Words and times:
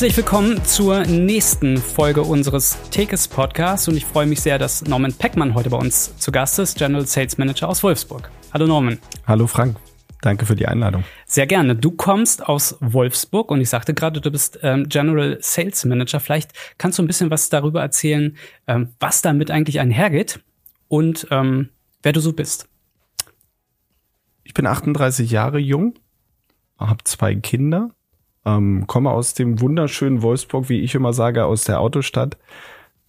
Herzlich 0.00 0.16
willkommen 0.16 0.64
zur 0.64 1.04
nächsten 1.04 1.76
Folge 1.76 2.22
unseres 2.22 2.78
Tekes 2.90 3.28
Podcasts 3.28 3.86
und 3.86 3.98
ich 3.98 4.06
freue 4.06 4.24
mich 4.24 4.40
sehr, 4.40 4.58
dass 4.58 4.82
Norman 4.86 5.12
Peckmann 5.12 5.52
heute 5.52 5.68
bei 5.68 5.76
uns 5.76 6.16
zu 6.16 6.32
Gast 6.32 6.58
ist, 6.58 6.78
General 6.78 7.06
Sales 7.06 7.36
Manager 7.36 7.68
aus 7.68 7.82
Wolfsburg. 7.82 8.30
Hallo 8.54 8.66
Norman. 8.66 8.98
Hallo 9.26 9.46
Frank. 9.46 9.76
Danke 10.22 10.46
für 10.46 10.56
die 10.56 10.66
Einladung. 10.66 11.04
Sehr 11.26 11.46
gerne. 11.46 11.76
Du 11.76 11.90
kommst 11.90 12.48
aus 12.48 12.78
Wolfsburg 12.80 13.50
und 13.50 13.60
ich 13.60 13.68
sagte 13.68 13.92
gerade, 13.92 14.22
du 14.22 14.30
bist 14.30 14.58
ähm, 14.62 14.88
General 14.88 15.36
Sales 15.42 15.84
Manager. 15.84 16.18
Vielleicht 16.18 16.52
kannst 16.78 16.98
du 16.98 17.02
ein 17.02 17.06
bisschen 17.06 17.30
was 17.30 17.50
darüber 17.50 17.82
erzählen, 17.82 18.38
ähm, 18.68 18.94
was 19.00 19.20
damit 19.20 19.50
eigentlich 19.50 19.80
einhergeht 19.80 20.40
und 20.88 21.26
ähm, 21.30 21.68
wer 22.02 22.14
du 22.14 22.20
so 22.20 22.32
bist. 22.32 22.70
Ich 24.44 24.54
bin 24.54 24.66
38 24.66 25.30
Jahre 25.30 25.58
jung, 25.58 25.92
habe 26.78 27.04
zwei 27.04 27.34
Kinder, 27.34 27.90
ähm, 28.44 28.86
komme 28.86 29.10
aus 29.10 29.34
dem 29.34 29.60
wunderschönen 29.60 30.22
Wolfsburg, 30.22 30.68
wie 30.68 30.80
ich 30.80 30.94
immer 30.94 31.12
sage, 31.12 31.44
aus 31.44 31.64
der 31.64 31.80
Autostadt. 31.80 32.38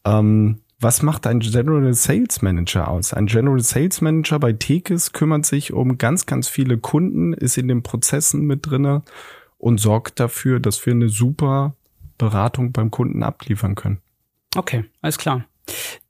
Ähm, 0.06 0.62
was 0.80 1.04
macht 1.04 1.28
ein 1.28 1.42
General 1.42 1.94
Sales 1.94 2.42
Manager 2.42 2.88
aus? 2.88 3.14
Ein 3.14 3.28
General 3.28 3.60
Sales 3.60 4.02
Manager 4.02 4.40
bei 4.40 4.54
Tekes 4.54 5.14
kümmert 5.14 5.46
sich 5.46 5.74
um 5.74 6.00
ganz, 6.00 6.26
ganz 6.26 6.48
viele 6.48 6.80
Kunden, 6.80 7.34
ist 7.34 7.58
in 7.58 7.68
den 7.68 7.84
Prozessen 7.84 8.48
mit 8.48 8.66
drinne 8.66 9.04
und 9.60 9.80
sorgt 9.80 10.20
dafür, 10.20 10.60
dass 10.60 10.84
wir 10.86 10.94
eine 10.94 11.10
super 11.10 11.76
Beratung 12.18 12.72
beim 12.72 12.90
Kunden 12.90 13.22
abliefern 13.22 13.76
können. 13.76 14.02
Okay, 14.56 14.86
alles 15.02 15.20
klar. 15.20 15.46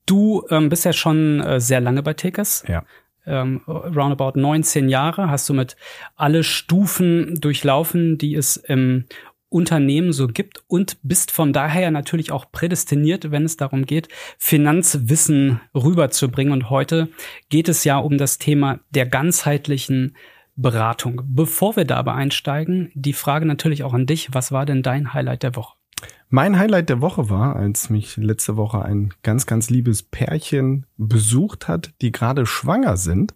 Du 0.05 0.43
ähm, 0.49 0.69
bist 0.69 0.85
ja 0.85 0.93
schon 0.93 1.41
äh, 1.41 1.59
sehr 1.59 1.81
lange 1.81 2.01
bei 2.01 2.13
Tekes. 2.13 2.63
Ja. 2.67 2.83
Ähm, 3.25 3.61
roundabout 3.67 4.39
19 4.39 4.89
Jahre 4.89 5.29
hast 5.29 5.47
du 5.49 5.53
mit 5.53 5.75
alle 6.15 6.43
Stufen 6.43 7.39
durchlaufen, 7.39 8.17
die 8.17 8.35
es 8.35 8.57
im 8.57 9.05
Unternehmen 9.49 10.13
so 10.13 10.27
gibt 10.27 10.63
und 10.67 10.97
bist 11.03 11.29
von 11.31 11.51
daher 11.51 11.91
natürlich 11.91 12.31
auch 12.31 12.51
prädestiniert, 12.51 13.31
wenn 13.31 13.43
es 13.43 13.57
darum 13.57 13.85
geht, 13.85 14.07
Finanzwissen 14.37 15.59
rüberzubringen. 15.75 16.53
Und 16.53 16.69
heute 16.69 17.09
geht 17.49 17.67
es 17.67 17.83
ja 17.83 17.97
um 17.97 18.17
das 18.17 18.37
Thema 18.37 18.79
der 18.91 19.05
ganzheitlichen 19.05 20.15
Beratung. 20.55 21.23
Bevor 21.25 21.75
wir 21.75 21.85
dabei 21.85 22.13
einsteigen, 22.13 22.91
die 22.93 23.13
Frage 23.13 23.45
natürlich 23.45 23.83
auch 23.83 23.93
an 23.93 24.05
dich. 24.05 24.33
Was 24.33 24.53
war 24.53 24.65
denn 24.65 24.83
dein 24.83 25.13
Highlight 25.13 25.43
der 25.43 25.55
Woche? 25.55 25.80
Mein 26.29 26.57
Highlight 26.57 26.89
der 26.89 27.01
Woche 27.01 27.29
war, 27.29 27.55
als 27.55 27.89
mich 27.89 28.17
letzte 28.17 28.55
Woche 28.55 28.83
ein 28.83 29.13
ganz, 29.21 29.45
ganz 29.45 29.69
liebes 29.69 30.03
Pärchen 30.03 30.85
besucht 30.97 31.67
hat, 31.67 31.93
die 32.01 32.11
gerade 32.11 32.45
schwanger 32.45 32.97
sind 32.97 33.33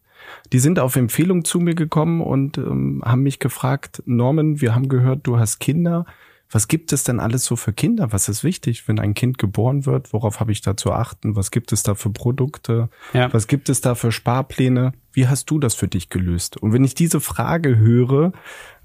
die 0.53 0.59
sind 0.59 0.79
auf 0.79 0.95
Empfehlung 0.95 1.43
zu 1.45 1.59
mir 1.59 1.75
gekommen 1.75 2.21
und 2.21 2.57
ähm, 2.57 3.01
haben 3.05 3.23
mich 3.23 3.39
gefragt, 3.39 4.03
Norman, 4.05 4.61
wir 4.61 4.75
haben 4.75 4.89
gehört, 4.89 5.27
du 5.27 5.37
hast 5.37 5.59
Kinder. 5.59 6.05
Was 6.51 6.67
gibt 6.67 6.93
es 6.93 7.03
denn 7.03 7.19
alles 7.19 7.43
so 7.43 7.55
für 7.55 7.73
Kinder? 7.73 8.11
Was 8.11 8.29
ist 8.29 8.43
wichtig, 8.43 8.87
wenn 8.87 8.99
ein 8.99 9.15
Kind 9.15 9.39
geboren 9.39 9.85
wird? 9.85 10.13
Worauf 10.13 10.39
habe 10.39 10.51
ich 10.51 10.61
da 10.61 10.77
zu 10.77 10.91
achten? 10.91 11.35
Was 11.35 11.49
gibt 11.49 11.71
es 11.71 11.81
da 11.81 11.95
für 11.95 12.11
Produkte? 12.11 12.89
Ja. 13.13 13.33
Was 13.33 13.47
gibt 13.47 13.67
es 13.67 13.81
da 13.81 13.95
für 13.95 14.11
Sparpläne? 14.11 14.93
Wie 15.11 15.27
hast 15.27 15.49
du 15.49 15.59
das 15.59 15.73
für 15.73 15.87
dich 15.87 16.09
gelöst? 16.09 16.57
Und 16.57 16.71
wenn 16.71 16.83
ich 16.83 16.93
diese 16.93 17.19
Frage 17.19 17.77
höre, 17.77 18.31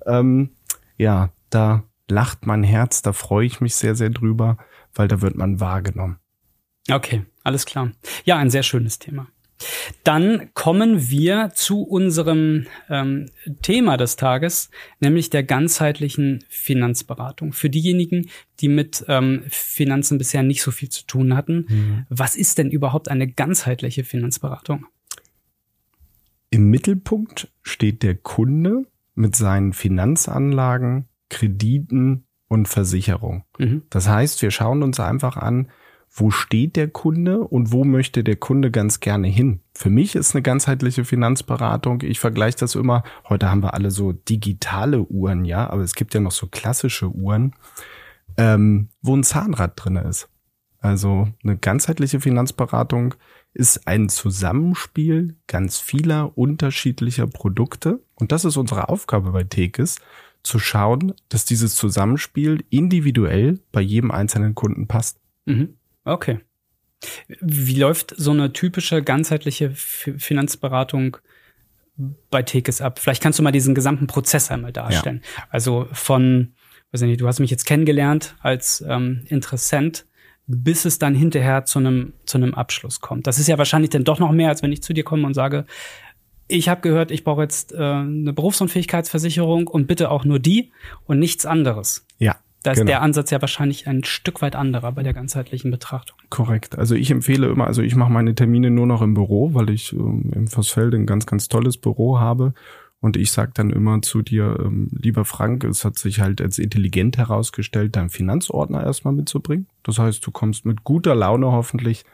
ähm, 0.07 0.51
ja, 0.97 1.31
da 1.51 1.85
lacht 2.11 2.47
mein 2.47 2.63
Herz, 2.63 3.03
da 3.03 3.13
freue 3.13 3.47
ich 3.47 3.61
mich 3.61 3.75
sehr, 3.75 3.95
sehr 3.95 4.11
drüber, 4.11 4.59
weil 4.95 5.09
da 5.09 5.23
wird 5.23 5.37
man 5.37 5.61
wahrgenommen. 5.61 6.19
Okay, 6.91 7.25
alles 7.45 7.67
klar. 7.67 7.93
Ja, 8.25 8.37
ein 8.37 8.51
sehr 8.51 8.63
schönes 8.63 8.99
Thema. 8.99 9.29
Dann 10.05 10.51
kommen 10.55 11.11
wir 11.11 11.53
zu 11.55 11.83
unserem 11.83 12.67
ähm, 12.89 13.27
Thema 13.63 13.97
des 13.97 14.17
Tages, 14.17 14.71
nämlich 15.01 15.29
der 15.29 15.43
ganzheitlichen 15.43 16.45
Finanzberatung. 16.49 17.53
Für 17.53 17.69
diejenigen, 17.69 18.31
die 18.61 18.69
mit 18.69 19.05
ähm, 19.09 19.43
Finanzen 19.49 20.17
bisher 20.19 20.43
nicht 20.43 20.63
so 20.63 20.71
viel 20.71 20.89
zu 20.89 21.07
tun 21.07 21.37
hatten, 21.37 21.67
mhm. 21.69 22.07
was 22.09 22.37
ist 22.37 22.59
denn 22.59 22.71
überhaupt 22.71 23.09
eine 23.09 23.29
ganzheitliche 23.29 24.05
Finanzberatung? 24.05 24.87
Im 26.49 26.71
Mittelpunkt 26.71 27.49
steht 27.63 28.03
der 28.03 28.17
Kunde 28.17 28.87
mit 29.15 29.37
seinen 29.37 29.73
Finanzanlagen, 29.73 31.05
Krediten 31.31 32.27
und 32.49 32.69
Versicherung. 32.69 33.45
Mhm. 33.59 33.83
Das 33.89 34.09
heißt, 34.09 34.43
wir 34.43 34.51
schauen 34.51 34.83
uns 34.83 35.01
einfach 35.01 35.37
an, 35.37 35.69
wo 36.13 36.31
steht 36.31 36.77
der 36.77 36.89
Kunde 36.89 37.41
und 37.41 37.73
wo 37.73 37.85
möchte 37.85 38.25
der 38.25 38.37
Kunde 38.37 38.71
ganz 38.71 39.01
gerne 39.01 39.29
hin. 39.29 39.61
Für 39.75 39.91
mich 39.91 40.17
ist 40.17 40.35
eine 40.35 40.43
ganzheitliche 40.43 41.05
Finanzberatung, 41.05 42.03
ich 42.03 42.19
vergleiche 42.19 42.59
das 42.59 42.75
immer, 42.75 43.05
heute 43.29 43.49
haben 43.49 43.63
wir 43.63 43.75
alle 43.75 43.93
so 43.93 44.13
digitale 44.13 45.03
Uhren, 45.03 45.45
ja, 45.45 45.71
aber 45.71 45.83
es 45.83 45.95
gibt 45.95 46.13
ja 46.13 46.21
noch 46.21 46.33
so 46.33 46.49
klassische 46.49 47.09
Uhren, 47.09 47.55
ähm, 48.37 48.89
wo 49.01 49.17
ein 49.17 49.23
Zahnrad 49.23 49.73
drinne 49.77 50.03
ist. 50.03 50.29
Also 50.81 51.29
eine 51.45 51.57
ganzheitliche 51.57 52.21
Finanzberatung 52.21 53.15
ist 53.53 53.87
ein 53.87 54.09
Zusammenspiel 54.09 55.37
ganz 55.47 55.79
vieler 55.79 56.37
unterschiedlicher 56.39 57.27
Produkte. 57.27 58.01
Und 58.15 58.33
das 58.33 58.45
ist 58.45 58.57
unsere 58.57 58.89
Aufgabe 58.89 59.31
bei 59.33 59.45
Tekes, 59.45 60.01
zu 60.43 60.59
schauen, 60.59 61.15
dass 61.29 61.45
dieses 61.45 61.75
Zusammenspiel 61.75 62.65
individuell 62.71 63.61
bei 63.73 63.81
jedem 63.81 64.11
einzelnen 64.11 64.55
Kunden 64.55 64.87
passt. 64.87 65.21
Mhm. 65.45 65.75
Okay. 66.05 66.41
Wie 67.41 67.79
läuft 67.79 68.15
so 68.17 68.31
eine 68.31 68.53
typische 68.53 69.03
ganzheitliche 69.03 69.71
Finanzberatung 69.75 71.17
bei 72.31 72.43
Tekes 72.43 72.81
ab? 72.81 72.99
Vielleicht 72.99 73.23
kannst 73.23 73.39
du 73.39 73.43
mal 73.43 73.53
diesen 73.53 73.75
gesamten 73.75 74.07
Prozess 74.07 74.51
einmal 74.51 74.73
darstellen. 74.73 75.23
Ja. 75.37 75.45
Also 75.51 75.89
von, 75.93 76.53
weiß 76.93 77.03
nicht, 77.03 77.21
du 77.21 77.27
hast 77.27 77.41
mich 77.41 77.51
jetzt 77.51 77.65
kennengelernt 77.65 78.37
als 78.41 78.85
ähm, 78.87 79.23
Interessent, 79.27 80.07
bis 80.47 80.85
es 80.85 80.99
dann 80.99 81.15
hinterher 81.15 81.65
zu 81.65 81.79
einem 81.79 82.13
zu 82.25 82.37
einem 82.37 82.55
Abschluss 82.55 83.01
kommt. 83.01 83.27
Das 83.27 83.39
ist 83.39 83.47
ja 83.47 83.57
wahrscheinlich 83.57 83.91
dann 83.91 84.05
doch 84.05 84.19
noch 84.19 84.33
mehr, 84.33 84.49
als 84.49 84.63
wenn 84.63 84.73
ich 84.73 84.83
zu 84.83 84.93
dir 84.93 85.05
komme 85.05 85.27
und 85.27 85.35
sage, 85.35 85.65
ich 86.51 86.69
habe 86.69 86.81
gehört, 86.81 87.11
ich 87.11 87.25
brauche 87.25 87.43
jetzt 87.43 87.73
äh, 87.73 87.79
eine 87.79 88.33
Berufsunfähigkeitsversicherung 88.33 89.67
und 89.67 89.87
bitte 89.87 90.11
auch 90.11 90.25
nur 90.25 90.39
die 90.39 90.73
und 91.07 91.19
nichts 91.19 91.47
anderes. 91.47 92.07
Ja. 92.19 92.37
Da 92.63 92.73
ist 92.73 92.79
genau. 92.79 92.89
der 92.89 93.03
Ansatz 93.03 93.31
ja 93.31 93.41
wahrscheinlich 93.41 93.87
ein 93.87 94.05
Stück 94.05 94.43
weit 94.43 94.55
anderer 94.55 94.93
bei 94.93 95.03
der 95.03 95.15
ganzheitlichen 95.15 95.71
Betrachtung. 95.71 96.19
Korrekt. 96.29 96.77
Also 96.79 96.95
ich 96.95 97.11
empfehle 97.11 97.49
immer, 97.49 97.67
also 97.67 97.81
ich 97.81 97.97
mache 97.97 98.13
meine 98.13 98.35
Termine 98.35 98.71
nur 98.71 98.87
noch 98.87 99.01
im 99.01 99.15
Büro, 99.15 99.55
weil 99.55 99.71
ich 99.71 99.95
ähm, 99.95 100.31
im 100.35 100.47
Vossfeld 100.47 100.95
ein 100.95 101.07
ganz, 101.07 101.25
ganz 101.25 101.49
tolles 101.49 101.79
Büro 101.79 102.19
habe. 102.19 102.53
Und 103.01 103.17
ich 103.17 103.33
sage 103.33 103.53
dann 103.55 103.71
immer 103.71 104.03
zu 104.03 104.21
dir, 104.21 104.59
ähm, 104.61 104.89
lieber 104.93 105.25
Frank, 105.25 105.65
es 105.65 105.87
hat 105.87 105.99
sich 105.99 106.21
halt 106.21 106.43
als 106.43 106.59
intelligent 106.59 107.17
herausgestellt, 107.17 107.97
deinen 107.97 108.11
Finanzordner 108.11 108.85
erstmal 108.85 109.15
mitzubringen. 109.15 109.67
Das 109.83 109.99
heißt, 109.99 110.27
du 110.27 110.31
kommst 110.31 110.67
mit 110.67 110.85
guter 110.85 111.15
Laune 111.15 111.47
hoffentlich 111.47 112.05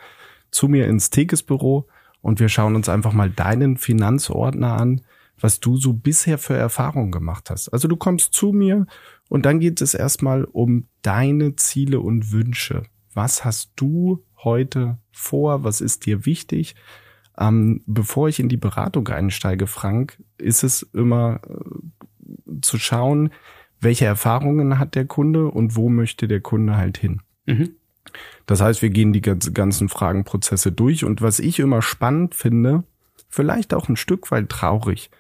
zu 0.52 0.68
mir 0.68 0.86
ins 0.86 1.10
Tekesbüro 1.10 1.88
und 2.26 2.40
wir 2.40 2.48
schauen 2.48 2.74
uns 2.74 2.88
einfach 2.88 3.12
mal 3.12 3.30
deinen 3.30 3.76
Finanzordner 3.76 4.72
an, 4.72 5.02
was 5.38 5.60
du 5.60 5.76
so 5.76 5.92
bisher 5.92 6.38
für 6.38 6.56
Erfahrungen 6.56 7.12
gemacht 7.12 7.50
hast. 7.50 7.68
Also 7.68 7.86
du 7.86 7.96
kommst 7.96 8.34
zu 8.34 8.50
mir 8.52 8.86
und 9.28 9.46
dann 9.46 9.60
geht 9.60 9.80
es 9.80 9.94
erstmal 9.94 10.42
um 10.42 10.88
deine 11.02 11.54
Ziele 11.54 12.00
und 12.00 12.32
Wünsche. 12.32 12.82
Was 13.14 13.44
hast 13.44 13.74
du 13.76 14.24
heute 14.42 14.98
vor? 15.12 15.62
Was 15.62 15.80
ist 15.80 16.04
dir 16.04 16.26
wichtig? 16.26 16.74
Ähm, 17.38 17.84
bevor 17.86 18.28
ich 18.28 18.40
in 18.40 18.48
die 18.48 18.56
Beratung 18.56 19.06
einsteige, 19.06 19.68
Frank, 19.68 20.20
ist 20.36 20.64
es 20.64 20.82
immer 20.82 21.38
äh, 21.48 22.60
zu 22.60 22.76
schauen, 22.76 23.30
welche 23.78 24.06
Erfahrungen 24.06 24.80
hat 24.80 24.96
der 24.96 25.06
Kunde 25.06 25.46
und 25.46 25.76
wo 25.76 25.88
möchte 25.88 26.26
der 26.26 26.40
Kunde 26.40 26.76
halt 26.76 26.98
hin. 26.98 27.22
Mhm. 27.46 27.76
Das 28.46 28.60
heißt, 28.60 28.80
wir 28.80 28.90
gehen 28.90 29.12
die 29.12 29.20
ganzen 29.20 29.88
Fragenprozesse 29.88 30.72
durch 30.72 31.04
und 31.04 31.20
was 31.20 31.40
ich 31.40 31.58
immer 31.58 31.82
spannend 31.82 32.34
finde, 32.34 32.84
vielleicht 33.28 33.74
auch 33.74 33.88
ein 33.88 33.96
Stück 33.96 34.30
weit 34.30 34.48
traurig, 34.48 35.10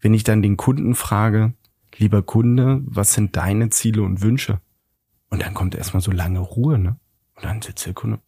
wenn 0.00 0.14
ich 0.14 0.24
dann 0.24 0.42
den 0.42 0.56
Kunden 0.56 0.94
frage, 0.94 1.52
lieber 1.96 2.22
Kunde, 2.22 2.82
was 2.84 3.12
sind 3.12 3.36
deine 3.36 3.70
Ziele 3.70 4.02
und 4.02 4.22
Wünsche? 4.22 4.60
Und 5.30 5.42
dann 5.42 5.54
kommt 5.54 5.74
erstmal 5.74 6.00
so 6.00 6.12
lange 6.12 6.38
Ruhe, 6.38 6.78
ne? 6.78 6.96
Und 7.34 7.44
dann 7.44 7.60
sitzt 7.60 7.86
der 7.86 7.94
Kunde, 7.94 8.20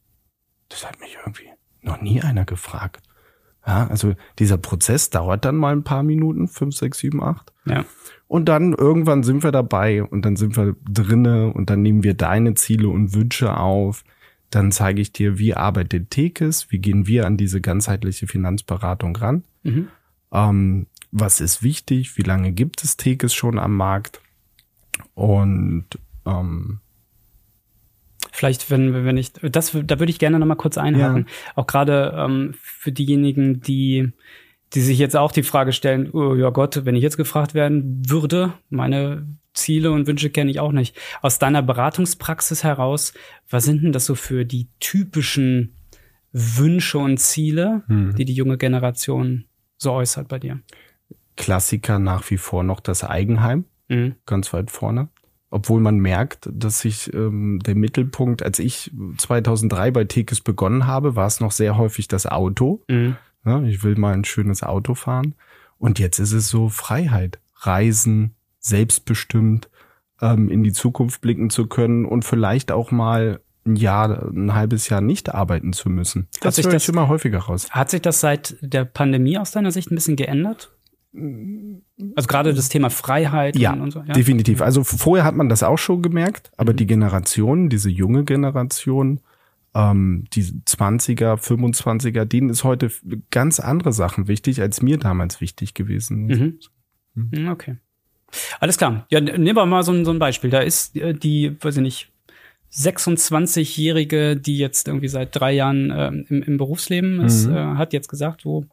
das 0.68 0.86
hat 0.86 0.98
mich 1.00 1.16
irgendwie 1.24 1.48
noch 1.82 2.00
nie 2.00 2.20
einer 2.20 2.44
gefragt. 2.44 3.02
Ja, 3.66 3.86
also 3.86 4.14
dieser 4.38 4.56
Prozess 4.56 5.10
dauert 5.10 5.44
dann 5.44 5.56
mal 5.56 5.72
ein 5.72 5.84
paar 5.84 6.02
Minuten, 6.02 6.48
fünf, 6.48 6.74
sechs, 6.74 6.98
sieben, 6.98 7.22
acht. 7.22 7.52
Ja. 7.66 7.84
Und 8.26 8.46
dann 8.46 8.72
irgendwann 8.72 9.22
sind 9.22 9.44
wir 9.44 9.52
dabei 9.52 10.02
und 10.02 10.24
dann 10.24 10.36
sind 10.36 10.56
wir 10.56 10.74
drinne 10.90 11.52
und 11.52 11.70
dann 11.70 11.82
nehmen 11.82 12.02
wir 12.02 12.14
deine 12.14 12.54
Ziele 12.54 12.88
und 12.88 13.14
Wünsche 13.14 13.56
auf. 13.56 14.04
Dann 14.50 14.72
zeige 14.72 15.00
ich 15.00 15.12
dir, 15.12 15.38
wie 15.38 15.54
arbeitet 15.54 16.10
Tekes, 16.10 16.70
wie 16.70 16.78
gehen 16.78 17.06
wir 17.06 17.26
an 17.26 17.36
diese 17.36 17.60
ganzheitliche 17.60 18.26
Finanzberatung 18.26 19.14
ran. 19.16 19.44
Mhm. 19.62 19.88
Ähm, 20.32 20.86
was 21.10 21.40
ist 21.40 21.62
wichtig, 21.62 22.16
wie 22.16 22.22
lange 22.22 22.52
gibt 22.52 22.84
es 22.84 22.96
Tekes 22.96 23.34
schon 23.34 23.58
am 23.58 23.76
Markt 23.76 24.20
und 25.14 25.86
ähm, 26.26 26.80
Vielleicht, 28.32 28.70
wenn, 28.70 29.04
wenn 29.04 29.16
ich, 29.16 29.32
das, 29.32 29.72
da 29.72 29.98
würde 29.98 30.10
ich 30.10 30.18
gerne 30.18 30.38
nochmal 30.38 30.56
kurz 30.56 30.78
einhaken. 30.78 31.26
Ja. 31.26 31.52
Auch 31.56 31.66
gerade 31.66 32.14
ähm, 32.16 32.54
für 32.60 32.92
diejenigen, 32.92 33.60
die, 33.60 34.12
die 34.74 34.80
sich 34.80 34.98
jetzt 34.98 35.16
auch 35.16 35.32
die 35.32 35.42
Frage 35.42 35.72
stellen, 35.72 36.10
oh 36.12 36.34
ja 36.34 36.50
Gott, 36.50 36.84
wenn 36.84 36.94
ich 36.94 37.02
jetzt 37.02 37.16
gefragt 37.16 37.54
werden 37.54 38.02
würde, 38.08 38.52
meine 38.70 39.26
Ziele 39.58 39.90
und 39.90 40.06
Wünsche 40.06 40.30
kenne 40.30 40.50
ich 40.50 40.60
auch 40.60 40.72
nicht. 40.72 40.96
Aus 41.22 41.38
deiner 41.38 41.62
Beratungspraxis 41.62 42.64
heraus, 42.64 43.12
was 43.50 43.64
sind 43.64 43.82
denn 43.82 43.92
das 43.92 44.06
so 44.06 44.14
für 44.14 44.44
die 44.44 44.68
typischen 44.80 45.74
Wünsche 46.32 46.98
und 46.98 47.18
Ziele, 47.18 47.82
hm. 47.86 48.14
die 48.14 48.24
die 48.24 48.34
junge 48.34 48.58
Generation 48.58 49.44
so 49.76 49.92
äußert 49.92 50.28
bei 50.28 50.38
dir? 50.38 50.60
Klassiker 51.36 51.98
nach 51.98 52.28
wie 52.30 52.36
vor 52.36 52.64
noch 52.64 52.80
das 52.80 53.04
Eigenheim, 53.04 53.64
mhm. 53.88 54.16
ganz 54.26 54.52
weit 54.52 54.70
vorne. 54.70 55.08
Obwohl 55.50 55.80
man 55.80 55.98
merkt, 55.98 56.50
dass 56.52 56.80
sich 56.80 57.14
ähm, 57.14 57.60
der 57.64 57.74
Mittelpunkt, 57.74 58.42
als 58.42 58.58
ich 58.58 58.90
2003 59.16 59.92
bei 59.92 60.04
Tekes 60.04 60.42
begonnen 60.42 60.86
habe, 60.86 61.16
war 61.16 61.26
es 61.26 61.40
noch 61.40 61.52
sehr 61.52 61.78
häufig 61.78 62.06
das 62.08 62.26
Auto. 62.26 62.82
Mhm. 62.88 63.16
Ja, 63.46 63.62
ich 63.62 63.82
will 63.82 63.96
mal 63.96 64.12
ein 64.12 64.24
schönes 64.24 64.62
Auto 64.62 64.94
fahren. 64.94 65.34
Und 65.78 65.98
jetzt 65.98 66.18
ist 66.18 66.32
es 66.32 66.48
so 66.48 66.68
Freiheit, 66.68 67.38
Reisen, 67.54 68.34
selbstbestimmt, 68.60 69.70
ähm, 70.20 70.50
in 70.50 70.62
die 70.62 70.72
Zukunft 70.72 71.20
blicken 71.20 71.50
zu 71.50 71.66
können 71.66 72.04
und 72.04 72.24
vielleicht 72.24 72.72
auch 72.72 72.90
mal 72.90 73.40
ein 73.66 73.76
Jahr, 73.76 74.28
ein 74.28 74.54
halbes 74.54 74.88
Jahr 74.88 75.00
nicht 75.00 75.34
arbeiten 75.34 75.72
zu 75.72 75.90
müssen. 75.90 76.28
Das 76.40 76.46
hat 76.46 76.54
sich 76.54 76.66
das 76.66 76.88
immer 76.88 77.08
häufiger 77.08 77.38
raus. 77.38 77.70
Hat 77.70 77.90
sich 77.90 78.02
das 78.02 78.20
seit 78.20 78.56
der 78.60 78.84
Pandemie 78.84 79.38
aus 79.38 79.50
deiner 79.50 79.70
Sicht 79.70 79.90
ein 79.90 79.94
bisschen 79.94 80.16
geändert? 80.16 80.72
Also 81.14 82.26
gerade 82.26 82.54
das 82.54 82.68
Thema 82.68 82.90
Freiheit 82.90 83.56
ja, 83.56 83.72
und 83.72 83.90
so. 83.90 84.00
Ja, 84.00 84.12
definitiv. 84.12 84.60
Also 84.60 84.84
vorher 84.84 85.24
hat 85.24 85.34
man 85.34 85.48
das 85.48 85.62
auch 85.62 85.78
schon 85.78 86.02
gemerkt, 86.02 86.50
aber 86.56 86.72
mhm. 86.72 86.76
die 86.76 86.86
Generation, 86.86 87.68
diese 87.68 87.90
junge 87.90 88.24
Generation, 88.24 89.20
ähm, 89.74 90.24
die 90.32 90.42
20er, 90.42 91.36
25er, 91.36 92.24
denen 92.24 92.50
ist 92.50 92.64
heute 92.64 92.90
ganz 93.30 93.58
andere 93.58 93.92
Sachen 93.92 94.28
wichtig, 94.28 94.60
als 94.60 94.82
mir 94.82 94.98
damals 94.98 95.40
wichtig 95.40 95.74
gewesen. 95.74 96.26
Mhm. 96.26 96.58
Mhm. 97.14 97.48
Okay. 97.48 97.78
Alles 98.60 98.78
klar. 98.78 99.06
Ja, 99.10 99.20
nehmen 99.20 99.56
wir 99.56 99.66
mal 99.66 99.82
so 99.82 99.92
ein, 99.92 100.04
so 100.04 100.10
ein 100.10 100.18
Beispiel. 100.18 100.50
Da 100.50 100.60
ist 100.60 100.96
äh, 100.96 101.14
die, 101.14 101.56
weiß 101.62 101.76
ich 101.76 101.82
nicht, 101.82 102.12
26-Jährige, 102.72 104.36
die 104.36 104.58
jetzt 104.58 104.88
irgendwie 104.88 105.08
seit 105.08 105.34
drei 105.34 105.52
Jahren 105.52 105.90
äh, 105.90 106.08
im, 106.08 106.42
im 106.42 106.56
Berufsleben 106.58 107.20
ist, 107.20 107.46
mhm. 107.46 107.56
äh, 107.56 107.76
hat 107.76 107.92
jetzt 107.92 108.08
gesagt, 108.08 108.42
so, 108.42 108.66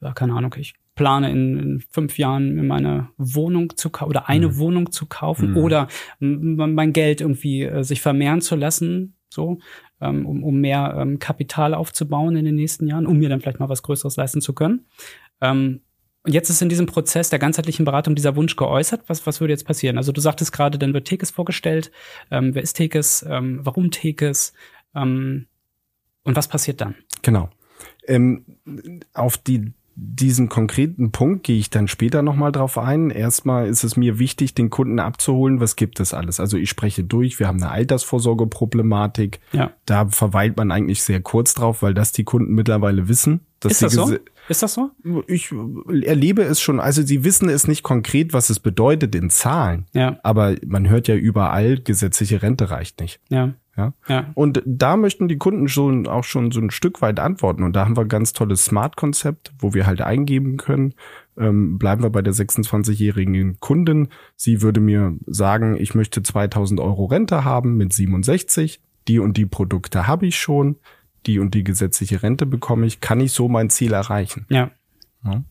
ja, 0.00 0.12
keine 0.12 0.34
Ahnung, 0.34 0.54
ich 0.58 0.74
plane 0.94 1.30
in, 1.30 1.58
in 1.58 1.80
fünf 1.90 2.18
Jahren 2.18 2.54
mir 2.54 2.62
meine 2.62 3.08
Wohnung 3.16 3.76
zu 3.76 3.90
kaufen 3.90 4.10
oder 4.10 4.28
eine 4.28 4.48
mhm. 4.48 4.58
Wohnung 4.58 4.92
zu 4.92 5.06
kaufen 5.06 5.50
mhm. 5.50 5.56
oder 5.56 5.88
mein 6.20 6.92
Geld 6.92 7.20
irgendwie 7.20 7.64
äh, 7.64 7.82
sich 7.82 8.00
vermehren 8.00 8.40
zu 8.40 8.56
lassen, 8.56 9.16
so, 9.28 9.58
ähm, 10.00 10.24
um, 10.24 10.44
um 10.44 10.60
mehr 10.60 10.96
ähm, 10.98 11.18
Kapital 11.18 11.74
aufzubauen 11.74 12.36
in 12.36 12.44
den 12.44 12.54
nächsten 12.54 12.86
Jahren, 12.86 13.06
um 13.06 13.18
mir 13.18 13.28
dann 13.28 13.40
vielleicht 13.40 13.60
mal 13.60 13.68
was 13.68 13.82
Größeres 13.82 14.16
leisten 14.16 14.40
zu 14.40 14.52
können. 14.52 14.86
Ähm, 15.40 15.80
und 16.24 16.32
jetzt 16.32 16.48
ist 16.48 16.62
in 16.62 16.70
diesem 16.70 16.86
Prozess 16.86 17.28
der 17.28 17.38
ganzheitlichen 17.38 17.84
Beratung 17.84 18.14
dieser 18.14 18.34
Wunsch 18.34 18.56
geäußert. 18.56 19.02
Was, 19.08 19.26
was 19.26 19.40
würde 19.40 19.52
jetzt 19.52 19.66
passieren? 19.66 19.98
Also 19.98 20.10
du 20.10 20.22
sagtest 20.22 20.52
gerade, 20.52 20.78
dann 20.78 20.94
wird 20.94 21.06
Tekes 21.06 21.30
vorgestellt. 21.30 21.92
Ähm, 22.30 22.54
wer 22.54 22.62
ist 22.62 22.74
Tekes? 22.74 23.24
Ähm, 23.28 23.60
warum 23.62 23.90
Tekes? 23.90 24.54
Ähm, 24.94 25.46
und 26.22 26.34
was 26.34 26.48
passiert 26.48 26.80
dann? 26.80 26.94
Genau. 27.20 27.50
Ähm, 28.06 28.44
auf 29.12 29.36
die 29.36 29.74
diesen 29.96 30.48
konkreten 30.48 31.12
Punkt 31.12 31.44
gehe 31.44 31.58
ich 31.58 31.70
dann 31.70 31.88
später 31.88 32.22
nochmal 32.22 32.52
drauf 32.52 32.78
ein. 32.78 33.10
Erstmal 33.10 33.68
ist 33.68 33.84
es 33.84 33.96
mir 33.96 34.18
wichtig, 34.18 34.54
den 34.54 34.70
Kunden 34.70 34.98
abzuholen, 34.98 35.60
was 35.60 35.76
gibt 35.76 36.00
es 36.00 36.12
alles. 36.12 36.40
Also 36.40 36.56
ich 36.56 36.68
spreche 36.68 37.04
durch, 37.04 37.38
wir 37.38 37.46
haben 37.46 37.62
eine 37.62 37.70
Altersvorsorgeproblematik. 37.70 39.40
Ja. 39.52 39.72
Da 39.86 40.08
verweilt 40.08 40.56
man 40.56 40.72
eigentlich 40.72 41.02
sehr 41.02 41.20
kurz 41.20 41.54
drauf, 41.54 41.82
weil 41.82 41.94
das 41.94 42.12
die 42.12 42.24
Kunden 42.24 42.54
mittlerweile 42.54 43.08
wissen. 43.08 43.40
Ist 43.64 43.82
das 43.82 43.92
so? 43.92 44.16
Ist 44.48 44.62
das 44.62 44.74
so? 44.74 44.90
Ich 45.26 45.52
erlebe 46.02 46.42
es 46.42 46.60
schon. 46.60 46.80
Also 46.80 47.02
sie 47.02 47.24
wissen 47.24 47.48
es 47.48 47.66
nicht 47.66 47.82
konkret, 47.82 48.32
was 48.34 48.50
es 48.50 48.60
bedeutet 48.60 49.14
in 49.14 49.30
Zahlen. 49.30 49.86
Ja. 49.94 50.18
Aber 50.22 50.56
man 50.66 50.88
hört 50.88 51.08
ja 51.08 51.14
überall, 51.14 51.78
gesetzliche 51.78 52.42
Rente 52.42 52.70
reicht 52.70 53.00
nicht. 53.00 53.20
Ja. 53.30 53.54
Ja? 53.76 53.92
ja. 54.08 54.30
Und 54.34 54.62
da 54.64 54.96
möchten 54.96 55.28
die 55.28 55.38
Kunden 55.38 55.68
schon 55.68 56.06
auch 56.06 56.24
schon 56.24 56.50
so 56.50 56.60
ein 56.60 56.70
Stück 56.70 57.02
weit 57.02 57.18
antworten. 57.18 57.62
Und 57.62 57.74
da 57.74 57.84
haben 57.84 57.96
wir 57.96 58.02
ein 58.02 58.08
ganz 58.08 58.32
tolles 58.32 58.64
Smart-Konzept, 58.64 59.52
wo 59.58 59.74
wir 59.74 59.86
halt 59.86 60.00
eingeben 60.00 60.56
können. 60.56 60.94
Ähm, 61.36 61.78
bleiben 61.78 62.02
wir 62.02 62.10
bei 62.10 62.22
der 62.22 62.32
26-jährigen 62.32 63.58
Kundin. 63.58 64.08
Sie 64.36 64.62
würde 64.62 64.80
mir 64.80 65.16
sagen, 65.26 65.76
ich 65.76 65.94
möchte 65.94 66.22
2000 66.22 66.80
Euro 66.80 67.06
Rente 67.06 67.44
haben 67.44 67.76
mit 67.76 67.92
67. 67.92 68.80
Die 69.08 69.18
und 69.18 69.36
die 69.36 69.46
Produkte 69.46 70.06
habe 70.06 70.26
ich 70.26 70.38
schon. 70.38 70.76
Die 71.26 71.38
und 71.38 71.54
die 71.54 71.64
gesetzliche 71.64 72.22
Rente 72.22 72.46
bekomme 72.46 72.86
ich. 72.86 73.00
Kann 73.00 73.20
ich 73.20 73.32
so 73.32 73.48
mein 73.48 73.70
Ziel 73.70 73.92
erreichen? 73.92 74.46
Ja. 74.50 74.70
ja. 75.24 75.42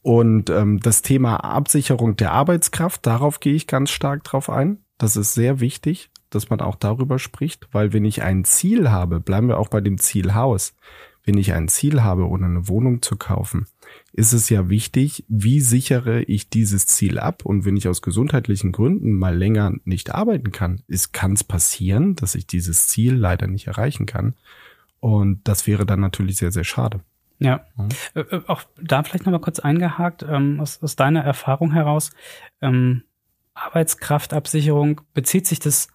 Und 0.00 0.50
ähm, 0.50 0.80
das 0.80 1.02
Thema 1.02 1.36
Absicherung 1.36 2.16
der 2.16 2.32
Arbeitskraft, 2.32 3.06
darauf 3.06 3.40
gehe 3.40 3.54
ich 3.54 3.66
ganz 3.66 3.90
stark 3.90 4.24
drauf 4.24 4.48
ein. 4.48 4.78
Das 4.98 5.16
ist 5.16 5.34
sehr 5.34 5.60
wichtig 5.60 6.11
dass 6.34 6.50
man 6.50 6.60
auch 6.60 6.76
darüber 6.76 7.18
spricht, 7.18 7.68
weil 7.72 7.92
wenn 7.92 8.04
ich 8.04 8.22
ein 8.22 8.44
Ziel 8.44 8.90
habe, 8.90 9.20
bleiben 9.20 9.48
wir 9.48 9.58
auch 9.58 9.68
bei 9.68 9.80
dem 9.80 9.98
Ziel 9.98 10.34
Haus. 10.34 10.74
Wenn 11.24 11.38
ich 11.38 11.52
ein 11.52 11.68
Ziel 11.68 12.02
habe, 12.02 12.28
ohne 12.28 12.46
eine 12.46 12.66
Wohnung 12.66 13.00
zu 13.00 13.16
kaufen, 13.16 13.66
ist 14.12 14.32
es 14.32 14.48
ja 14.48 14.68
wichtig, 14.68 15.24
wie 15.28 15.60
sichere 15.60 16.22
ich 16.22 16.50
dieses 16.50 16.86
Ziel 16.86 17.18
ab? 17.20 17.44
Und 17.44 17.64
wenn 17.64 17.76
ich 17.76 17.86
aus 17.86 18.02
gesundheitlichen 18.02 18.72
Gründen 18.72 19.12
mal 19.12 19.36
länger 19.36 19.72
nicht 19.84 20.12
arbeiten 20.12 20.50
kann, 20.50 20.82
kann 21.12 21.34
es 21.34 21.44
passieren, 21.44 22.16
dass 22.16 22.34
ich 22.34 22.48
dieses 22.48 22.88
Ziel 22.88 23.14
leider 23.14 23.46
nicht 23.46 23.68
erreichen 23.68 24.06
kann. 24.06 24.34
Und 24.98 25.40
das 25.44 25.66
wäre 25.68 25.86
dann 25.86 26.00
natürlich 26.00 26.38
sehr, 26.38 26.50
sehr 26.50 26.64
schade. 26.64 27.00
Ja, 27.38 27.66
mhm. 27.76 27.88
äh, 28.14 28.40
auch 28.46 28.62
da 28.80 29.02
vielleicht 29.02 29.26
nochmal 29.26 29.40
kurz 29.40 29.58
eingehakt, 29.58 30.24
ähm, 30.28 30.60
aus, 30.60 30.82
aus 30.82 30.96
deiner 30.96 31.22
Erfahrung 31.22 31.72
heraus, 31.72 32.10
ähm, 32.60 33.02
Arbeitskraftabsicherung, 33.54 35.00
bezieht 35.12 35.46
sich 35.46 35.58
das 35.58 35.88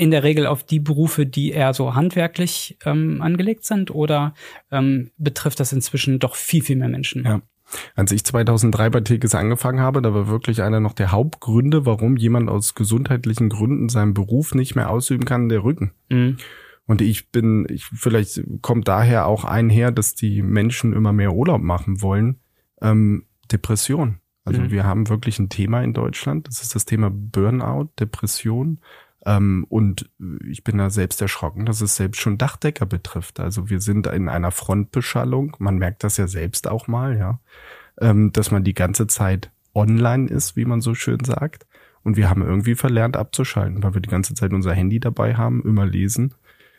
in 0.00 0.10
der 0.10 0.22
Regel 0.22 0.46
auf 0.46 0.64
die 0.64 0.80
Berufe, 0.80 1.26
die 1.26 1.50
eher 1.50 1.74
so 1.74 1.94
handwerklich 1.94 2.78
ähm, 2.86 3.20
angelegt 3.20 3.66
sind 3.66 3.90
oder 3.90 4.32
ähm, 4.70 5.10
betrifft 5.18 5.60
das 5.60 5.74
inzwischen 5.74 6.18
doch 6.18 6.36
viel, 6.36 6.62
viel 6.62 6.76
mehr 6.76 6.88
Menschen? 6.88 7.24
Ja. 7.24 7.42
Als 7.94 8.10
ich 8.10 8.24
2003 8.24 8.88
bei 8.88 9.00
Tekes 9.02 9.34
angefangen 9.34 9.80
habe, 9.80 10.00
da 10.00 10.14
war 10.14 10.26
wirklich 10.26 10.62
einer 10.62 10.80
noch 10.80 10.94
der 10.94 11.12
Hauptgründe, 11.12 11.84
warum 11.84 12.16
jemand 12.16 12.48
aus 12.48 12.74
gesundheitlichen 12.74 13.50
Gründen 13.50 13.90
seinen 13.90 14.14
Beruf 14.14 14.54
nicht 14.54 14.74
mehr 14.74 14.88
ausüben 14.88 15.26
kann, 15.26 15.50
der 15.50 15.64
Rücken. 15.64 15.92
Mhm. 16.08 16.38
Und 16.86 17.02
ich 17.02 17.30
bin, 17.30 17.66
ich, 17.68 17.84
vielleicht 17.84 18.42
kommt 18.62 18.88
daher 18.88 19.26
auch 19.26 19.44
einher, 19.44 19.92
dass 19.92 20.14
die 20.14 20.40
Menschen 20.40 20.94
immer 20.94 21.12
mehr 21.12 21.34
Urlaub 21.34 21.60
machen 21.60 22.00
wollen. 22.00 22.40
Ähm, 22.80 23.26
Depression. 23.52 24.18
Also 24.46 24.62
mhm. 24.62 24.70
wir 24.70 24.84
haben 24.84 25.10
wirklich 25.10 25.38
ein 25.38 25.50
Thema 25.50 25.82
in 25.82 25.92
Deutschland. 25.92 26.48
Das 26.48 26.62
ist 26.62 26.74
das 26.74 26.86
Thema 26.86 27.10
Burnout, 27.12 27.90
Depression. 28.00 28.80
Ähm, 29.26 29.66
und 29.68 30.10
ich 30.48 30.64
bin 30.64 30.78
da 30.78 30.90
selbst 30.90 31.20
erschrocken, 31.20 31.66
dass 31.66 31.80
es 31.80 31.96
selbst 31.96 32.20
schon 32.20 32.38
Dachdecker 32.38 32.86
betrifft. 32.86 33.40
Also 33.40 33.68
wir 33.68 33.80
sind 33.80 34.06
in 34.06 34.28
einer 34.28 34.50
Frontbeschallung. 34.50 35.56
Man 35.58 35.78
merkt 35.78 36.04
das 36.04 36.16
ja 36.16 36.26
selbst 36.26 36.68
auch 36.68 36.86
mal, 36.86 37.18
ja, 37.18 37.40
ähm, 38.00 38.32
dass 38.32 38.50
man 38.50 38.64
die 38.64 38.74
ganze 38.74 39.06
Zeit 39.06 39.50
online 39.74 40.28
ist, 40.28 40.56
wie 40.56 40.64
man 40.64 40.80
so 40.80 40.94
schön 40.94 41.22
sagt. 41.24 41.66
Und 42.02 42.16
wir 42.16 42.30
haben 42.30 42.42
irgendwie 42.42 42.74
verlernt 42.74 43.16
abzuschalten, 43.16 43.82
weil 43.82 43.94
wir 43.94 44.00
die 44.00 44.08
ganze 44.08 44.34
Zeit 44.34 44.52
unser 44.52 44.72
Handy 44.72 45.00
dabei 45.00 45.34
haben, 45.34 45.62
immer 45.64 45.84
lesen. 45.84 46.34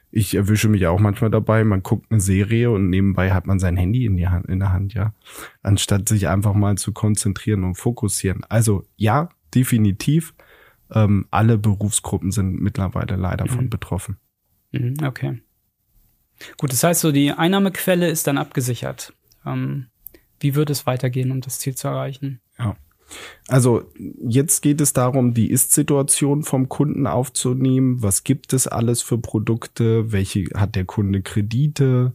Ich 0.10 0.36
erwische 0.36 0.67
mich 0.67 0.88
auch 0.88 1.00
manchmal 1.00 1.29
dabei, 1.29 1.63
man 1.63 1.83
guckt 1.83 2.12
eine 2.12 2.19
Serie 2.19 2.69
und 2.71 2.89
nebenbei 2.89 3.31
hat 3.31 3.48
man 3.48 3.60
sein 3.60 3.77
Handy 3.77 4.05
in, 4.05 4.17
die 4.17 4.27
Hand, 4.27 4.48
in 4.48 4.60
der 4.60 4.74
Hand, 4.74 4.93
ja. 4.93 5.13
Anstatt 5.62 6.10
sich 6.10 6.27
einfach 6.27 6.53
mal 6.53 6.75
zu 6.77 6.91
konzentrieren 6.91 7.63
und 7.63 7.75
fokussieren. 7.75 8.43
Also 8.50 8.83
ja, 8.98 9.29
definitiv 9.53 10.33
ähm, 10.91 11.25
alle 11.31 11.57
Berufsgruppen 11.57 12.31
sind 12.31 12.62
mittlerweile 12.62 13.15
leider 13.15 13.45
mhm. 13.45 13.50
von 13.50 13.69
betroffen. 13.69 14.17
Mhm, 14.71 14.95
okay. 15.05 15.41
Gut, 16.57 16.71
das 16.71 16.83
heißt 16.83 17.01
so, 17.01 17.12
die 17.12 17.31
Einnahmequelle 17.31 18.10
ist 18.10 18.27
dann 18.27 18.38
abgesichert. 18.38 19.13
Ähm, 19.45 19.88
wie 20.39 20.55
wird 20.55 20.69
es 20.69 20.86
weitergehen, 20.86 21.31
um 21.31 21.41
das 21.41 21.60
Ziel 21.60 21.75
zu 21.75 21.88
erreichen? 21.88 22.41
Ja. 22.57 22.75
Also 23.48 23.91
jetzt 24.25 24.62
geht 24.62 24.79
es 24.79 24.93
darum, 24.93 25.33
die 25.33 25.51
Ist-Situation 25.51 26.43
vom 26.43 26.69
Kunden 26.69 27.07
aufzunehmen. 27.07 28.01
Was 28.01 28.24
gibt 28.24 28.53
es 28.53 28.67
alles 28.67 29.01
für 29.01 29.17
Produkte? 29.17 30.12
Welche 30.12 30.45
hat 30.55 30.75
der 30.75 30.86
Kunde 30.86 31.21
Kredite? 31.21 32.13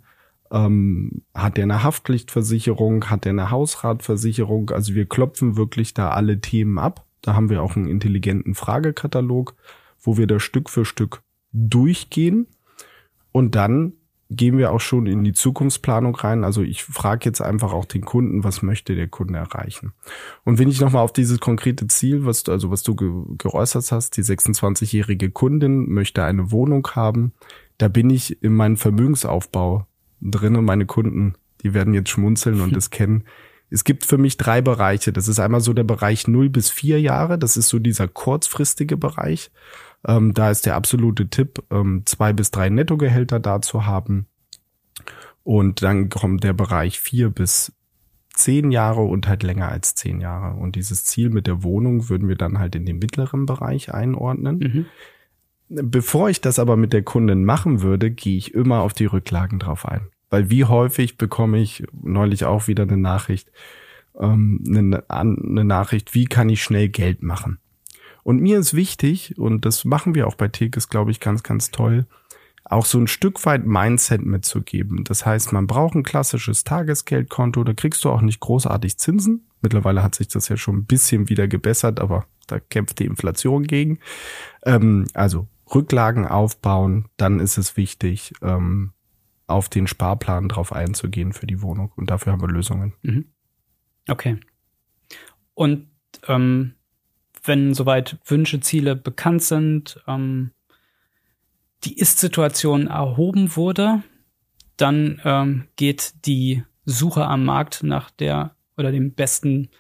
Ähm, 0.51 1.23
hat 1.35 1.59
er 1.59 1.65
eine 1.65 1.83
Haftpflichtversicherung? 1.83 3.11
Hat 3.11 3.27
er 3.27 3.31
eine 3.31 3.51
Hausratversicherung? 3.51 4.71
Also 4.71 4.95
wir 4.95 5.07
klopfen 5.07 5.57
wirklich 5.57 5.93
da 5.93 6.11
alle 6.11 6.41
Themen 6.41 6.79
ab 6.79 7.06
da 7.27 7.35
haben 7.35 7.51
wir 7.51 7.63
auch 7.63 7.75
einen 7.75 7.89
intelligenten 7.89 8.55
Fragekatalog, 8.55 9.57
wo 10.01 10.17
wir 10.17 10.29
da 10.29 10.39
Stück 10.39 10.71
für 10.71 10.85
Stück 10.85 11.23
durchgehen. 11.53 12.47
Und 13.33 13.57
dann 13.57 13.95
gehen 14.31 14.59
wir 14.59 14.73
auch 14.73 14.81
schon 14.81 15.07
in 15.07 15.25
die 15.25 15.33
Zukunftsplanung 15.33 16.15
rein. 16.15 16.45
Also 16.45 16.63
ich 16.63 16.85
frage 16.85 17.25
jetzt 17.25 17.41
einfach 17.41 17.73
auch 17.73 17.85
den 17.85 18.05
Kunden, 18.05 18.45
was 18.45 18.63
möchte 18.63 18.95
der 18.95 19.09
Kunde 19.09 19.39
erreichen? 19.39 19.93
Und 20.45 20.59
wenn 20.59 20.69
ich 20.69 20.81
nochmal 20.81 21.03
auf 21.03 21.13
dieses 21.13 21.41
konkrete 21.41 21.89
Ziel, 21.89 22.25
was 22.25 22.45
du, 22.45 22.53
also 22.53 22.71
was 22.71 22.85
du 22.85 22.95
ge 22.95 23.11
geäußert 23.39 23.91
hast, 23.91 24.17
die 24.17 24.23
26-jährige 24.23 25.31
Kundin 25.31 25.89
möchte 25.91 26.25
eine 26.25 26.53
Wohnung 26.53 26.87
haben, 26.95 27.33
da 27.79 27.89
bin 27.89 28.09
ich 28.09 28.41
in 28.43 28.55
meinem 28.55 28.77
Vermögensaufbau 28.77 29.87
drin 30.21 30.55
und 30.55 30.65
meine 30.65 30.87
Kunden, 30.87 31.35
die 31.63 31.75
werden 31.75 31.93
jetzt 31.93 32.11
schmunzeln 32.11 32.61
und 32.61 32.77
es 32.77 32.91
kennen 32.91 33.25
es 33.71 33.85
gibt 33.85 34.07
für 34.07 34.19
mich 34.19 34.37
drei 34.37 34.61
Bereiche. 34.61 35.13
Das 35.13 35.29
ist 35.29 35.41
einmal 35.41 35.61
so 35.61 35.73
der 35.73 35.85
Bereich 35.85 36.29
0 36.29 36.49
bis 36.51 36.71
4 36.71 37.01
Jahre. 37.01 37.39
Das 37.39 37.57
ist 37.57 37.69
so 37.69 37.79
dieser 37.79 38.09
kurzfristige 38.09 38.97
Bereich. 38.97 39.51
Ähm, 40.07 40.35
da 40.35 40.51
ist 40.51 40.67
der 40.67 40.77
absolute 40.77 41.29
Tipp, 41.29 41.63
ähm, 41.71 42.03
zwei 42.05 42.33
bis 42.33 42.51
drei 42.51 42.69
Nettogehälter 42.69 43.41
da 43.41 43.61
zu 43.61 43.87
haben. 43.87 44.27
Und 45.43 45.83
dann 45.83 46.09
kommt 46.09 46.45
der 46.45 46.53
Bereich 46.53 47.01
4 47.01 47.31
bis 47.31 47.73
zehn 48.35 48.71
Jahre 48.71 49.03
und 49.03 49.27
halt 49.27 49.43
länger 49.43 49.69
als 49.69 49.95
zehn 49.95 50.21
Jahre. 50.21 50.57
Und 50.57 50.77
dieses 50.77 51.05
Ziel 51.05 51.31
mit 51.31 51.47
der 51.47 51.63
Wohnung 51.63 52.09
würden 52.09 52.29
wir 52.29 52.37
dann 52.37 52.59
halt 52.59 52.77
in 52.77 52.85
den 52.85 52.99
mittleren 52.99 53.47
Bereich 53.47 53.93
einordnen. 53.93 54.59
Mhm. 54.59 54.87
Bevor 55.69 56.29
ich 56.29 56.41
das 56.41 56.59
aber 56.59 56.77
mit 56.77 56.93
der 56.93 57.03
Kundin 57.03 57.45
machen 57.45 57.81
würde, 57.81 58.11
gehe 58.11 58.37
ich 58.37 58.55
immer 58.55 58.81
auf 58.81 58.93
die 58.93 59.07
Rücklagen 59.07 59.59
drauf 59.59 59.87
ein. 59.87 60.09
Weil 60.37 60.51
wie 60.51 60.67
häufig 60.67 61.17
bekomme 61.17 61.59
ich 61.63 61.83
neulich 62.03 62.45
auch 62.45 62.69
wieder 62.69 62.83
eine 62.83 62.99
Nachricht, 62.99 63.51
ähm, 64.21 64.63
eine, 64.69 65.09
eine 65.09 65.65
Nachricht, 65.65 66.13
wie 66.13 66.27
kann 66.27 66.51
ich 66.51 66.63
schnell 66.63 66.91
Geld 66.91 67.23
machen? 67.23 67.59
Und 68.23 68.43
mir 68.43 68.59
ist 68.59 68.75
wichtig, 68.75 69.39
und 69.39 69.65
das 69.65 69.87
machen 69.87 70.15
wir 70.15 70.27
auch 70.27 70.35
bei 70.35 70.49
Tekes, 70.49 70.91
glaube 70.91 71.11
ich, 71.11 71.21
ganz, 71.21 71.43
ganz 71.43 71.71
toll, 71.71 72.05
auch 72.67 72.85
so 72.85 72.99
ein 72.99 73.07
Stück 73.07 73.47
weit 73.47 73.65
Mindset 73.65 74.27
mitzugeben. 74.27 75.05
Das 75.05 75.25
heißt, 75.25 75.55
man 75.55 75.67
braucht 75.67 75.95
ein 75.95 76.03
klassisches 76.03 76.65
Tagesgeldkonto, 76.65 77.65
da 77.65 77.73
kriegst 77.73 78.05
du 78.05 78.11
auch 78.11 78.21
nicht 78.21 78.41
großartig 78.41 78.99
Zinsen. 78.99 79.47
Mittlerweile 79.63 80.03
hat 80.03 80.17
sich 80.17 80.29
das 80.29 80.51
ja 80.51 80.59
schon 80.59 80.77
ein 80.77 80.85
bisschen 80.85 81.31
wieder 81.31 81.49
gebessert, 81.49 81.99
aber 81.99 82.27
da 82.47 82.61
kämpft 82.61 82.99
die 82.99 83.07
Inflation 83.07 83.63
gegen. 83.63 84.01
Ähm, 84.67 85.07
also 85.15 85.49
Rücklagen 85.75 86.27
aufbauen, 86.27 87.07
dann 87.17 87.41
ist 87.41 87.57
es 87.57 87.79
wichtig, 87.79 88.35
ähm, 88.43 88.93
auf 89.47 89.69
den 89.69 89.87
Sparplan 89.87 90.49
drauf 90.49 90.73
einzugehen 90.73 91.33
für 91.33 91.47
die 91.47 91.63
Wohnung. 91.63 91.93
Und 91.97 92.11
dafür 92.11 92.33
haben 92.33 92.41
wir 92.41 92.49
Lösungen. 92.49 92.95
Mhm. 93.03 93.27
Okay. 94.09 94.39
Und 95.55 95.89
ähm, 96.29 96.75
wenn 97.45 97.75
soweit 97.75 98.19
Wünsche, 98.25 98.61
Ziele 98.61 98.97
bekannt 98.97 99.43
sind, 99.43 100.03
ähm, 100.07 100.51
die 101.85 101.99
Ist-Situation 101.99 102.89
erhoben 102.89 103.55
wurde, 103.57 104.03
dann 104.77 105.21
ähm, 105.25 105.69
geht 105.77 106.27
die 106.27 106.65
Suche 106.85 107.27
am 107.27 107.45
Markt 107.45 107.83
nach 107.83 108.11
der 108.11 108.57
oder 108.77 108.93
dem 108.93 109.13
besten 109.13 109.71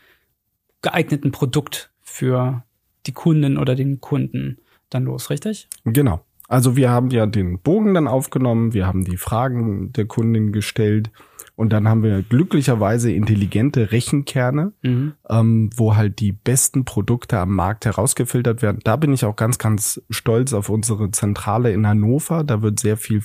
geeigneten 0.82 1.32
Produkt 1.32 1.92
für 2.02 2.64
die 3.06 3.12
Kunden 3.12 3.58
oder 3.58 3.74
den 3.74 4.00
Kunden 4.00 4.58
dann 4.90 5.04
los, 5.04 5.30
richtig? 5.30 5.68
Genau. 5.84 6.24
Also 6.48 6.76
wir 6.76 6.90
haben 6.90 7.10
ja 7.10 7.26
den 7.26 7.58
Bogen 7.58 7.94
dann 7.94 8.08
aufgenommen, 8.08 8.72
wir 8.72 8.86
haben 8.86 9.04
die 9.04 9.16
Fragen 9.16 9.92
der 9.92 10.06
Kundin 10.06 10.52
gestellt 10.52 11.10
und 11.56 11.72
dann 11.72 11.88
haben 11.88 12.02
wir 12.02 12.22
glücklicherweise 12.22 13.10
intelligente 13.10 13.90
Rechenkerne, 13.90 14.72
mhm. 14.82 15.14
ähm, 15.28 15.70
wo 15.74 15.96
halt 15.96 16.20
die 16.20 16.32
besten 16.32 16.84
Produkte 16.84 17.38
am 17.38 17.54
Markt 17.54 17.86
herausgefiltert 17.86 18.60
werden. 18.60 18.80
Da 18.84 18.96
bin 18.96 19.12
ich 19.14 19.24
auch 19.24 19.36
ganz, 19.36 19.56
ganz 19.56 20.02
stolz 20.10 20.52
auf 20.52 20.68
unsere 20.68 21.10
Zentrale 21.12 21.72
in 21.72 21.86
Hannover. 21.86 22.44
Da 22.44 22.60
wird 22.60 22.78
sehr 22.78 22.98
viel 22.98 23.22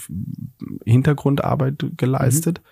Hintergrundarbeit 0.86 1.86
geleistet. 1.98 2.62
Mhm. 2.64 2.68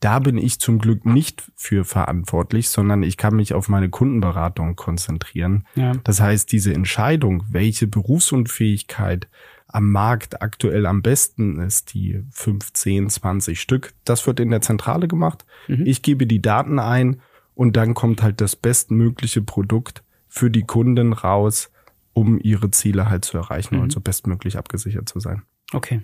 Da 0.00 0.18
bin 0.18 0.36
ich 0.36 0.58
zum 0.58 0.80
Glück 0.80 1.06
nicht 1.06 1.50
für 1.54 1.84
verantwortlich, 1.84 2.68
sondern 2.68 3.04
ich 3.04 3.16
kann 3.16 3.36
mich 3.36 3.54
auf 3.54 3.68
meine 3.68 3.90
Kundenberatung 3.90 4.74
konzentrieren. 4.74 5.64
Ja. 5.76 5.92
Das 6.02 6.20
heißt, 6.20 6.50
diese 6.50 6.74
Entscheidung, 6.74 7.44
welche 7.48 7.86
Berufsunfähigkeit 7.86 9.28
am 9.74 9.90
Markt 9.90 10.40
aktuell 10.40 10.86
am 10.86 11.02
besten 11.02 11.58
ist, 11.58 11.94
die 11.94 12.22
15, 12.30 13.10
20 13.10 13.60
Stück. 13.60 13.92
Das 14.04 14.24
wird 14.24 14.38
in 14.38 14.50
der 14.50 14.60
Zentrale 14.60 15.08
gemacht. 15.08 15.44
Mhm. 15.66 15.84
Ich 15.84 16.02
gebe 16.02 16.28
die 16.28 16.40
Daten 16.40 16.78
ein 16.78 17.20
und 17.56 17.76
dann 17.76 17.94
kommt 17.94 18.22
halt 18.22 18.40
das 18.40 18.54
bestmögliche 18.54 19.42
Produkt 19.42 20.04
für 20.28 20.48
die 20.48 20.62
Kunden 20.62 21.12
raus, 21.12 21.72
um 22.12 22.38
ihre 22.38 22.70
Ziele 22.70 23.10
halt 23.10 23.24
zu 23.24 23.36
erreichen 23.36 23.74
mhm. 23.76 23.82
und 23.82 23.92
so 23.92 24.00
bestmöglich 24.00 24.56
abgesichert 24.56 25.08
zu 25.08 25.18
sein. 25.18 25.42
Okay. 25.72 26.02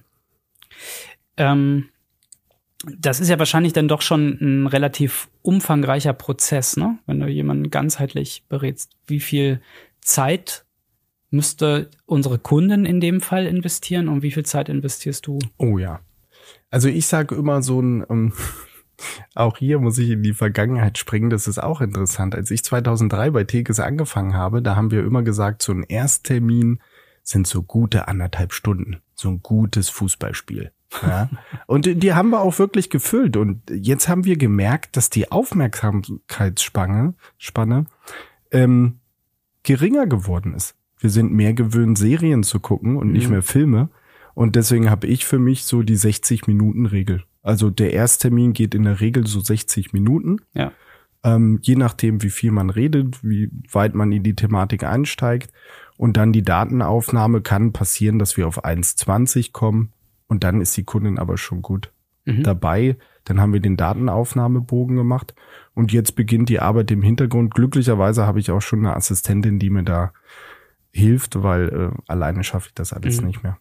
Ähm, 1.37 1.91
das 2.85 3.21
ist 3.21 3.29
ja 3.29 3.39
wahrscheinlich 3.39 3.73
dann 3.73 3.87
doch 3.87 4.03
schon 4.03 4.37
ein 4.41 4.67
relativ 4.67 5.29
umfangreicher 5.43 6.13
Prozess, 6.13 6.77
ne? 6.77 6.99
Wenn 7.07 7.21
du 7.21 7.29
jemanden 7.29 7.71
ganzheitlich 7.71 8.43
berätst. 8.49 8.97
Wie 9.07 9.21
viel 9.21 9.61
Zeit 10.01 10.65
müsste 11.31 11.91
unsere 12.07 12.39
Kunden 12.39 12.85
in 12.85 13.01
dem 13.01 13.21
Fall 13.21 13.47
investieren 13.47 14.09
und 14.09 14.23
wie 14.23 14.33
viel 14.33 14.45
Zeit 14.45 14.69
investierst 14.69 15.27
du? 15.27 15.39
Oh 15.59 15.79
ja. 15.79 16.01
Also 16.71 16.89
ich 16.89 17.07
sage 17.07 17.35
immer 17.35 17.63
so 17.63 17.81
ein, 17.81 18.05
ähm, 18.11 18.33
auch 19.35 19.59
hier 19.59 19.79
muss 19.79 19.99
ich 19.99 20.11
in 20.11 20.23
die 20.23 20.35
Vergangenheit 20.35 20.99
springen, 20.99 21.31
das 21.31 21.47
ist 21.47 21.59
auch 21.59 21.81
interessant. 21.81 22.35
Als 22.35 22.51
ich 22.51 22.65
2003 22.65 23.31
bei 23.31 23.45
Tekes 23.45 23.81
angefangen 23.81 24.35
habe, 24.35 24.61
da 24.63 24.77
haben 24.77 24.91
wir 24.91 25.05
immer 25.05 25.23
gesagt, 25.23 25.63
so 25.63 25.73
ein 25.73 25.85
Ersttermin 25.85 26.81
sind 27.23 27.47
so 27.47 27.63
gute 27.63 28.09
anderthalb 28.09 28.53
Stunden, 28.53 29.01
so 29.15 29.29
ein 29.29 29.41
gutes 29.43 29.89
Fußballspiel. 29.89 30.73
Ja. 31.03 31.31
Und 31.67 32.03
die 32.03 32.13
haben 32.13 32.31
wir 32.31 32.41
auch 32.41 32.59
wirklich 32.59 32.91
gefüllt. 32.91 33.37
Und 33.37 33.63
jetzt 33.71 34.09
haben 34.09 34.25
wir 34.25 34.37
gemerkt, 34.37 34.97
dass 34.97 35.11
die 35.11 35.31
Aufmerksamkeitsspanne 35.31 37.15
Spanne, 37.39 37.85
ähm, 38.51 38.99
geringer 39.63 40.07
geworden 40.07 40.55
ist 40.55 40.75
wir 41.01 41.11
sind 41.11 41.33
mehr 41.33 41.55
gewöhnt, 41.55 41.99
Serien 41.99 42.43
zu 42.43 42.61
gucken 42.61 42.97
und 42.97 43.13
nicht 43.13 43.27
mhm. 43.27 43.33
mehr 43.33 43.43
Filme. 43.43 43.89
Und 44.35 44.57
deswegen 44.57 44.91
habe 44.91 45.07
ich 45.07 45.25
für 45.25 45.39
mich 45.39 45.65
so 45.65 45.83
die 45.83 45.97
60-Minuten-Regel. 45.97 47.25
Also 47.43 47.71
der 47.71 47.93
Ersttermin 47.93 48.53
geht 48.53 48.75
in 48.75 48.85
der 48.85 49.01
Regel 49.01 49.27
so 49.27 49.41
60 49.41 49.93
Minuten. 49.93 50.39
Ja. 50.55 50.73
Ähm, 51.23 51.59
je 51.63 51.77
nachdem, 51.77 52.23
wie 52.23 52.31
viel 52.31 52.51
man 52.51 52.71
redet, 52.71 53.23
wie 53.23 53.51
weit 53.71 53.95
man 53.95 54.13
in 54.13 54.23
die 54.23 54.37
Thematik 54.37 54.85
einsteigt. 54.85 55.53
Und 55.97 56.17
dann 56.17 56.33
die 56.33 56.43
Datenaufnahme 56.43 57.41
kann 57.41 57.73
passieren, 57.73 58.19
dass 58.19 58.37
wir 58.37 58.47
auf 58.47 58.65
1,20 58.65 59.53
kommen. 59.53 59.93
Und 60.29 60.45
dann 60.45 60.61
ist 60.61 60.77
die 60.77 60.85
Kundin 60.85 61.19
aber 61.19 61.37
schon 61.37 61.61
gut 61.61 61.93
mhm. 62.25 62.43
dabei. 62.43 62.97
Dann 63.25 63.41
haben 63.41 63.53
wir 63.53 63.61
den 63.61 63.77
Datenaufnahmebogen 63.77 64.97
gemacht. 64.97 65.35
Und 65.75 65.93
jetzt 65.93 66.17
beginnt 66.17 66.49
die 66.49 66.61
Arbeit 66.61 66.91
im 66.91 67.03
Hintergrund. 67.03 67.55
Glücklicherweise 67.55 68.27
habe 68.27 68.41
ich 68.41 68.51
auch 68.51 68.63
schon 68.63 68.81
eine 68.81 68.97
Assistentin, 68.97 69.59
die 69.59 69.71
mir 69.71 69.83
da 69.83 70.13
hilft, 70.93 71.43
weil 71.43 71.69
äh, 71.69 72.03
alleine 72.07 72.45
schaffe 72.45 72.69
ich 72.69 72.75
das 72.75 72.93
alles 72.93 73.21
mhm. 73.21 73.27
nicht 73.29 73.43
mehr. 73.43 73.59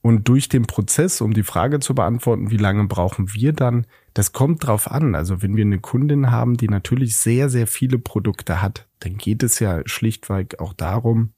Und 0.00 0.28
durch 0.28 0.50
den 0.50 0.66
Prozess, 0.66 1.22
um 1.22 1.32
die 1.32 1.42
Frage 1.42 1.80
zu 1.80 1.94
beantworten, 1.94 2.50
wie 2.50 2.58
lange 2.58 2.84
brauchen 2.84 3.32
wir 3.32 3.54
dann, 3.54 3.86
das 4.12 4.32
kommt 4.32 4.66
drauf 4.66 4.90
an. 4.90 5.14
Also 5.14 5.40
wenn 5.40 5.56
wir 5.56 5.64
eine 5.64 5.78
Kundin 5.78 6.30
haben, 6.30 6.58
die 6.58 6.68
natürlich 6.68 7.16
sehr, 7.16 7.48
sehr 7.48 7.66
viele 7.66 7.98
Produkte 7.98 8.60
hat, 8.60 8.86
dann 9.00 9.16
geht 9.16 9.42
es 9.42 9.60
ja 9.60 9.80
schlichtweg 9.86 10.60
auch 10.60 10.74
darum, 10.74 11.32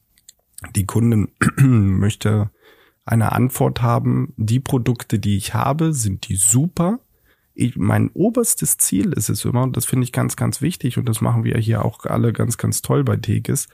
die 0.74 0.84
Kundin 0.84 1.28
möchte 1.56 2.50
eine 3.04 3.32
Antwort 3.32 3.82
haben, 3.82 4.34
die 4.36 4.60
Produkte, 4.60 5.20
die 5.20 5.36
ich 5.36 5.54
habe, 5.54 5.92
sind 5.92 6.28
die 6.28 6.34
super. 6.34 6.98
Ich, 7.54 7.76
mein 7.76 8.10
oberstes 8.10 8.78
Ziel 8.78 9.12
ist 9.12 9.28
es 9.28 9.44
immer, 9.44 9.62
und 9.62 9.76
das 9.76 9.86
finde 9.86 10.04
ich 10.04 10.12
ganz, 10.12 10.34
ganz 10.34 10.60
wichtig, 10.60 10.98
und 10.98 11.08
das 11.08 11.20
machen 11.20 11.44
wir 11.44 11.56
hier 11.56 11.84
auch 11.84 12.04
alle 12.04 12.32
ganz, 12.32 12.58
ganz 12.58 12.82
toll 12.82 13.04
bei 13.04 13.16
Tegis, 13.16 13.68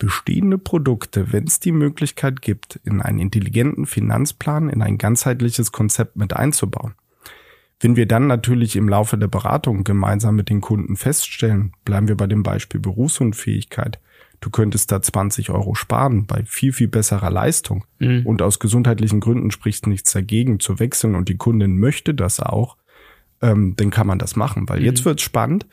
bestehende 0.00 0.58
Produkte, 0.58 1.32
wenn 1.32 1.44
es 1.44 1.60
die 1.60 1.72
Möglichkeit 1.72 2.42
gibt, 2.42 2.80
in 2.84 3.00
einen 3.00 3.20
intelligenten 3.20 3.86
Finanzplan, 3.86 4.70
in 4.70 4.82
ein 4.82 4.98
ganzheitliches 4.98 5.70
Konzept 5.70 6.16
mit 6.16 6.34
einzubauen. 6.34 6.94
Wenn 7.78 7.96
wir 7.96 8.06
dann 8.06 8.26
natürlich 8.26 8.76
im 8.76 8.88
Laufe 8.88 9.16
der 9.16 9.28
Beratung 9.28 9.84
gemeinsam 9.84 10.36
mit 10.36 10.48
den 10.48 10.60
Kunden 10.60 10.96
feststellen, 10.96 11.72
bleiben 11.84 12.08
wir 12.08 12.16
bei 12.16 12.26
dem 12.26 12.42
Beispiel 12.42 12.80
Berufsunfähigkeit, 12.80 14.00
du 14.40 14.48
könntest 14.48 14.90
da 14.90 15.02
20 15.02 15.50
Euro 15.50 15.74
sparen 15.74 16.26
bei 16.26 16.44
viel, 16.46 16.72
viel 16.72 16.88
besserer 16.88 17.30
Leistung 17.30 17.84
mhm. 17.98 18.26
und 18.26 18.40
aus 18.40 18.58
gesundheitlichen 18.58 19.20
Gründen 19.20 19.50
spricht 19.50 19.86
nichts 19.86 20.12
dagegen 20.12 20.60
zu 20.60 20.78
wechseln 20.78 21.14
und 21.14 21.28
die 21.28 21.36
Kundin 21.36 21.78
möchte 21.78 22.14
das 22.14 22.40
auch, 22.40 22.78
ähm, 23.42 23.74
dann 23.76 23.90
kann 23.90 24.06
man 24.06 24.18
das 24.18 24.34
machen, 24.34 24.66
weil 24.68 24.80
mhm. 24.80 24.86
jetzt 24.86 25.04
wird 25.04 25.20
spannend, 25.20 25.66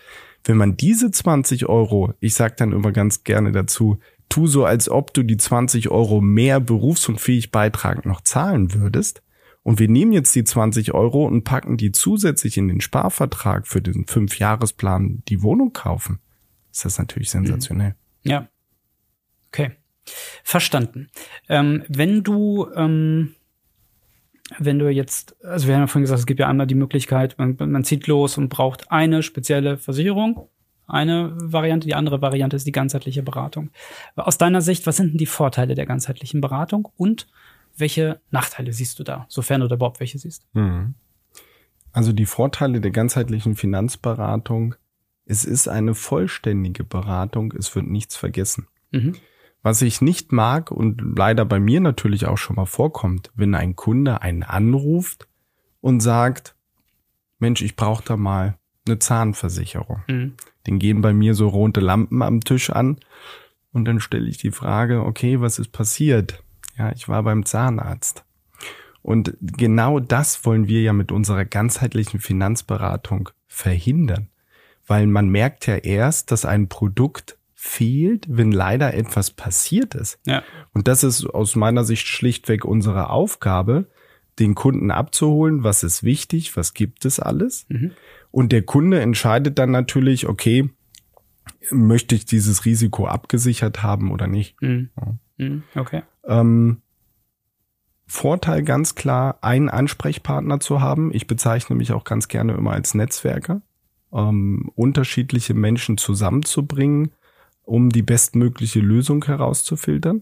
wenn 0.44 0.58
man 0.58 0.78
diese 0.78 1.12
20 1.12 1.68
Euro, 1.68 2.14
ich 2.20 2.34
sage 2.34 2.56
dann 2.58 2.72
immer 2.72 2.92
ganz 2.92 3.24
gerne 3.24 3.52
dazu, 3.52 4.00
tu 4.30 4.48
so, 4.48 4.66
als 4.66 4.90
ob 4.90 5.14
du 5.14 5.24
die 5.24 5.38
20 5.38 5.90
Euro 5.90 6.22
mehr 6.22 6.60
berufsunfähig 6.60 7.52
Beitrag 7.52 8.06
noch 8.06 8.22
zahlen 8.22 8.74
würdest. 8.74 9.22
Und 9.64 9.80
wir 9.80 9.90
nehmen 9.90 10.14
jetzt 10.14 10.34
die 10.36 10.46
20 10.46 10.94
Euro 10.94 11.26
und 11.26 11.44
packen 11.44 11.76
die 11.76 11.92
zusätzlich 11.92 12.58
in 12.58 12.70
den 12.70 12.80
Sparvertrag 12.80 13.68
für 13.68 13.82
den 13.82 14.06
Fünfjahresplan 14.06 15.24
die 15.28 15.44
Wohnung 15.44 15.74
kaufen. 15.74 16.20
Ist 16.72 16.86
das 16.86 16.98
natürlich 16.98 17.30
sensationell. 17.30 17.96
Ja. 18.24 18.48
Okay. 19.50 19.72
Verstanden. 20.44 21.10
Ähm, 21.50 21.84
wenn 21.90 22.24
du, 22.24 22.68
ähm, 22.76 23.36
wenn 24.58 24.80
du 24.80 24.90
jetzt, 24.90 25.36
also 25.44 25.68
wir 25.68 25.76
haben 25.76 25.82
ja 25.82 25.88
vorhin 25.88 26.04
gesagt, 26.04 26.20
es 26.20 26.26
gibt 26.26 26.40
ja 26.40 26.48
einmal 26.48 26.68
die 26.68 26.76
Möglichkeit, 26.76 27.38
man, 27.38 27.58
man 27.60 27.84
zieht 27.84 28.08
los 28.08 28.38
und 28.38 28.48
braucht 28.48 28.90
eine 28.90 29.22
spezielle 29.22 29.78
Versicherung 29.78 30.48
eine 30.88 31.34
Variante. 31.36 31.88
Die 31.88 31.96
andere 31.96 32.22
Variante 32.22 32.56
ist 32.56 32.66
die 32.66 32.72
ganzheitliche 32.72 33.24
Beratung. 33.24 33.70
Aus 34.16 34.38
deiner 34.38 34.62
Sicht, 34.62 34.88
was 34.88 34.98
sind 34.98 35.12
denn 35.12 35.18
die 35.18 35.26
Vorteile 35.26 35.76
der 35.76 35.86
ganzheitlichen 35.86 36.42
Beratung 36.42 36.90
und 36.98 37.28
welche 37.76 38.20
Nachteile 38.32 38.74
siehst 38.74 38.98
du 38.98 39.04
da, 39.04 39.26
sofern 39.30 39.62
du 39.62 39.68
da 39.68 39.76
überhaupt 39.76 40.00
welche 40.00 40.18
siehst? 40.18 40.48
Mhm. 40.54 40.96
Also 41.92 42.14
die 42.14 42.26
Vorteile 42.26 42.82
der 42.82 42.92
ganzheitlichen 42.92 43.56
Finanzberatung 43.56 44.76
es 45.28 45.44
ist 45.44 45.68
eine 45.68 45.94
vollständige 45.94 46.84
Beratung, 46.84 47.54
es 47.58 47.76
wird 47.76 47.88
nichts 47.88 48.16
vergessen. 48.16 48.68
Mhm. 48.92 49.16
Was 49.62 49.82
ich 49.82 50.02
nicht 50.02 50.32
mag 50.32 50.72
und 50.72 51.02
leider 51.18 51.44
bei 51.44 51.60
mir 51.60 51.82
natürlich 51.82 52.26
auch 52.26 52.38
schon 52.38 52.56
mal 52.56 52.66
vorkommt, 52.66 53.32
wenn 53.36 53.54
ein 53.54 53.76
Kunde 53.76 54.22
einen 54.22 54.44
anruft 54.44 55.28
und 55.82 56.00
sagt, 56.00 56.56
Mensch, 57.40 57.62
ich 57.62 57.76
brauche 57.76 58.04
da 58.06 58.16
mal 58.16 58.58
eine 58.88 59.00
Zahnversicherung. 59.00 60.02
Mhm. 60.08 60.34
Den 60.66 60.80
gehen 60.80 61.02
bei 61.02 61.14
mir 61.14 61.34
so 61.34 61.48
rote 61.48 61.80
Lampen 61.80 62.22
am 62.22 62.42
Tisch 62.42 62.70
an 62.70 62.98
und 63.72 63.86
dann 63.86 64.00
stelle 64.00 64.28
ich 64.28 64.38
die 64.38 64.52
Frage, 64.52 65.04
okay, 65.04 65.40
was 65.40 65.60
ist 65.60 65.72
passiert? 65.72 66.44
Ja, 66.78 66.92
ich 66.92 67.08
war 67.08 67.24
beim 67.24 67.46
Zahnarzt. 67.46 68.24
Und 69.02 69.36
genau 69.40 70.00
das 70.00 70.46
wollen 70.46 70.68
wir 70.68 70.82
ja 70.82 70.94
mit 70.94 71.12
unserer 71.12 71.46
ganzheitlichen 71.46 72.20
Finanzberatung 72.20 73.30
verhindern. 73.48 74.30
Weil 74.86 75.08
man 75.08 75.30
merkt 75.30 75.68
ja 75.68 75.76
erst, 75.76 76.32
dass 76.32 76.44
ein 76.44 76.68
Produkt 76.68 77.38
fehlt, 77.54 78.26
wenn 78.30 78.52
leider 78.52 78.94
etwas 78.94 79.32
passiert 79.32 79.96
ist. 79.96 80.20
Ja. 80.26 80.44
Und 80.74 80.88
das 80.88 81.04
ist 81.04 81.26
aus 81.26 81.56
meiner 81.56 81.84
Sicht 81.84 82.08
schlichtweg 82.08 82.66
unsere 82.66 83.10
Aufgabe, 83.10 83.88
den 84.40 84.56
Kunden 84.56 84.92
abzuholen, 84.92 85.64
was 85.64 85.84
ist 85.84 86.04
wichtig, 86.04 86.56
was 86.56 86.74
gibt 86.74 87.06
es 87.06 87.20
alles. 87.20 87.66
Mhm. 87.70 87.92
Und 88.32 88.52
der 88.52 88.64
Kunde 88.64 89.00
entscheidet 89.00 89.58
dann 89.60 89.72
natürlich, 89.72 90.28
okay, 90.28 90.70
möchte 91.72 92.16
ich 92.16 92.26
dieses 92.26 92.66
Risiko 92.66 93.08
abgesichert 93.08 93.84
haben 93.84 94.12
oder 94.12 94.28
nicht. 94.28 94.62
Mhm. 94.62 94.90
Ja. 94.98 95.18
Mhm. 95.38 95.64
Okay. 95.76 96.04
Ähm, 96.26 96.82
Vorteil 98.06 98.64
ganz 98.64 98.96
klar, 98.96 99.38
einen 99.42 99.70
Ansprechpartner 99.70 100.60
zu 100.60 100.82
haben. 100.82 101.14
Ich 101.14 101.28
bezeichne 101.28 101.76
mich 101.76 101.92
auch 101.92 102.06
ganz 102.06 102.30
gerne 102.30 102.54
immer 102.54 102.72
als 102.72 102.94
Netzwerker. 102.94 103.62
Ähm, 104.14 104.72
unterschiedliche 104.76 105.54
Menschen 105.54 105.98
zusammenzubringen, 105.98 107.12
um 107.64 107.90
die 107.90 108.04
bestmögliche 108.04 108.80
Lösung 108.80 109.26
herauszufiltern. 109.26 110.22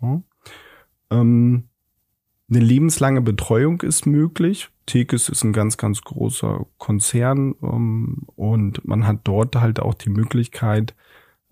Ja. 0.00 0.22
Ähm, 1.10 1.64
eine 2.48 2.60
lebenslange 2.60 3.20
Betreuung 3.20 3.82
ist 3.82 4.06
möglich. 4.06 4.70
Tekes 4.86 5.28
ist 5.28 5.44
ein 5.44 5.52
ganz, 5.52 5.76
ganz 5.76 6.02
großer 6.02 6.66
Konzern 6.78 7.54
ähm, 7.62 8.22
und 8.36 8.86
man 8.86 9.06
hat 9.06 9.20
dort 9.24 9.56
halt 9.56 9.80
auch 9.80 9.94
die 9.94 10.10
Möglichkeit, 10.10 10.94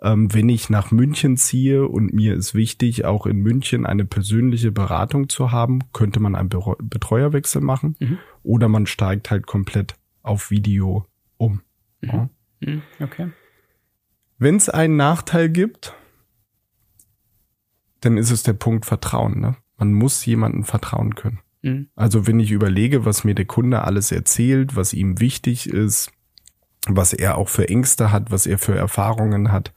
ähm, 0.00 0.32
wenn 0.32 0.48
ich 0.48 0.70
nach 0.70 0.90
München 0.90 1.36
ziehe 1.36 1.86
und 1.86 2.12
mir 2.12 2.34
ist 2.34 2.54
wichtig, 2.54 3.04
auch 3.04 3.26
in 3.26 3.38
München 3.38 3.86
eine 3.86 4.04
persönliche 4.04 4.70
Beratung 4.70 5.28
zu 5.28 5.50
haben, 5.50 5.80
könnte 5.92 6.20
man 6.20 6.34
einen 6.34 6.48
Betreuerwechsel 6.48 7.60
machen 7.60 7.96
mhm. 7.98 8.18
oder 8.42 8.68
man 8.68 8.86
steigt 8.86 9.30
halt 9.30 9.46
komplett 9.46 9.96
auf 10.22 10.50
Video 10.50 11.06
um. 11.36 11.62
Mhm. 12.00 12.10
Ja. 12.10 12.28
Mhm. 12.60 12.82
Okay. 13.00 13.30
Wenn 14.38 14.56
es 14.56 14.68
einen 14.68 14.96
Nachteil 14.96 15.48
gibt, 15.48 15.94
dann 18.00 18.16
ist 18.16 18.30
es 18.30 18.42
der 18.42 18.52
Punkt 18.52 18.84
Vertrauen. 18.84 19.40
Ne? 19.40 19.56
Man 19.78 19.92
muss 19.92 20.24
jemandem 20.26 20.64
vertrauen 20.64 21.14
können. 21.14 21.40
Mhm. 21.64 21.88
Also 21.96 22.26
wenn 22.26 22.38
ich 22.40 22.50
überlege, 22.50 23.04
was 23.04 23.24
mir 23.24 23.34
der 23.34 23.46
Kunde 23.46 23.82
alles 23.82 24.12
erzählt, 24.12 24.76
was 24.76 24.92
ihm 24.92 25.20
wichtig 25.20 25.68
ist, 25.68 26.12
was 26.86 27.12
er 27.12 27.38
auch 27.38 27.48
für 27.48 27.68
Ängste 27.68 28.12
hat, 28.12 28.30
was 28.30 28.46
er 28.46 28.58
für 28.58 28.76
Erfahrungen 28.76 29.50
hat, 29.50 29.72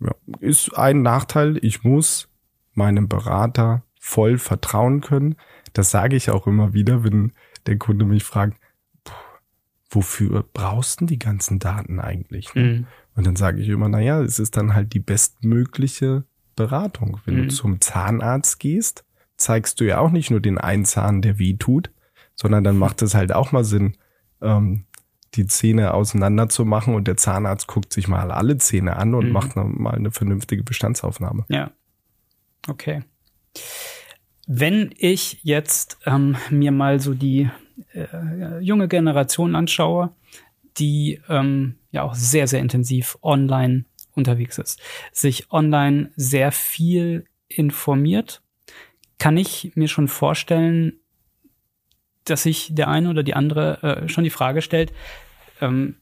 ja, 0.00 0.14
ist 0.40 0.76
ein 0.76 1.02
Nachteil. 1.02 1.58
Ich 1.62 1.84
muss 1.84 2.28
meinem 2.72 3.08
Berater 3.08 3.82
voll 4.00 4.38
vertrauen 4.38 5.02
können. 5.02 5.36
Das 5.74 5.90
sage 5.90 6.16
ich 6.16 6.30
auch 6.30 6.46
immer 6.46 6.72
wieder, 6.72 7.04
wenn 7.04 7.32
der 7.66 7.76
Kunde 7.76 8.06
mich 8.06 8.24
fragt, 8.24 8.58
wofür 9.90 10.44
brauchst 10.54 11.02
du 11.02 11.04
die 11.04 11.18
ganzen 11.18 11.58
Daten 11.58 12.00
eigentlich? 12.00 12.54
Mhm. 12.54 12.86
Und 13.14 13.26
dann 13.26 13.36
sage 13.36 13.60
ich 13.60 13.68
immer, 13.68 13.88
na 13.88 14.00
ja, 14.00 14.22
es 14.22 14.38
ist 14.38 14.56
dann 14.56 14.74
halt 14.74 14.94
die 14.94 15.00
bestmögliche 15.00 16.24
Beratung. 16.56 17.20
Wenn 17.26 17.36
mhm. 17.36 17.42
du 17.42 17.48
zum 17.48 17.80
Zahnarzt 17.80 18.58
gehst, 18.60 19.04
zeigst 19.40 19.80
du 19.80 19.84
ja 19.84 19.98
auch 19.98 20.10
nicht 20.10 20.30
nur 20.30 20.40
den 20.40 20.58
einen 20.58 20.84
Zahn, 20.84 21.22
der 21.22 21.38
weh 21.38 21.54
tut, 21.54 21.90
sondern 22.34 22.64
dann 22.64 22.78
macht 22.78 23.02
es 23.02 23.14
halt 23.14 23.32
auch 23.32 23.52
mal 23.52 23.64
Sinn, 23.64 23.96
ähm, 24.40 24.84
die 25.34 25.46
Zähne 25.46 25.94
auseinander 25.94 26.48
zu 26.48 26.64
machen 26.64 26.94
und 26.94 27.06
der 27.06 27.16
Zahnarzt 27.16 27.68
guckt 27.68 27.92
sich 27.92 28.08
mal 28.08 28.32
alle 28.32 28.58
Zähne 28.58 28.96
an 28.96 29.14
und 29.14 29.26
mhm. 29.26 29.32
macht 29.32 29.56
mal 29.56 29.94
eine 29.94 30.10
vernünftige 30.10 30.64
Bestandsaufnahme. 30.64 31.44
Ja. 31.48 31.70
Okay. 32.68 33.02
Wenn 34.46 34.92
ich 34.96 35.38
jetzt 35.42 35.98
ähm, 36.04 36.36
mir 36.50 36.72
mal 36.72 36.98
so 36.98 37.14
die 37.14 37.48
äh, 37.94 38.58
junge 38.58 38.88
Generation 38.88 39.54
anschaue, 39.54 40.10
die 40.78 41.20
ähm, 41.28 41.76
ja 41.92 42.02
auch 42.02 42.14
sehr, 42.14 42.48
sehr 42.48 42.60
intensiv 42.60 43.16
online 43.22 43.84
unterwegs 44.12 44.58
ist, 44.58 44.80
sich 45.12 45.52
online 45.52 46.10
sehr 46.16 46.50
viel 46.52 47.26
informiert, 47.48 48.42
kann 49.20 49.36
ich 49.36 49.72
mir 49.76 49.86
schon 49.86 50.08
vorstellen, 50.08 50.94
dass 52.24 52.42
sich 52.42 52.74
der 52.74 52.88
eine 52.88 53.10
oder 53.10 53.22
die 53.22 53.34
andere 53.34 53.82
äh, 53.82 54.08
schon 54.08 54.24
die 54.24 54.30
Frage 54.30 54.62
stellt, 54.62 54.92
ähm, 55.60 55.96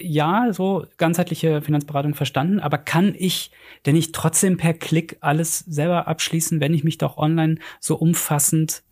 ja, 0.00 0.52
so 0.52 0.86
ganzheitliche 0.98 1.62
Finanzberatung 1.62 2.14
verstanden, 2.14 2.58
aber 2.58 2.78
kann 2.78 3.14
ich 3.16 3.52
denn 3.86 3.94
nicht 3.94 4.14
trotzdem 4.14 4.56
per 4.56 4.74
Klick 4.74 5.16
alles 5.20 5.60
selber 5.60 6.08
abschließen, 6.08 6.60
wenn 6.60 6.74
ich 6.74 6.82
mich 6.82 6.98
doch 6.98 7.16
online 7.16 7.58
so 7.78 7.94
umfassend 7.94 8.82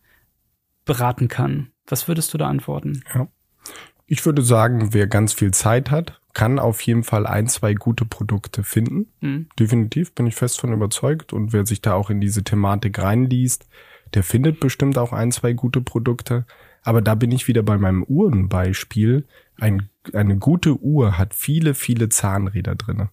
beraten 0.84 1.26
kann? 1.26 1.72
Was 1.86 2.06
würdest 2.06 2.32
du 2.32 2.38
da 2.38 2.48
antworten? 2.48 3.02
Ja. 3.12 3.26
Ich 4.06 4.24
würde 4.24 4.42
sagen, 4.42 4.92
wer 4.92 5.08
ganz 5.08 5.32
viel 5.32 5.52
Zeit 5.52 5.90
hat, 5.90 6.20
kann 6.34 6.58
auf 6.58 6.80
jeden 6.82 7.04
Fall 7.04 7.26
ein, 7.26 7.46
zwei 7.46 7.74
gute 7.74 8.04
Produkte 8.04 8.64
finden. 8.64 9.06
Mhm. 9.20 9.46
Definitiv 9.58 10.14
bin 10.14 10.26
ich 10.26 10.34
fest 10.34 10.60
von 10.60 10.72
überzeugt. 10.72 11.32
Und 11.32 11.52
wer 11.52 11.64
sich 11.64 11.80
da 11.80 11.94
auch 11.94 12.10
in 12.10 12.20
diese 12.20 12.44
Thematik 12.44 12.98
reinliest, 12.98 13.68
der 14.12 14.22
findet 14.22 14.60
bestimmt 14.60 14.98
auch 14.98 15.12
ein, 15.12 15.32
zwei 15.32 15.52
gute 15.52 15.80
Produkte. 15.80 16.44
Aber 16.82 17.00
da 17.00 17.14
bin 17.14 17.32
ich 17.32 17.48
wieder 17.48 17.62
bei 17.62 17.78
meinem 17.78 18.02
Uhrenbeispiel. 18.02 19.24
Ein, 19.58 19.88
eine 20.12 20.36
gute 20.36 20.78
Uhr 20.80 21.16
hat 21.16 21.34
viele, 21.34 21.74
viele 21.74 22.08
Zahnräder 22.08 22.74
drinne. 22.74 23.08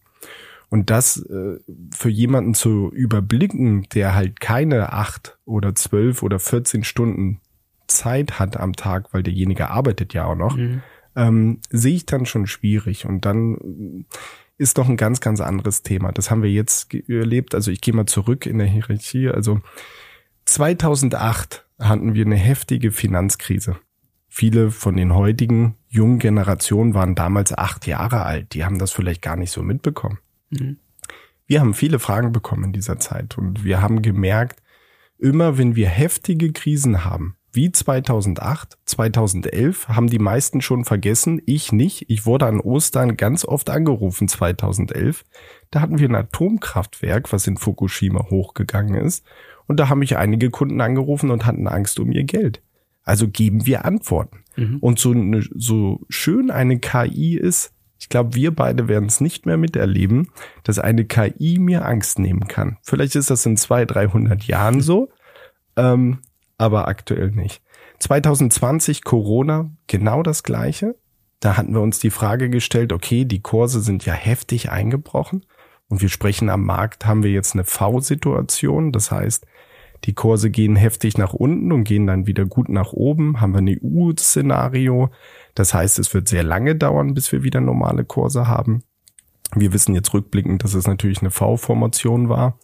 Und 0.69 0.89
das 0.89 1.17
äh, 1.17 1.59
für 1.93 2.09
jemanden 2.09 2.53
zu 2.53 2.91
überblicken, 2.91 3.87
der 3.93 4.15
halt 4.15 4.39
keine 4.39 4.93
acht 4.93 5.37
oder 5.45 5.75
zwölf 5.75 6.23
oder 6.23 6.39
14 6.39 6.83
Stunden 6.83 7.39
Zeit 7.87 8.39
hat 8.39 8.57
am 8.57 8.73
Tag, 8.73 9.13
weil 9.13 9.21
derjenige 9.21 9.69
arbeitet 9.69 10.13
ja 10.13 10.25
auch 10.25 10.35
noch, 10.35 10.55
mhm. 10.55 10.81
Ähm, 11.15 11.59
sehe 11.69 11.95
ich 11.95 12.05
dann 12.05 12.25
schon 12.25 12.47
schwierig. 12.47 13.05
Und 13.05 13.25
dann 13.25 14.05
ist 14.57 14.77
doch 14.77 14.87
ein 14.87 14.97
ganz, 14.97 15.21
ganz 15.21 15.41
anderes 15.41 15.83
Thema. 15.83 16.11
Das 16.11 16.29
haben 16.29 16.43
wir 16.43 16.51
jetzt 16.51 16.93
erlebt. 16.93 17.55
Also 17.55 17.71
ich 17.71 17.81
gehe 17.81 17.93
mal 17.93 18.05
zurück 18.05 18.45
in 18.45 18.57
der 18.57 18.67
Hierarchie. 18.67 19.29
Also 19.29 19.61
2008 20.45 21.65
hatten 21.79 22.13
wir 22.13 22.25
eine 22.25 22.35
heftige 22.35 22.91
Finanzkrise. 22.91 23.77
Viele 24.27 24.71
von 24.71 24.95
den 24.95 25.13
heutigen 25.13 25.75
jungen 25.89 26.19
Generationen 26.19 26.93
waren 26.93 27.15
damals 27.15 27.51
acht 27.57 27.85
Jahre 27.85 28.23
alt. 28.23 28.53
Die 28.53 28.63
haben 28.63 28.79
das 28.79 28.91
vielleicht 28.91 29.21
gar 29.21 29.35
nicht 29.35 29.51
so 29.51 29.61
mitbekommen. 29.61 30.19
Mhm. 30.51 30.77
Wir 31.47 31.59
haben 31.59 31.73
viele 31.73 31.99
Fragen 31.99 32.31
bekommen 32.31 32.65
in 32.65 32.71
dieser 32.71 32.97
Zeit 32.97 33.37
und 33.37 33.65
wir 33.65 33.81
haben 33.81 34.01
gemerkt, 34.01 34.61
immer 35.17 35.57
wenn 35.57 35.75
wir 35.75 35.89
heftige 35.89 36.53
Krisen 36.53 37.03
haben, 37.03 37.35
wie 37.53 37.71
2008, 37.71 38.77
2011, 38.85 39.89
haben 39.89 40.07
die 40.07 40.19
meisten 40.19 40.61
schon 40.61 40.85
vergessen, 40.85 41.41
ich 41.45 41.71
nicht. 41.71 42.05
Ich 42.09 42.25
wurde 42.25 42.45
an 42.45 42.59
Ostern 42.59 43.17
ganz 43.17 43.45
oft 43.45 43.69
angerufen 43.69 44.27
2011. 44.27 45.23
Da 45.69 45.81
hatten 45.81 45.99
wir 45.99 46.09
ein 46.09 46.15
Atomkraftwerk, 46.15 47.31
was 47.33 47.47
in 47.47 47.57
Fukushima 47.57 48.29
hochgegangen 48.29 48.95
ist 48.95 49.25
und 49.71 49.79
da 49.79 49.87
haben 49.87 49.99
mich 49.99 50.17
einige 50.17 50.49
Kunden 50.49 50.81
angerufen 50.81 51.31
und 51.31 51.45
hatten 51.45 51.65
Angst 51.65 51.97
um 52.01 52.11
ihr 52.11 52.25
Geld. 52.25 52.61
Also 53.03 53.29
geben 53.29 53.65
wir 53.65 53.85
Antworten. 53.85 54.43
Mhm. 54.57 54.79
Und 54.79 54.99
so, 54.99 55.11
eine, 55.11 55.41
so 55.55 56.01
schön 56.09 56.51
eine 56.51 56.77
KI 56.79 57.37
ist, 57.37 57.73
ich 57.97 58.09
glaube, 58.09 58.35
wir 58.35 58.53
beide 58.53 58.89
werden 58.89 59.05
es 59.05 59.21
nicht 59.21 59.45
mehr 59.45 59.55
miterleben, 59.55 60.27
dass 60.63 60.77
eine 60.77 61.05
KI 61.05 61.57
mir 61.57 61.85
Angst 61.85 62.19
nehmen 62.19 62.49
kann. 62.49 62.79
Vielleicht 62.81 63.15
ist 63.15 63.29
das 63.29 63.45
in 63.45 63.55
zwei, 63.55 63.85
300 63.85 64.43
Jahren 64.43 64.81
so, 64.81 65.09
ähm, 65.77 66.19
aber 66.61 66.87
aktuell 66.87 67.31
nicht. 67.31 67.61
2020 67.99 69.03
Corona, 69.03 69.71
genau 69.87 70.23
das 70.23 70.43
gleiche. 70.43 70.95
Da 71.39 71.57
hatten 71.57 71.73
wir 71.73 71.81
uns 71.81 71.99
die 71.99 72.11
Frage 72.11 72.49
gestellt, 72.49 72.93
okay, 72.93 73.25
die 73.25 73.41
Kurse 73.41 73.81
sind 73.81 74.05
ja 74.05 74.13
heftig 74.13 74.69
eingebrochen 74.71 75.45
und 75.87 76.01
wir 76.01 76.09
sprechen 76.09 76.49
am 76.49 76.63
Markt, 76.63 77.05
haben 77.05 77.23
wir 77.23 77.31
jetzt 77.31 77.53
eine 77.53 77.65
V-Situation. 77.65 78.91
Das 78.91 79.11
heißt, 79.11 79.45
die 80.05 80.13
Kurse 80.13 80.49
gehen 80.49 80.75
heftig 80.75 81.17
nach 81.17 81.33
unten 81.33 81.71
und 81.71 81.83
gehen 81.83 82.07
dann 82.07 82.27
wieder 82.27 82.45
gut 82.45 82.69
nach 82.69 82.93
oben. 82.93 83.41
Haben 83.41 83.53
wir 83.53 83.61
ein 83.61 83.79
EU-Szenario. 83.83 85.09
Das 85.53 85.73
heißt, 85.73 85.99
es 85.99 86.13
wird 86.13 86.27
sehr 86.27 86.43
lange 86.43 86.75
dauern, 86.75 87.13
bis 87.13 87.31
wir 87.31 87.43
wieder 87.43 87.59
normale 87.59 88.05
Kurse 88.05 88.47
haben. 88.47 88.83
Wir 89.53 89.73
wissen 89.73 89.93
jetzt 89.93 90.13
rückblickend, 90.13 90.63
dass 90.63 90.75
es 90.75 90.87
natürlich 90.87 91.21
eine 91.21 91.29
V-Formation 91.29 92.29
war. 92.29 92.57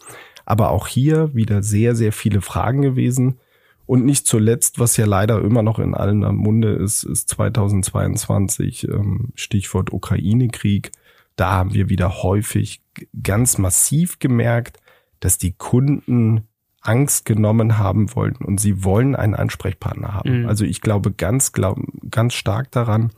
Aber 0.45 0.69
auch 0.69 0.87
hier 0.87 1.35
wieder 1.35 1.61
sehr, 1.61 1.95
sehr 1.95 2.13
viele 2.13 2.41
Fragen 2.41 2.81
gewesen. 2.81 3.39
Und 3.87 4.05
nicht 4.05 4.27
zuletzt, 4.27 4.79
was 4.79 4.97
ja 4.97 5.05
leider 5.05 5.41
immer 5.41 5.63
noch 5.63 5.79
in 5.79 5.95
allen 5.95 6.19
Munde 6.35 6.73
ist, 6.73 7.03
ist 7.03 7.29
2022 7.29 8.87
ähm, 8.89 9.29
Stichwort 9.33 9.93
Ukraine-Krieg. 9.93 10.91
Da 11.37 11.53
haben 11.53 11.73
wir 11.73 11.89
wieder 11.89 12.21
häufig 12.21 12.81
ganz 13.23 13.57
massiv 13.57 14.19
gemerkt, 14.19 14.79
dass 15.21 15.37
die 15.37 15.53
Kunden 15.53 16.47
Angst 16.81 17.25
genommen 17.25 17.77
haben 17.77 18.13
wollen 18.13 18.35
und 18.35 18.59
sie 18.59 18.83
wollen 18.83 19.15
einen 19.15 19.35
Ansprechpartner 19.35 20.13
haben. 20.13 20.41
Mhm. 20.41 20.47
Also 20.47 20.65
ich 20.65 20.81
glaube 20.81 21.11
ganz, 21.11 21.53
glaub, 21.53 21.79
ganz 22.09 22.33
stark 22.33 22.71
daran, 22.71 23.11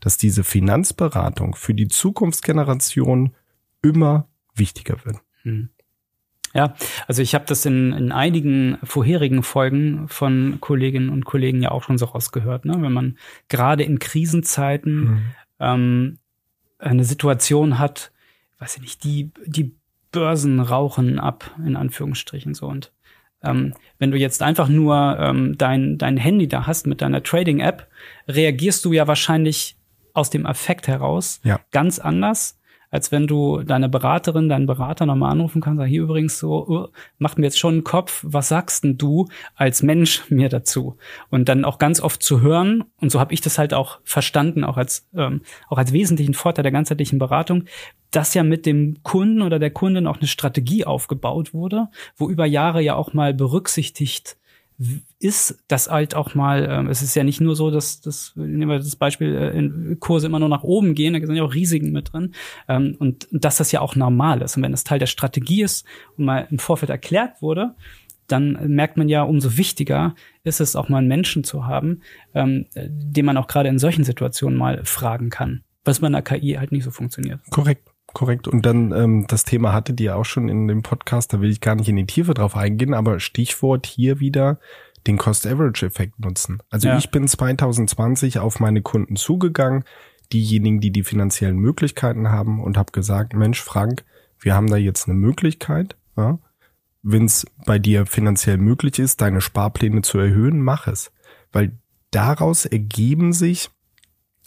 dass 0.00 0.16
diese 0.16 0.44
Finanzberatung 0.44 1.54
für 1.54 1.74
die 1.74 1.88
Zukunftsgeneration 1.88 3.34
immer 3.82 4.28
wichtiger 4.54 5.04
wird. 5.04 5.18
Mhm. 5.44 5.70
Ja, 6.54 6.74
also 7.08 7.22
ich 7.22 7.34
habe 7.34 7.44
das 7.46 7.64
in, 7.64 7.92
in 7.92 8.12
einigen 8.12 8.78
vorherigen 8.82 9.42
Folgen 9.42 10.06
von 10.08 10.58
Kolleginnen 10.60 11.08
und 11.08 11.24
Kollegen 11.24 11.62
ja 11.62 11.70
auch 11.70 11.84
schon 11.84 11.98
so 11.98 12.06
rausgehört, 12.06 12.64
ne? 12.64 12.76
wenn 12.80 12.92
man 12.92 13.16
gerade 13.48 13.82
in 13.82 13.98
Krisenzeiten 13.98 15.00
mhm. 15.00 15.22
ähm, 15.60 16.18
eine 16.78 17.04
Situation 17.04 17.78
hat, 17.78 18.12
weiß 18.58 18.76
ich 18.76 18.82
nicht, 18.82 19.04
die, 19.04 19.30
die 19.46 19.74
Börsen 20.10 20.60
rauchen 20.60 21.18
ab, 21.18 21.50
in 21.64 21.74
Anführungsstrichen 21.74 22.54
so. 22.54 22.66
Und 22.66 22.92
ähm, 23.42 23.74
wenn 23.98 24.10
du 24.10 24.18
jetzt 24.18 24.42
einfach 24.42 24.68
nur 24.68 25.16
ähm, 25.18 25.56
dein, 25.58 25.98
dein 25.98 26.16
Handy 26.16 26.48
da 26.48 26.66
hast 26.66 26.86
mit 26.86 27.00
deiner 27.00 27.22
Trading-App, 27.22 27.88
reagierst 28.28 28.84
du 28.84 28.92
ja 28.92 29.08
wahrscheinlich 29.08 29.76
aus 30.12 30.30
dem 30.30 30.46
Affekt 30.46 30.86
heraus 30.86 31.40
ja. 31.42 31.60
ganz 31.70 31.98
anders, 31.98 32.60
als 32.92 33.10
wenn 33.10 33.26
du 33.26 33.62
deine 33.62 33.88
Beraterin, 33.88 34.50
deinen 34.50 34.66
Berater 34.66 35.06
nochmal 35.06 35.32
anrufen 35.32 35.62
kannst, 35.62 35.78
sag, 35.78 35.88
hier 35.88 36.02
übrigens 36.02 36.38
so, 36.38 36.68
uh, 36.68 36.88
macht 37.18 37.38
mir 37.38 37.46
jetzt 37.46 37.58
schon 37.58 37.72
einen 37.74 37.84
Kopf, 37.84 38.22
was 38.28 38.48
sagst 38.48 38.84
denn 38.84 38.98
du 38.98 39.28
als 39.54 39.82
Mensch 39.82 40.22
mir 40.28 40.50
dazu? 40.50 40.98
Und 41.30 41.48
dann 41.48 41.64
auch 41.64 41.78
ganz 41.78 42.00
oft 42.00 42.22
zu 42.22 42.42
hören, 42.42 42.84
und 43.00 43.10
so 43.10 43.18
habe 43.18 43.32
ich 43.32 43.40
das 43.40 43.58
halt 43.58 43.72
auch 43.72 43.98
verstanden, 44.04 44.62
auch 44.62 44.76
als, 44.76 45.08
ähm, 45.16 45.40
auch 45.68 45.78
als 45.78 45.92
wesentlichen 45.94 46.34
Vorteil 46.34 46.62
der 46.64 46.70
ganzheitlichen 46.70 47.18
Beratung, 47.18 47.64
dass 48.10 48.34
ja 48.34 48.42
mit 48.42 48.66
dem 48.66 49.02
Kunden 49.02 49.40
oder 49.40 49.58
der 49.58 49.70
Kundin 49.70 50.06
auch 50.06 50.18
eine 50.18 50.28
Strategie 50.28 50.84
aufgebaut 50.84 51.54
wurde, 51.54 51.88
wo 52.16 52.28
über 52.28 52.44
Jahre 52.44 52.82
ja 52.82 52.94
auch 52.94 53.14
mal 53.14 53.32
berücksichtigt 53.32 54.36
ist 55.18 55.62
das 55.68 55.90
halt 55.90 56.14
auch 56.14 56.34
mal, 56.34 56.66
ähm, 56.68 56.88
es 56.88 57.02
ist 57.02 57.14
ja 57.14 57.24
nicht 57.24 57.40
nur 57.40 57.54
so, 57.54 57.70
dass, 57.70 58.00
dass 58.00 58.32
nehmen 58.34 58.70
wir 58.70 58.78
das 58.78 58.96
Beispiel, 58.96 59.34
äh, 59.34 59.56
in 59.56 59.98
Kurse 60.00 60.26
immer 60.26 60.38
nur 60.38 60.48
nach 60.48 60.62
oben 60.62 60.94
gehen, 60.94 61.14
da 61.14 61.20
sind 61.20 61.36
ja 61.36 61.44
auch 61.44 61.54
Risiken 61.54 61.92
mit 61.92 62.12
drin. 62.12 62.34
Ähm, 62.68 62.96
und 62.98 63.28
dass 63.30 63.56
das 63.56 63.72
ja 63.72 63.80
auch 63.80 63.96
normal 63.96 64.42
ist. 64.42 64.56
Und 64.56 64.62
wenn 64.62 64.72
das 64.72 64.84
Teil 64.84 64.98
der 64.98 65.06
Strategie 65.06 65.62
ist 65.62 65.86
und 66.16 66.24
mal 66.24 66.46
im 66.50 66.58
Vorfeld 66.58 66.90
erklärt 66.90 67.40
wurde, 67.40 67.74
dann 68.26 68.74
merkt 68.74 68.96
man 68.96 69.08
ja, 69.08 69.22
umso 69.22 69.56
wichtiger 69.56 70.14
ist 70.44 70.60
es 70.60 70.74
auch 70.74 70.88
mal 70.88 70.98
einen 70.98 71.08
Menschen 71.08 71.44
zu 71.44 71.66
haben, 71.66 72.00
ähm, 72.34 72.66
den 72.74 73.26
man 73.26 73.36
auch 73.36 73.46
gerade 73.46 73.68
in 73.68 73.78
solchen 73.78 74.04
Situationen 74.04 74.58
mal 74.58 74.84
fragen 74.84 75.28
kann. 75.28 75.62
Was 75.84 76.00
bei 76.00 76.06
einer 76.06 76.22
KI 76.22 76.54
halt 76.58 76.72
nicht 76.72 76.84
so 76.84 76.90
funktioniert. 76.90 77.40
Korrekt. 77.50 77.91
Korrekt. 78.12 78.48
Und 78.48 78.66
dann 78.66 78.92
ähm, 78.92 79.26
das 79.26 79.44
Thema 79.44 79.72
hattet 79.72 80.00
ihr 80.00 80.16
auch 80.16 80.24
schon 80.24 80.48
in 80.48 80.68
dem 80.68 80.82
Podcast, 80.82 81.32
da 81.32 81.40
will 81.40 81.50
ich 81.50 81.60
gar 81.60 81.74
nicht 81.74 81.88
in 81.88 81.96
die 81.96 82.06
Tiefe 82.06 82.34
drauf 82.34 82.56
eingehen, 82.56 82.94
aber 82.94 83.20
Stichwort 83.20 83.86
hier 83.86 84.20
wieder 84.20 84.58
den 85.06 85.18
Cost-Average-Effekt 85.18 86.20
nutzen. 86.20 86.62
Also 86.70 86.88
ja. 86.88 86.98
ich 86.98 87.10
bin 87.10 87.26
2020 87.26 88.38
auf 88.38 88.60
meine 88.60 88.82
Kunden 88.82 89.16
zugegangen, 89.16 89.84
diejenigen, 90.32 90.80
die 90.80 90.90
die 90.90 91.02
finanziellen 91.02 91.58
Möglichkeiten 91.58 92.30
haben 92.30 92.62
und 92.62 92.76
habe 92.76 92.92
gesagt, 92.92 93.34
Mensch, 93.34 93.60
Frank, 93.60 94.04
wir 94.38 94.54
haben 94.54 94.68
da 94.68 94.76
jetzt 94.76 95.08
eine 95.08 95.18
Möglichkeit, 95.18 95.96
ja, 96.16 96.38
wenn 97.02 97.24
es 97.24 97.46
bei 97.66 97.78
dir 97.78 98.06
finanziell 98.06 98.58
möglich 98.58 98.98
ist, 98.98 99.20
deine 99.20 99.40
Sparpläne 99.40 100.02
zu 100.02 100.18
erhöhen, 100.18 100.62
mach 100.62 100.86
es. 100.86 101.10
Weil 101.50 101.72
daraus 102.10 102.64
ergeben 102.64 103.32
sich, 103.32 103.70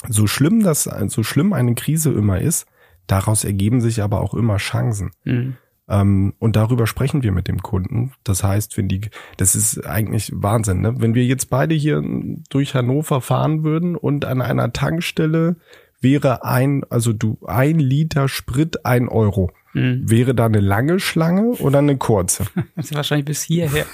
so 0.07 0.27
schlimm 0.27 0.63
das, 0.63 0.83
so 0.83 1.23
schlimm 1.23 1.53
eine 1.53 1.75
Krise 1.75 2.11
immer 2.11 2.39
ist, 2.39 2.65
Daraus 3.07 3.43
ergeben 3.43 3.81
sich 3.81 4.01
aber 4.01 4.21
auch 4.21 4.33
immer 4.33 4.57
Chancen. 4.57 5.11
Mhm. 5.23 5.57
Ähm, 5.87 6.33
und 6.39 6.55
darüber 6.55 6.87
sprechen 6.87 7.23
wir 7.23 7.31
mit 7.31 7.47
dem 7.47 7.61
Kunden. 7.61 8.13
Das 8.23 8.43
heißt, 8.43 8.77
wenn 8.77 8.87
die, 8.87 9.01
das 9.37 9.55
ist 9.55 9.85
eigentlich 9.85 10.31
Wahnsinn, 10.33 10.81
ne? 10.81 10.95
Wenn 10.97 11.13
wir 11.13 11.25
jetzt 11.25 11.49
beide 11.49 11.75
hier 11.75 12.03
durch 12.49 12.73
Hannover 12.73 13.21
fahren 13.21 13.63
würden 13.63 13.95
und 13.95 14.25
an 14.25 14.41
einer 14.41 14.73
Tankstelle 14.73 15.57
wäre 16.01 16.43
ein, 16.43 16.83
also 16.89 17.13
du, 17.13 17.37
ein 17.45 17.79
Liter 17.79 18.27
Sprit 18.27 18.85
ein 18.85 19.07
Euro. 19.07 19.51
Mhm. 19.73 20.09
Wäre 20.09 20.33
da 20.33 20.45
eine 20.45 20.59
lange 20.59 20.99
Schlange 20.99 21.51
oder 21.59 21.79
eine 21.79 21.97
kurze? 21.97 22.45
Ist 22.75 22.95
wahrscheinlich 22.95 23.25
bis 23.25 23.43
hierher. 23.43 23.85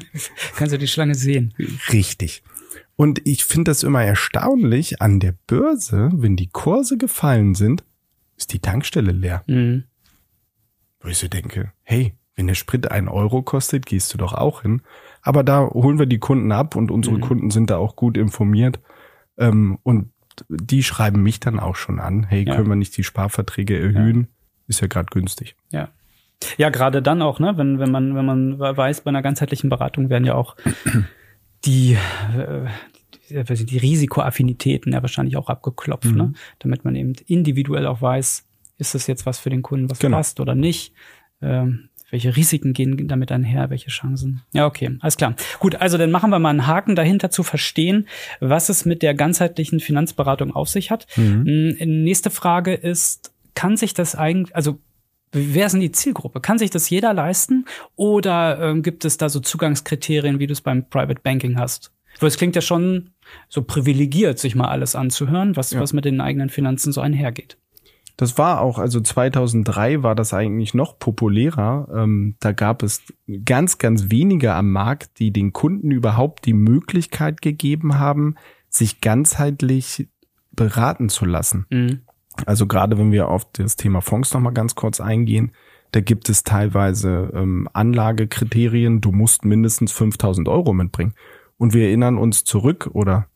Kannst 0.56 0.72
du 0.72 0.78
die 0.78 0.88
Schlange 0.88 1.14
sehen. 1.14 1.54
Richtig. 1.92 2.42
Und 2.96 3.20
ich 3.24 3.44
finde 3.44 3.70
das 3.70 3.82
immer 3.82 4.02
erstaunlich 4.02 5.02
an 5.02 5.20
der 5.20 5.34
Börse, 5.46 6.10
wenn 6.14 6.36
die 6.36 6.48
Kurse 6.48 6.96
gefallen 6.96 7.54
sind, 7.54 7.84
ist 8.36 8.52
die 8.52 8.60
Tankstelle 8.60 9.12
leer. 9.12 9.42
Mhm. 9.46 9.84
Wo 11.00 11.08
ich 11.08 11.18
so 11.18 11.28
denke, 11.28 11.72
hey, 11.82 12.14
wenn 12.34 12.46
der 12.46 12.54
Sprit 12.54 12.90
ein 12.90 13.08
Euro 13.08 13.42
kostet, 13.42 13.86
gehst 13.86 14.12
du 14.12 14.18
doch 14.18 14.34
auch 14.34 14.62
hin. 14.62 14.82
Aber 15.22 15.42
da 15.42 15.68
holen 15.68 15.98
wir 15.98 16.06
die 16.06 16.18
Kunden 16.18 16.52
ab 16.52 16.76
und 16.76 16.90
unsere 16.90 17.16
mhm. 17.16 17.20
Kunden 17.20 17.50
sind 17.50 17.70
da 17.70 17.78
auch 17.78 17.96
gut 17.96 18.16
informiert. 18.16 18.80
Ähm, 19.38 19.78
und 19.82 20.10
die 20.48 20.82
schreiben 20.82 21.22
mich 21.22 21.40
dann 21.40 21.58
auch 21.58 21.76
schon 21.76 21.98
an, 21.98 22.24
hey, 22.24 22.44
ja. 22.46 22.54
können 22.54 22.68
wir 22.68 22.76
nicht 22.76 22.96
die 22.96 23.04
Sparverträge 23.04 23.78
erhöhen? 23.78 24.20
Ja. 24.20 24.26
Ist 24.68 24.80
ja 24.80 24.86
gerade 24.86 25.08
günstig. 25.10 25.56
Ja. 25.70 25.88
Ja, 26.58 26.68
gerade 26.68 27.00
dann 27.00 27.22
auch, 27.22 27.38
ne, 27.38 27.56
wenn, 27.56 27.78
wenn 27.78 27.90
man, 27.90 28.14
wenn 28.14 28.26
man 28.26 28.58
weiß, 28.58 29.02
bei 29.02 29.08
einer 29.08 29.22
ganzheitlichen 29.22 29.70
Beratung 29.70 30.10
werden 30.10 30.24
ja 30.24 30.34
auch 30.34 30.56
die, 31.64 31.94
äh, 32.36 32.66
die 33.28 33.78
Risikoaffinitäten 33.78 34.92
ja 34.92 35.02
wahrscheinlich 35.02 35.36
auch 35.36 35.48
abgeklopft, 35.48 36.10
mhm. 36.10 36.16
ne? 36.16 36.32
damit 36.58 36.84
man 36.84 36.94
eben 36.94 37.14
individuell 37.26 37.86
auch 37.86 38.00
weiß, 38.00 38.44
ist 38.78 38.94
das 38.94 39.06
jetzt 39.06 39.26
was 39.26 39.38
für 39.38 39.50
den 39.50 39.62
Kunden, 39.62 39.90
was 39.90 39.98
genau. 39.98 40.18
passt 40.18 40.40
oder 40.40 40.54
nicht. 40.54 40.92
Ähm, 41.42 41.88
welche 42.10 42.36
Risiken 42.36 42.72
gehen 42.72 43.08
damit 43.08 43.32
einher, 43.32 43.68
welche 43.68 43.90
Chancen. 43.90 44.42
Ja, 44.52 44.66
okay, 44.66 44.96
alles 45.00 45.16
klar. 45.16 45.34
Gut, 45.58 45.74
also 45.76 45.98
dann 45.98 46.12
machen 46.12 46.30
wir 46.30 46.38
mal 46.38 46.50
einen 46.50 46.66
Haken 46.66 46.94
dahinter 46.94 47.30
zu 47.30 47.42
verstehen, 47.42 48.06
was 48.38 48.68
es 48.68 48.84
mit 48.84 49.02
der 49.02 49.14
ganzheitlichen 49.14 49.80
Finanzberatung 49.80 50.54
auf 50.54 50.68
sich 50.68 50.90
hat. 50.90 51.06
Mhm. 51.16 51.76
Hm, 51.78 52.04
nächste 52.04 52.30
Frage 52.30 52.74
ist, 52.74 53.32
kann 53.54 53.76
sich 53.76 53.92
das 53.94 54.14
eigentlich, 54.14 54.54
also 54.54 54.78
Wer 55.32 55.66
ist 55.66 55.72
denn 55.72 55.80
die 55.80 55.92
Zielgruppe? 55.92 56.40
Kann 56.40 56.58
sich 56.58 56.70
das 56.70 56.88
jeder 56.88 57.12
leisten? 57.12 57.66
Oder 57.96 58.58
ähm, 58.62 58.82
gibt 58.82 59.04
es 59.04 59.18
da 59.18 59.28
so 59.28 59.40
Zugangskriterien, 59.40 60.38
wie 60.38 60.46
du 60.46 60.52
es 60.52 60.60
beim 60.60 60.88
Private 60.88 61.20
Banking 61.20 61.58
hast? 61.58 61.92
Weil 62.20 62.28
es 62.28 62.38
klingt 62.38 62.54
ja 62.54 62.62
schon 62.62 63.10
so 63.48 63.62
privilegiert, 63.62 64.38
sich 64.38 64.54
mal 64.54 64.68
alles 64.68 64.94
anzuhören, 64.94 65.56
was, 65.56 65.70
ja. 65.70 65.80
was 65.80 65.92
mit 65.92 66.04
den 66.04 66.20
eigenen 66.20 66.48
Finanzen 66.48 66.92
so 66.92 67.00
einhergeht. 67.00 67.58
Das 68.16 68.38
war 68.38 68.62
auch, 68.62 68.78
also 68.78 69.00
2003 69.00 70.02
war 70.02 70.14
das 70.14 70.32
eigentlich 70.32 70.72
noch 70.72 70.98
populärer. 70.98 71.88
Ähm, 71.94 72.36
da 72.40 72.52
gab 72.52 72.82
es 72.82 73.02
ganz, 73.44 73.76
ganz 73.76 74.10
wenige 74.10 74.54
am 74.54 74.72
Markt, 74.72 75.18
die 75.18 75.32
den 75.32 75.52
Kunden 75.52 75.90
überhaupt 75.90 76.46
die 76.46 76.54
Möglichkeit 76.54 77.42
gegeben 77.42 77.98
haben, 77.98 78.36
sich 78.70 79.02
ganzheitlich 79.02 80.08
beraten 80.52 81.10
zu 81.10 81.26
lassen. 81.26 81.66
Mhm. 81.70 82.00
Also 82.46 82.66
gerade 82.66 82.96
wenn 82.98 83.12
wir 83.12 83.28
auf 83.28 83.50
das 83.52 83.76
Thema 83.76 84.00
Fonds 84.00 84.32
nochmal 84.32 84.54
ganz 84.54 84.74
kurz 84.74 85.00
eingehen, 85.00 85.52
da 85.92 86.00
gibt 86.00 86.28
es 86.28 86.42
teilweise 86.42 87.30
ähm, 87.34 87.68
Anlagekriterien, 87.72 89.00
du 89.00 89.12
musst 89.12 89.44
mindestens 89.44 89.92
5000 89.92 90.48
Euro 90.48 90.72
mitbringen. 90.72 91.14
Und 91.58 91.74
wir 91.74 91.86
erinnern 91.86 92.18
uns 92.18 92.44
zurück 92.44 92.90
oder 92.92 93.28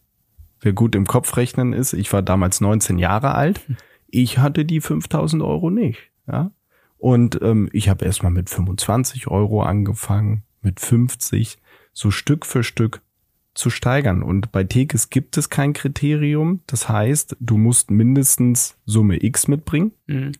wer 0.61 0.73
gut 0.73 0.95
im 0.95 1.07
Kopf 1.07 1.37
rechnen 1.37 1.73
ist, 1.73 1.93
ich 1.93 2.13
war 2.13 2.23
damals 2.23 2.61
19 2.61 2.99
Jahre 2.99 3.35
alt, 3.35 3.61
ich 4.09 4.39
hatte 4.39 4.65
die 4.65 4.81
5000 4.81 5.43
Euro 5.43 5.71
nicht. 5.71 6.11
Ja? 6.27 6.51
Und 6.99 7.41
ähm, 7.43 7.71
ich 7.73 7.89
habe 7.89 8.05
erstmal 8.05 8.33
mit 8.33 8.51
25 8.51 9.29
Euro 9.29 9.63
angefangen, 9.63 10.43
mit 10.61 10.81
50, 10.81 11.59
so 11.93 12.11
Stück 12.11 12.45
für 12.45 12.63
Stück 12.63 13.01
zu 13.55 13.71
steigern. 13.71 14.23
Und 14.23 14.53
bei 14.53 14.65
Tekes 14.65 15.11
gibt 15.11 15.37
es 15.37 15.49
kein 15.49 15.73
Kriterium. 15.73 16.61
Das 16.67 16.89
heißt, 16.89 17.37
du 17.41 17.57
musst 17.57 17.91
mindestens 17.91 18.77
Summe 18.85 19.23
X 19.25 19.49
mitbringen. 19.49 19.93
Mhm. 20.07 20.33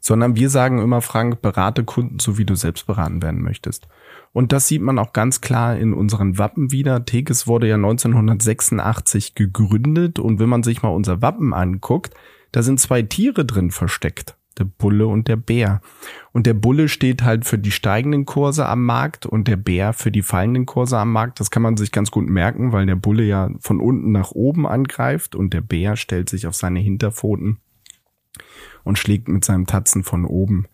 Sondern 0.00 0.36
wir 0.36 0.48
sagen 0.48 0.80
immer, 0.80 1.02
Frank, 1.02 1.42
berate 1.42 1.82
Kunden 1.84 2.20
so, 2.20 2.38
wie 2.38 2.44
du 2.44 2.54
selbst 2.54 2.86
beraten 2.86 3.20
werden 3.20 3.42
möchtest. 3.42 3.88
Und 4.32 4.52
das 4.52 4.68
sieht 4.68 4.82
man 4.82 4.98
auch 4.98 5.12
ganz 5.12 5.40
klar 5.40 5.76
in 5.76 5.92
unseren 5.92 6.38
Wappen 6.38 6.70
wieder. 6.70 7.04
Tekes 7.04 7.46
wurde 7.46 7.68
ja 7.68 7.76
1986 7.76 9.34
gegründet 9.34 10.18
und 10.18 10.38
wenn 10.38 10.48
man 10.48 10.62
sich 10.62 10.82
mal 10.82 10.90
unser 10.90 11.22
Wappen 11.22 11.54
anguckt, 11.54 12.14
da 12.52 12.62
sind 12.62 12.80
zwei 12.80 13.02
Tiere 13.02 13.44
drin 13.44 13.70
versteckt. 13.70 14.36
Der 14.58 14.64
Bulle 14.64 15.06
und 15.06 15.28
der 15.28 15.36
Bär. 15.36 15.80
Und 16.32 16.46
der 16.46 16.54
Bulle 16.54 16.88
steht 16.88 17.22
halt 17.22 17.44
für 17.44 17.58
die 17.58 17.70
steigenden 17.70 18.26
Kurse 18.26 18.66
am 18.66 18.84
Markt 18.84 19.24
und 19.24 19.46
der 19.46 19.56
Bär 19.56 19.92
für 19.92 20.10
die 20.10 20.22
fallenden 20.22 20.66
Kurse 20.66 20.98
am 20.98 21.12
Markt. 21.12 21.38
Das 21.38 21.52
kann 21.52 21.62
man 21.62 21.76
sich 21.76 21.92
ganz 21.92 22.10
gut 22.10 22.28
merken, 22.28 22.72
weil 22.72 22.84
der 22.86 22.96
Bulle 22.96 23.22
ja 23.22 23.50
von 23.60 23.80
unten 23.80 24.10
nach 24.10 24.32
oben 24.32 24.66
angreift 24.66 25.36
und 25.36 25.54
der 25.54 25.60
Bär 25.60 25.96
stellt 25.96 26.28
sich 26.28 26.48
auf 26.48 26.56
seine 26.56 26.80
Hinterpfoten 26.80 27.58
und 28.82 28.98
schlägt 28.98 29.28
mit 29.28 29.44
seinem 29.44 29.66
Tatzen 29.66 30.02
von 30.02 30.24
oben 30.24 30.66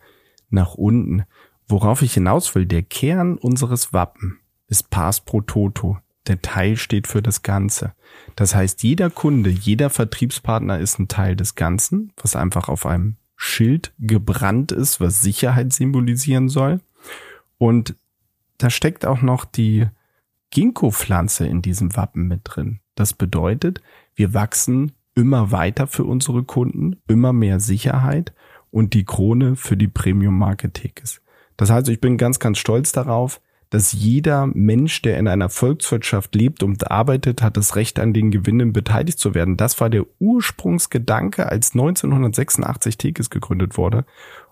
nach 0.49 0.73
unten. 0.73 1.25
Worauf 1.67 2.01
ich 2.01 2.13
hinaus 2.13 2.53
will, 2.55 2.65
der 2.65 2.83
Kern 2.83 3.37
unseres 3.37 3.93
Wappen 3.93 4.39
ist 4.67 4.89
Pars 4.89 5.21
pro 5.21 5.41
Toto. 5.41 5.97
Der 6.27 6.41
Teil 6.41 6.75
steht 6.75 7.07
für 7.07 7.21
das 7.21 7.43
Ganze. 7.43 7.93
Das 8.35 8.55
heißt, 8.55 8.83
jeder 8.83 9.09
Kunde, 9.09 9.49
jeder 9.49 9.89
Vertriebspartner 9.89 10.79
ist 10.79 10.99
ein 10.99 11.07
Teil 11.07 11.35
des 11.35 11.55
Ganzen, 11.55 12.11
was 12.17 12.35
einfach 12.35 12.67
auf 12.67 12.85
einem 12.85 13.17
Schild 13.35 13.93
gebrannt 13.99 14.71
ist, 14.71 14.99
was 14.99 15.21
Sicherheit 15.21 15.73
symbolisieren 15.73 16.49
soll. 16.49 16.81
Und 17.57 17.95
da 18.57 18.69
steckt 18.69 19.05
auch 19.05 19.21
noch 19.21 19.45
die 19.45 19.87
Ginkgo-Pflanze 20.51 21.45
in 21.45 21.61
diesem 21.61 21.95
Wappen 21.95 22.27
mit 22.27 22.41
drin. 22.43 22.79
Das 22.95 23.13
bedeutet, 23.13 23.81
wir 24.15 24.33
wachsen 24.33 24.93
immer 25.15 25.51
weiter 25.51 25.87
für 25.87 26.05
unsere 26.05 26.43
Kunden, 26.43 26.97
immer 27.07 27.33
mehr 27.33 27.59
Sicherheit 27.59 28.33
und 28.71 28.93
die 28.93 29.05
Krone 29.05 29.55
für 29.55 29.77
die 29.77 29.87
Premium-Marke 29.87 30.71
Tekes. 30.71 31.21
Das 31.57 31.69
heißt, 31.69 31.89
ich 31.89 32.01
bin 32.01 32.17
ganz, 32.17 32.39
ganz 32.39 32.57
stolz 32.57 32.91
darauf, 32.91 33.41
dass 33.69 33.93
jeder 33.93 34.47
Mensch, 34.47 35.01
der 35.01 35.17
in 35.17 35.27
einer 35.27 35.49
Volkswirtschaft 35.49 36.35
lebt 36.35 36.63
und 36.63 36.91
arbeitet, 36.91 37.41
hat 37.41 37.57
das 37.57 37.75
Recht 37.75 37.99
an 37.99 38.13
den 38.13 38.31
Gewinnen 38.31 38.73
beteiligt 38.73 39.19
zu 39.19 39.33
werden. 39.33 39.57
Das 39.57 39.79
war 39.81 39.89
der 39.89 40.05
Ursprungsgedanke, 40.19 41.49
als 41.49 41.73
1986 41.73 42.97
Tekes 42.97 43.29
gegründet 43.29 43.77
wurde. 43.77 44.05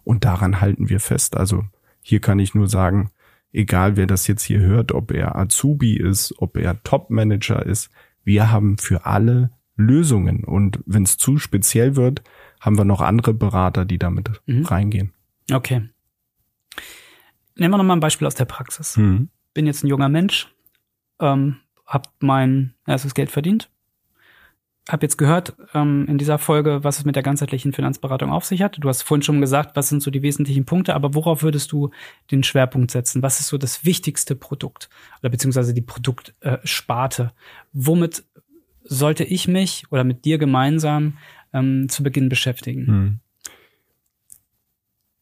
Und 0.03 0.25
daran 0.25 0.61
halten 0.61 0.89
wir 0.89 0.99
fest. 0.99 1.37
Also 1.37 1.63
hier 2.01 2.19
kann 2.19 2.39
ich 2.39 2.55
nur 2.55 2.67
sagen, 2.67 3.11
egal 3.51 3.95
wer 3.95 4.07
das 4.07 4.27
jetzt 4.27 4.43
hier 4.43 4.59
hört, 4.59 4.91
ob 4.91 5.11
er 5.11 5.35
Azubi 5.35 5.95
ist, 5.95 6.33
ob 6.39 6.57
er 6.57 6.81
Topmanager 6.83 7.65
ist, 7.65 7.91
wir 8.23 8.51
haben 8.51 8.77
für 8.77 9.05
alle 9.05 9.51
Lösungen. 9.75 10.43
Und 10.43 10.79
wenn 10.85 11.03
es 11.03 11.17
zu 11.17 11.37
speziell 11.37 11.95
wird, 11.95 12.23
haben 12.59 12.77
wir 12.77 12.85
noch 12.85 13.01
andere 13.01 13.33
Berater, 13.33 13.85
die 13.85 13.99
damit 13.99 14.41
mhm. 14.45 14.65
reingehen. 14.65 15.13
Okay. 15.51 15.89
Nehmen 17.55 17.73
wir 17.73 17.77
nochmal 17.77 17.97
ein 17.97 18.01
Beispiel 18.01 18.27
aus 18.27 18.35
der 18.35 18.45
Praxis. 18.45 18.97
Mhm. 18.97 19.29
Bin 19.53 19.67
jetzt 19.67 19.83
ein 19.83 19.87
junger 19.87 20.09
Mensch, 20.09 20.47
ähm, 21.19 21.57
hab 21.85 22.11
mein 22.19 22.73
erstes 22.87 23.13
Geld 23.13 23.29
verdient, 23.29 23.69
hab 24.89 25.01
jetzt 25.01 25.17
gehört 25.17 25.55
ähm, 25.73 26.05
in 26.09 26.17
dieser 26.17 26.37
Folge, 26.37 26.83
was 26.83 26.97
es 26.97 27.05
mit 27.05 27.15
der 27.15 27.23
ganzheitlichen 27.23 27.71
Finanzberatung 27.71 28.31
auf 28.31 28.43
sich 28.43 28.61
hat. 28.61 28.77
Du 28.81 28.89
hast 28.89 29.03
vorhin 29.03 29.21
schon 29.21 29.39
gesagt, 29.39 29.75
was 29.75 29.87
sind 29.87 30.01
so 30.01 30.11
die 30.11 30.21
wesentlichen 30.21 30.65
Punkte, 30.65 30.93
aber 30.93 31.13
worauf 31.13 31.41
würdest 31.41 31.71
du 31.71 31.91
den 32.31 32.43
Schwerpunkt 32.43 32.91
setzen? 32.91 33.23
Was 33.23 33.39
ist 33.39 33.47
so 33.47 33.57
das 33.57 33.85
wichtigste 33.85 34.35
Produkt 34.35 34.89
oder 35.21 35.29
beziehungsweise 35.29 35.73
die 35.73 35.81
Produktsparte? 35.81 37.23
Äh, 37.23 37.29
Womit 37.71 38.25
sollte 38.83 39.23
ich 39.23 39.47
mich 39.47 39.85
oder 39.89 40.03
mit 40.03 40.25
dir 40.25 40.37
gemeinsam 40.37 41.17
ähm, 41.53 41.87
zu 41.87 42.03
Beginn 42.03 42.27
beschäftigen? 42.27 42.87
Hm. 42.87 43.19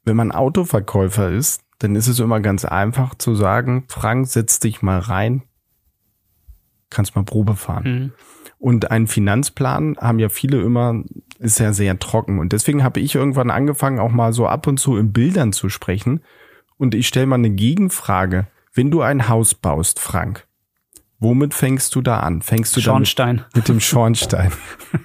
Wenn 0.03 0.15
man 0.15 0.31
Autoverkäufer 0.31 1.29
ist, 1.29 1.61
dann 1.83 1.95
ist 1.95 2.07
es 2.07 2.19
immer 2.19 2.39
ganz 2.39 2.65
einfach 2.65 3.15
zu 3.15 3.35
sagen, 3.35 3.85
Frank, 3.87 4.27
setz 4.27 4.59
dich 4.59 4.81
mal 4.81 4.99
rein, 4.99 5.43
kannst 6.89 7.15
mal 7.15 7.23
Probe 7.23 7.55
fahren. 7.55 7.83
Mhm. 7.83 8.11
Und 8.59 8.91
einen 8.91 9.07
Finanzplan 9.07 9.97
haben 9.99 10.19
ja 10.19 10.29
viele 10.29 10.61
immer, 10.61 11.03
ist 11.39 11.59
ja 11.59 11.73
sehr 11.73 11.97
trocken. 11.97 12.37
Und 12.37 12.53
deswegen 12.53 12.83
habe 12.83 12.99
ich 12.99 13.15
irgendwann 13.15 13.49
angefangen, 13.49 13.99
auch 13.99 14.11
mal 14.11 14.33
so 14.33 14.45
ab 14.45 14.67
und 14.67 14.77
zu 14.77 14.97
in 14.97 15.11
Bildern 15.11 15.51
zu 15.51 15.69
sprechen. 15.69 16.21
Und 16.77 16.93
ich 16.93 17.07
stelle 17.07 17.25
mal 17.25 17.35
eine 17.35 17.49
Gegenfrage. 17.49 18.45
Wenn 18.73 18.91
du 18.91 19.01
ein 19.01 19.27
Haus 19.27 19.55
baust, 19.55 19.99
Frank, 19.99 20.47
womit 21.21 21.53
fängst 21.53 21.95
du 21.95 22.01
da 22.01 22.19
an? 22.19 22.41
Fängst 22.41 22.75
du 22.75 22.81
Schornstein. 22.81 23.45
mit 23.55 23.69
dem 23.69 23.79
Schornstein? 23.79 24.51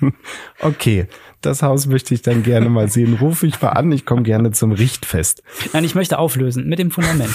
okay, 0.61 1.07
das 1.43 1.63
Haus 1.63 1.87
möchte 1.87 2.15
ich 2.15 2.23
dann 2.23 2.43
gerne 2.43 2.69
mal 2.69 2.91
sehen. 2.91 3.15
Ruf 3.15 3.45
ich 3.45 3.61
mal 3.63 3.69
an, 3.69 3.93
ich 3.93 4.05
komme 4.05 4.23
gerne 4.25 4.51
zum 4.51 4.73
Richtfest. 4.73 5.43
Nein, 5.73 5.85
ich 5.85 5.95
möchte 5.95 6.19
auflösen 6.19 6.69
mit 6.69 6.81
dem 6.81 6.91
Fundament. 6.91 7.31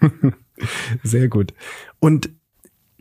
Sehr 1.02 1.28
gut. 1.28 1.54
Und 1.98 2.30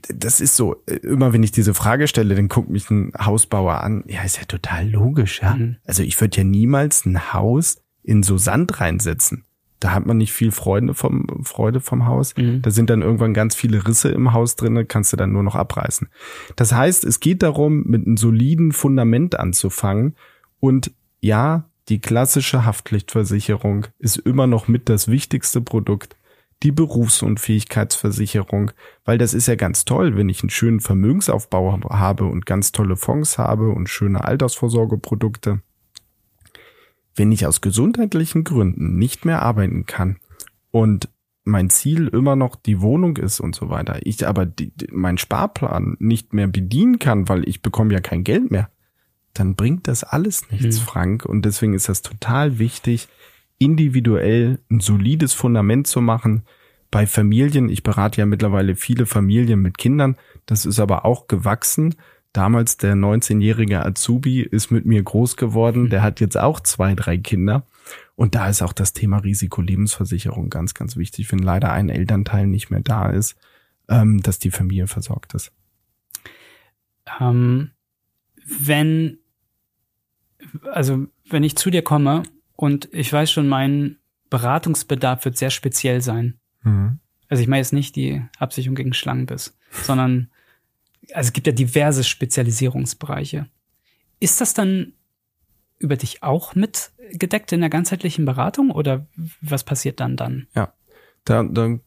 das 0.08 0.40
ist 0.40 0.56
so, 0.56 0.84
immer 1.04 1.34
wenn 1.34 1.44
ich 1.44 1.52
diese 1.52 1.74
Frage 1.74 2.08
stelle, 2.08 2.34
dann 2.34 2.48
guckt 2.48 2.70
mich 2.70 2.90
ein 2.90 3.12
Hausbauer 3.20 3.84
an. 3.84 4.06
Ja, 4.08 4.24
ist 4.24 4.38
ja 4.38 4.46
total 4.46 4.90
logisch, 4.90 5.42
ja. 5.42 5.56
Mhm. 5.56 5.76
Also 5.86 6.02
ich 6.04 6.20
würde 6.20 6.38
ja 6.38 6.44
niemals 6.46 7.06
ein 7.06 7.34
Haus 7.34 7.82
in 8.04 8.24
so 8.24 8.38
Sand 8.38 8.80
reinsetzen. 8.80 9.44
Da 9.80 9.92
hat 9.92 10.06
man 10.06 10.18
nicht 10.18 10.34
viel 10.34 10.52
Freude 10.52 10.94
vom, 10.94 11.28
Freude 11.44 11.82
vom 11.82 12.08
Haus. 12.08 12.36
Mhm. 12.36 12.62
Da 12.62 12.72
sind 12.72 12.90
dann 12.90 13.02
irgendwann 13.02 13.34
ganz 13.34 13.56
viele 13.56 13.88
Risse 13.88 14.10
im 14.10 14.34
Haus 14.34 14.56
drinne, 14.56 14.86
kannst 14.86 15.14
du 15.14 15.18
dann 15.18 15.32
nur 15.32 15.44
noch 15.44 15.56
abreißen. 15.56 16.10
Das 16.56 16.74
heißt, 16.74 17.04
es 17.04 17.20
geht 17.20 17.44
darum, 17.44 17.84
mit 17.84 18.06
einem 18.06 18.18
soliden 18.18 18.72
Fundament 18.72 19.40
anzufangen 19.40 20.16
und 20.60 20.92
ja, 21.20 21.70
die 21.90 22.00
klassische 22.00 22.66
Haftpflichtversicherung 22.66 23.88
ist 24.00 24.18
immer 24.18 24.48
noch 24.48 24.68
mit 24.68 24.90
das 24.90 25.08
wichtigste 25.08 25.62
Produkt. 25.62 26.16
Die 26.64 26.72
Berufsunfähigkeitsversicherung, 26.72 28.72
weil 29.06 29.20
das 29.20 29.36
ist 29.36 29.48
ja 29.48 29.56
ganz 29.56 29.86
toll, 29.86 30.18
wenn 30.18 30.28
ich 30.28 30.42
einen 30.42 30.50
schönen 30.50 30.80
Vermögensaufbau 30.80 31.80
habe 31.92 32.26
und 32.26 32.48
ganz 32.48 32.72
tolle 32.72 32.96
Fonds 32.96 33.38
habe 33.38 33.70
und 33.70 33.90
schöne 33.90 34.26
Altersvorsorgeprodukte. 34.26 35.62
Wenn 37.18 37.32
ich 37.32 37.46
aus 37.46 37.60
gesundheitlichen 37.60 38.46
Gründen 38.46 38.98
nicht 38.98 39.26
mehr 39.26 39.42
arbeiten 39.42 39.86
kann 39.86 40.18
und 40.72 41.10
mein 41.44 41.70
Ziel 41.70 42.08
immer 42.08 42.36
noch 42.36 42.56
die 42.56 42.82
Wohnung 42.82 43.18
ist 43.18 43.40
und 43.40 43.56
so 43.56 43.70
weiter, 43.70 44.00
ich 44.04 44.26
aber 44.28 44.46
die, 44.46 44.72
meinen 44.92 45.18
Sparplan 45.18 45.98
nicht 46.00 46.34
mehr 46.34 46.48
bedienen 46.48 47.00
kann, 47.00 47.28
weil 47.28 47.48
ich 47.50 47.62
bekomme 47.62 47.94
ja 47.94 48.02
kein 48.02 48.24
Geld 48.24 48.52
mehr, 48.52 48.70
dann 49.34 49.56
bringt 49.56 49.88
das 49.88 50.04
alles 50.04 50.52
nichts, 50.52 50.80
mhm. 50.80 50.86
Frank. 50.86 51.26
Und 51.26 51.44
deswegen 51.44 51.74
ist 51.74 51.90
das 51.90 52.02
total 52.02 52.60
wichtig, 52.60 53.08
individuell 53.58 54.60
ein 54.70 54.80
solides 54.80 55.34
Fundament 55.34 55.88
zu 55.88 56.02
machen. 56.02 56.44
Bei 56.92 57.08
Familien, 57.08 57.70
ich 57.70 57.84
berate 57.84 58.22
ja 58.22 58.26
mittlerweile 58.26 58.76
viele 58.76 59.06
Familien 59.06 59.62
mit 59.62 59.78
Kindern, 59.78 60.18
das 60.46 60.66
ist 60.66 60.80
aber 60.80 61.06
auch 61.06 61.28
gewachsen. 61.28 61.96
Damals 62.34 62.78
der 62.78 62.96
19-jährige 62.96 63.84
Azubi 63.84 64.42
ist 64.42 64.70
mit 64.70 64.86
mir 64.86 65.02
groß 65.02 65.38
geworden, 65.38 65.90
der 65.90 66.02
hat 66.02 66.20
jetzt 66.20 66.38
auch 66.38 66.60
zwei, 66.60 66.94
drei 66.94 67.18
Kinder. 67.18 67.66
Und 68.16 68.36
da 68.36 68.50
ist 68.50 68.62
auch 68.62 68.74
das 68.74 68.94
Thema 68.94 69.18
Risikolebensversicherung 69.18 70.50
ganz, 70.50 70.74
ganz 70.74 70.98
wichtig, 70.98 71.32
wenn 71.32 71.40
leider 71.40 71.72
ein 71.72 71.90
Elternteil 71.90 72.48
nicht 72.48 72.70
mehr 72.70 72.82
da 72.82 73.10
ist, 73.10 73.36
ähm, 73.90 74.22
dass 74.22 74.40
die 74.40 74.52
Familie 74.52 74.88
versorgt 74.88 75.34
ist. 75.34 75.52
Ähm, 77.20 77.72
wenn 78.46 79.20
also 80.72 81.08
wenn 81.30 81.44
ich 81.44 81.56
zu 81.56 81.70
dir 81.70 81.82
komme 81.82 82.24
und 82.56 82.90
ich 82.92 83.12
weiß 83.12 83.32
schon, 83.32 83.48
mein 83.48 83.98
Beratungsbedarf 84.30 85.26
wird 85.26 85.38
sehr 85.38 85.50
speziell 85.50 86.02
sein. 86.02 86.40
Mhm. 86.64 87.00
Also 87.30 87.42
ich 87.42 87.50
meine 87.50 87.60
jetzt 87.60 87.74
nicht 87.74 87.96
die 87.96 88.22
Absicherung 88.38 88.76
gegen 88.76 88.94
Schlangenbiss, 88.94 89.58
sondern 89.72 90.30
also 91.14 91.28
es 91.28 91.34
gibt 91.34 91.48
ja 91.48 91.54
diverse 91.54 92.04
Spezialisierungsbereiche. 92.04 93.48
Ist 94.20 94.42
das 94.42 94.54
dann 94.54 94.94
über 95.80 95.96
dich 95.96 96.24
auch 96.24 96.56
mit 96.56 96.92
gedeckt 97.12 97.52
in 97.52 97.62
der 97.62 97.70
ganzheitlichen 97.70 98.26
Beratung 98.26 98.72
oder 98.72 99.08
was 99.42 99.64
passiert 99.64 100.00
dann 100.00 100.18
dann? 100.18 100.48
Ja, 100.56 100.74
da, 101.24 101.44
da 101.44 101.78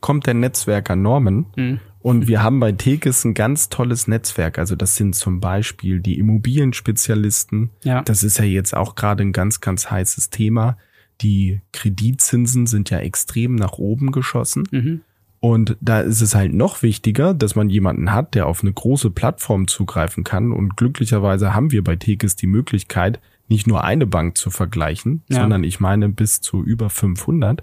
kommt 0.00 0.26
der 0.26 0.34
Netzwerker 0.34 0.96
Norman 0.96 1.46
mhm. 1.56 1.80
Und 2.04 2.28
wir 2.28 2.42
haben 2.42 2.60
bei 2.60 2.70
Tekes 2.70 3.24
ein 3.24 3.32
ganz 3.32 3.70
tolles 3.70 4.08
Netzwerk. 4.08 4.58
Also 4.58 4.76
das 4.76 4.94
sind 4.94 5.14
zum 5.14 5.40
Beispiel 5.40 6.00
die 6.00 6.18
Immobilienspezialisten. 6.18 7.70
Ja. 7.82 8.02
Das 8.02 8.22
ist 8.22 8.38
ja 8.38 8.44
jetzt 8.44 8.76
auch 8.76 8.94
gerade 8.94 9.22
ein 9.22 9.32
ganz, 9.32 9.62
ganz 9.62 9.90
heißes 9.90 10.28
Thema. 10.28 10.76
Die 11.22 11.62
Kreditzinsen 11.72 12.66
sind 12.66 12.90
ja 12.90 12.98
extrem 12.98 13.54
nach 13.54 13.78
oben 13.78 14.12
geschossen. 14.12 14.68
Mhm. 14.70 15.00
Und 15.44 15.76
da 15.82 16.00
ist 16.00 16.22
es 16.22 16.34
halt 16.34 16.54
noch 16.54 16.80
wichtiger, 16.80 17.34
dass 17.34 17.54
man 17.54 17.68
jemanden 17.68 18.12
hat, 18.12 18.34
der 18.34 18.46
auf 18.46 18.62
eine 18.62 18.72
große 18.72 19.10
Plattform 19.10 19.68
zugreifen 19.68 20.24
kann. 20.24 20.52
Und 20.52 20.78
glücklicherweise 20.78 21.52
haben 21.52 21.70
wir 21.70 21.84
bei 21.84 21.96
Tekes 21.96 22.34
die 22.34 22.46
Möglichkeit, 22.46 23.20
nicht 23.46 23.66
nur 23.66 23.84
eine 23.84 24.06
Bank 24.06 24.38
zu 24.38 24.48
vergleichen, 24.48 25.22
ja. 25.28 25.40
sondern 25.40 25.62
ich 25.62 25.80
meine 25.80 26.08
bis 26.08 26.40
zu 26.40 26.64
über 26.64 26.88
500. 26.88 27.62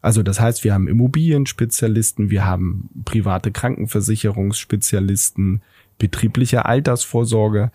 Also 0.00 0.24
das 0.24 0.40
heißt, 0.40 0.64
wir 0.64 0.74
haben 0.74 0.88
Immobilienspezialisten, 0.88 2.30
wir 2.30 2.44
haben 2.44 2.90
private 3.04 3.52
Krankenversicherungsspezialisten, 3.52 5.62
betriebliche 5.98 6.64
Altersvorsorge, 6.64 7.70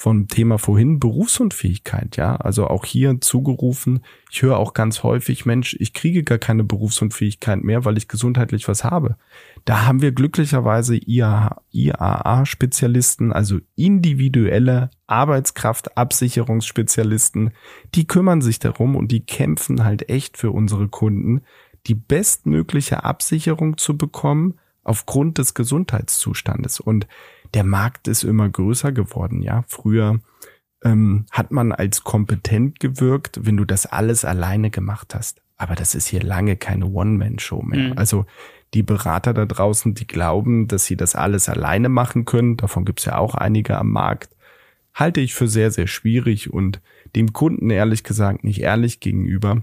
vom 0.00 0.28
Thema 0.28 0.58
vorhin 0.58 1.00
Berufsunfähigkeit, 1.00 2.16
ja, 2.16 2.36
also 2.36 2.68
auch 2.68 2.84
hier 2.84 3.20
zugerufen. 3.20 4.04
Ich 4.30 4.42
höre 4.42 4.56
auch 4.56 4.72
ganz 4.72 5.02
häufig, 5.02 5.44
Mensch, 5.44 5.74
ich 5.80 5.92
kriege 5.92 6.22
gar 6.22 6.38
keine 6.38 6.62
Berufsunfähigkeit 6.62 7.64
mehr, 7.64 7.84
weil 7.84 7.98
ich 7.98 8.06
gesundheitlich 8.06 8.68
was 8.68 8.84
habe. 8.84 9.16
Da 9.64 9.86
haben 9.86 10.00
wir 10.00 10.12
glücklicherweise 10.12 10.94
IAA-Spezialisten, 10.94 13.32
also 13.32 13.58
individuelle 13.74 14.90
Arbeitskraftabsicherungsspezialisten, 15.08 17.50
die 17.96 18.06
kümmern 18.06 18.40
sich 18.40 18.60
darum 18.60 18.94
und 18.94 19.10
die 19.10 19.26
kämpfen 19.26 19.82
halt 19.82 20.08
echt 20.08 20.36
für 20.36 20.52
unsere 20.52 20.86
Kunden, 20.86 21.40
die 21.88 21.96
bestmögliche 21.96 23.02
Absicherung 23.02 23.78
zu 23.78 23.98
bekommen 23.98 24.60
aufgrund 24.84 25.38
des 25.38 25.54
Gesundheitszustandes. 25.54 26.78
Und 26.78 27.08
der 27.54 27.64
Markt 27.64 28.08
ist 28.08 28.24
immer 28.24 28.48
größer 28.48 28.92
geworden, 28.92 29.42
ja. 29.42 29.64
Früher 29.68 30.20
ähm, 30.84 31.26
hat 31.30 31.50
man 31.50 31.72
als 31.72 32.04
kompetent 32.04 32.80
gewirkt, 32.80 33.40
wenn 33.42 33.56
du 33.56 33.64
das 33.64 33.86
alles 33.86 34.24
alleine 34.24 34.70
gemacht 34.70 35.14
hast. 35.14 35.42
Aber 35.56 35.74
das 35.74 35.94
ist 35.94 36.06
hier 36.06 36.22
lange 36.22 36.56
keine 36.56 36.86
One-Man-Show 36.86 37.62
mehr. 37.62 37.90
Mhm. 37.90 37.98
Also 37.98 38.26
die 38.74 38.82
Berater 38.82 39.34
da 39.34 39.44
draußen, 39.44 39.94
die 39.94 40.06
glauben, 40.06 40.68
dass 40.68 40.84
sie 40.84 40.96
das 40.96 41.14
alles 41.14 41.48
alleine 41.48 41.88
machen 41.88 42.24
können, 42.24 42.56
davon 42.56 42.84
gibt's 42.84 43.06
ja 43.06 43.16
auch 43.16 43.34
einige 43.34 43.76
am 43.78 43.90
Markt, 43.90 44.36
halte 44.94 45.20
ich 45.20 45.34
für 45.34 45.48
sehr, 45.48 45.70
sehr 45.70 45.86
schwierig 45.86 46.52
und 46.52 46.80
dem 47.16 47.32
Kunden 47.32 47.70
ehrlich 47.70 48.04
gesagt 48.04 48.44
nicht 48.44 48.60
ehrlich 48.60 49.00
gegenüber. 49.00 49.62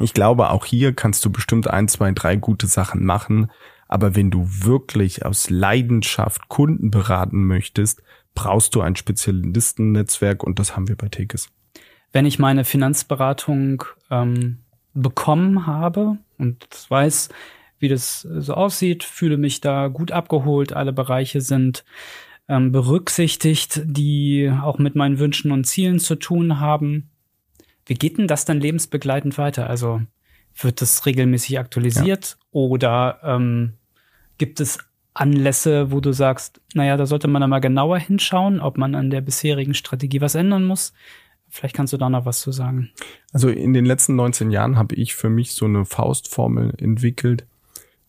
Ich 0.00 0.14
glaube, 0.14 0.50
auch 0.50 0.64
hier 0.64 0.92
kannst 0.92 1.24
du 1.24 1.30
bestimmt 1.30 1.68
ein, 1.68 1.88
zwei, 1.88 2.12
drei 2.12 2.36
gute 2.36 2.66
Sachen 2.66 3.04
machen, 3.04 3.50
aber 3.88 4.14
wenn 4.14 4.30
du 4.30 4.46
wirklich 4.46 5.24
aus 5.24 5.50
Leidenschaft 5.50 6.48
Kunden 6.48 6.90
beraten 6.90 7.44
möchtest, 7.46 8.02
brauchst 8.34 8.74
du 8.74 8.82
ein 8.82 8.94
Spezialistennetzwerk 8.94 10.44
und 10.44 10.58
das 10.58 10.76
haben 10.76 10.88
wir 10.88 10.96
bei 10.96 11.08
Tekes. 11.08 11.48
Wenn 12.12 12.26
ich 12.26 12.38
meine 12.38 12.64
Finanzberatung 12.64 13.84
ähm, 14.10 14.58
bekommen 14.94 15.66
habe 15.66 16.18
und 16.36 16.66
weiß, 16.88 17.30
wie 17.78 17.88
das 17.88 18.22
so 18.22 18.54
aussieht, 18.54 19.04
fühle 19.04 19.36
mich 19.36 19.60
da 19.60 19.88
gut 19.88 20.12
abgeholt, 20.12 20.72
alle 20.72 20.92
Bereiche 20.92 21.40
sind 21.40 21.84
ähm, 22.48 22.72
berücksichtigt, 22.72 23.82
die 23.84 24.50
auch 24.62 24.78
mit 24.78 24.94
meinen 24.94 25.18
Wünschen 25.18 25.50
und 25.52 25.64
Zielen 25.64 25.98
zu 25.98 26.16
tun 26.16 26.60
haben. 26.60 27.10
Wie 27.86 27.94
geht 27.94 28.18
denn 28.18 28.26
das 28.26 28.44
dann 28.44 28.60
lebensbegleitend 28.60 29.38
weiter? 29.38 29.68
Also 29.68 30.02
wird 30.60 30.80
das 30.80 31.06
regelmäßig 31.06 31.58
aktualisiert 31.58 32.36
ja. 32.38 32.46
oder 32.50 33.20
ähm, 33.22 33.74
gibt 34.38 34.60
es 34.60 34.78
Anlässe, 35.14 35.90
wo 35.90 36.00
du 36.00 36.12
sagst, 36.12 36.60
naja, 36.74 36.96
da 36.96 37.06
sollte 37.06 37.28
man 37.28 37.40
da 37.40 37.48
mal 37.48 37.58
genauer 37.58 37.98
hinschauen, 37.98 38.60
ob 38.60 38.78
man 38.78 38.94
an 38.94 39.10
der 39.10 39.20
bisherigen 39.20 39.74
Strategie 39.74 40.20
was 40.20 40.34
ändern 40.34 40.64
muss? 40.64 40.92
Vielleicht 41.48 41.74
kannst 41.74 41.92
du 41.92 41.96
da 41.96 42.08
noch 42.08 42.26
was 42.26 42.40
zu 42.40 42.52
sagen. 42.52 42.90
Also 43.32 43.48
in 43.48 43.72
den 43.72 43.84
letzten 43.84 44.16
19 44.16 44.50
Jahren 44.50 44.76
habe 44.76 44.94
ich 44.94 45.14
für 45.14 45.30
mich 45.30 45.52
so 45.52 45.64
eine 45.64 45.84
Faustformel 45.84 46.74
entwickelt. 46.78 47.46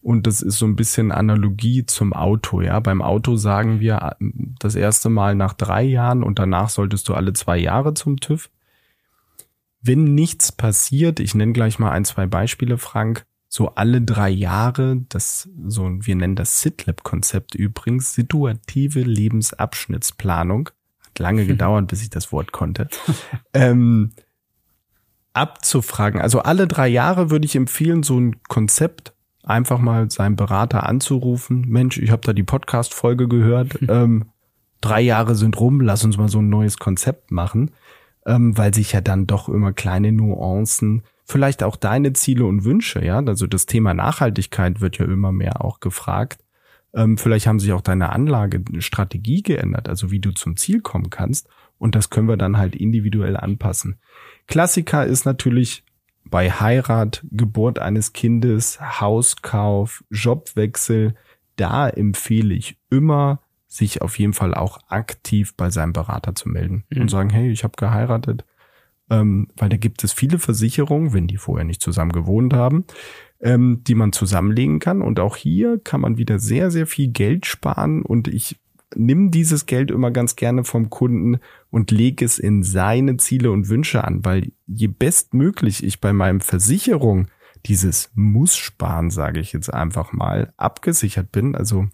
Und 0.01 0.27
das 0.27 0.41
ist 0.41 0.57
so 0.57 0.65
ein 0.65 0.75
bisschen 0.75 1.11
Analogie 1.11 1.85
zum 1.85 2.13
Auto, 2.13 2.61
ja. 2.61 2.79
Beim 2.79 3.01
Auto 3.01 3.35
sagen 3.35 3.79
wir 3.79 4.15
das 4.59 4.75
erste 4.75 5.09
Mal 5.09 5.35
nach 5.35 5.53
drei 5.53 5.83
Jahren 5.83 6.23
und 6.23 6.39
danach 6.39 6.69
solltest 6.69 7.09
du 7.09 7.13
alle 7.13 7.33
zwei 7.33 7.57
Jahre 7.57 7.93
zum 7.93 8.19
TÜV. 8.19 8.49
Wenn 9.81 10.15
nichts 10.15 10.51
passiert, 10.51 11.19
ich 11.19 11.35
nenne 11.35 11.53
gleich 11.53 11.79
mal 11.79 11.91
ein, 11.91 12.05
zwei 12.05 12.27
Beispiele, 12.27 12.77
Frank, 12.77 13.25
so 13.51 13.69
alle 13.69 14.01
drei 14.01 14.29
Jahre, 14.29 15.01
das 15.09 15.49
so, 15.65 15.89
wir 15.89 16.15
nennen 16.15 16.35
das 16.35 16.62
SITLAB-Konzept 16.62 17.55
übrigens, 17.55 18.13
situative 18.13 19.01
Lebensabschnittsplanung, 19.01 20.69
hat 21.03 21.19
lange 21.19 21.45
gedauert, 21.47 21.88
bis 21.88 22.03
ich 22.03 22.12
das 22.12 22.31
Wort 22.31 22.51
konnte, 22.51 22.88
ähm, 23.53 24.12
abzufragen. 25.33 26.21
Also 26.21 26.39
alle 26.41 26.67
drei 26.67 26.88
Jahre 26.88 27.31
würde 27.31 27.45
ich 27.45 27.55
empfehlen, 27.55 28.03
so 28.03 28.19
ein 28.19 28.41
Konzept 28.43 29.13
einfach 29.43 29.79
mal 29.79 30.12
seinen 30.12 30.35
Berater 30.35 30.88
anzurufen. 30.88 31.65
Mensch, 31.67 31.97
ich 31.97 32.12
habe 32.12 32.21
da 32.23 32.33
die 32.33 32.43
Podcast-Folge 32.43 33.27
gehört. 33.27 33.79
ähm, 33.89 34.25
drei 34.79 35.01
Jahre 35.01 35.33
sind 35.33 35.59
rum, 35.59 35.81
lass 35.81 36.03
uns 36.03 36.17
mal 36.17 36.29
so 36.29 36.39
ein 36.39 36.49
neues 36.49 36.77
Konzept 36.77 37.31
machen, 37.31 37.71
ähm, 38.27 38.55
weil 38.55 38.75
sich 38.75 38.91
ja 38.91 39.01
dann 39.01 39.25
doch 39.25 39.49
immer 39.49 39.73
kleine 39.73 40.12
Nuancen, 40.12 41.01
vielleicht 41.29 41.63
auch 41.63 41.75
deine 41.75 42.13
Ziele 42.13 42.45
und 42.45 42.65
Wünsche, 42.65 43.03
ja, 43.05 43.19
also 43.19 43.45
das 43.45 43.65
Thema 43.67 43.93
Nachhaltigkeit 43.93 44.81
wird 44.81 44.97
ja 44.97 45.05
immer 45.05 45.31
mehr 45.31 45.63
auch 45.63 45.79
gefragt. 45.79 46.43
Ähm, 46.93 47.17
vielleicht 47.17 47.45
haben 47.45 47.59
sich 47.59 47.71
auch 47.71 47.81
deine 47.81 48.11
Anlage, 48.11 48.63
Strategie 48.79 49.43
geändert, 49.43 49.87
also 49.87 50.09
wie 50.09 50.19
du 50.19 50.31
zum 50.31 50.57
Ziel 50.57 50.81
kommen 50.81 51.11
kannst. 51.11 51.47
Und 51.77 51.93
das 51.95 52.09
können 52.09 52.27
wir 52.27 52.35
dann 52.35 52.57
halt 52.57 52.75
individuell 52.75 53.37
anpassen. 53.37 53.99
Klassiker 54.47 55.05
ist 55.05 55.25
natürlich 55.25 55.83
bei 56.25 56.49
Heirat, 56.49 57.23
Geburt 57.31 57.79
eines 57.79 58.13
Kindes, 58.13 58.79
Hauskauf, 58.81 60.03
Jobwechsel, 60.09 61.15
da 61.55 61.87
empfehle 61.89 62.55
ich 62.55 62.77
immer, 62.89 63.41
sich 63.67 64.01
auf 64.01 64.17
jeden 64.17 64.33
Fall 64.33 64.55
auch 64.55 64.79
aktiv 64.87 65.55
bei 65.55 65.69
seinem 65.69 65.93
Berater 65.93 66.33
zu 66.33 66.49
melden 66.49 66.85
mhm. 66.89 67.03
und 67.03 67.09
sagen, 67.09 67.29
hey, 67.29 67.51
ich 67.51 67.63
habe 67.63 67.73
geheiratet, 67.77 68.45
ähm, 69.10 69.48
weil 69.56 69.69
da 69.69 69.78
gibt 69.78 70.04
es 70.04 70.13
viele 70.13 70.39
Versicherungen, 70.39 71.13
wenn 71.13 71.28
die 71.28 71.38
vorher 71.38 71.65
nicht 71.65 71.82
zusammen 71.82 72.12
gewohnt 72.12 72.54
haben, 72.54 72.86
ähm, 73.41 73.84
die 73.88 73.95
man 73.95 74.12
zusammenlegen 74.12 74.80
kann. 74.80 75.02
Und 75.02 75.19
auch 75.19 75.36
hier 75.36 75.80
kann 75.80 76.02
man 76.02 76.17
wieder 76.17 76.39
sehr, 76.39 76.72
sehr 76.72 76.88
viel 76.88 77.10
Geld 77.10 77.45
sparen. 77.45 78.02
Und 78.02 78.28
ich 78.28 78.60
nimm 78.95 79.32
dieses 79.32 79.65
Geld 79.65 79.91
immer 79.91 80.12
ganz 80.12 80.36
gerne 80.36 80.63
vom 80.63 80.89
Kunden 80.89 81.39
und 81.69 81.91
leg 81.91 82.22
es 82.22 82.39
in 82.39 82.63
seine 82.63 83.17
Ziele 83.17 83.52
und 83.52 83.69
Wünsche 83.69 84.04
an, 84.04 84.26
weil 84.26 84.52
je 84.65 84.88
bestmöglich 84.88 85.84
ich 85.84 86.02
bei 86.02 86.13
meinem 86.13 86.41
Versicherung 86.41 87.28
dieses 87.65 88.12
muss 88.15 88.56
sparen, 88.56 89.10
sage 89.10 89.39
ich 89.39 89.54
jetzt 89.54 89.72
einfach 89.72 90.12
mal, 90.12 90.54
abgesichert 90.58 91.32
bin, 91.32 91.56
also 91.56 91.88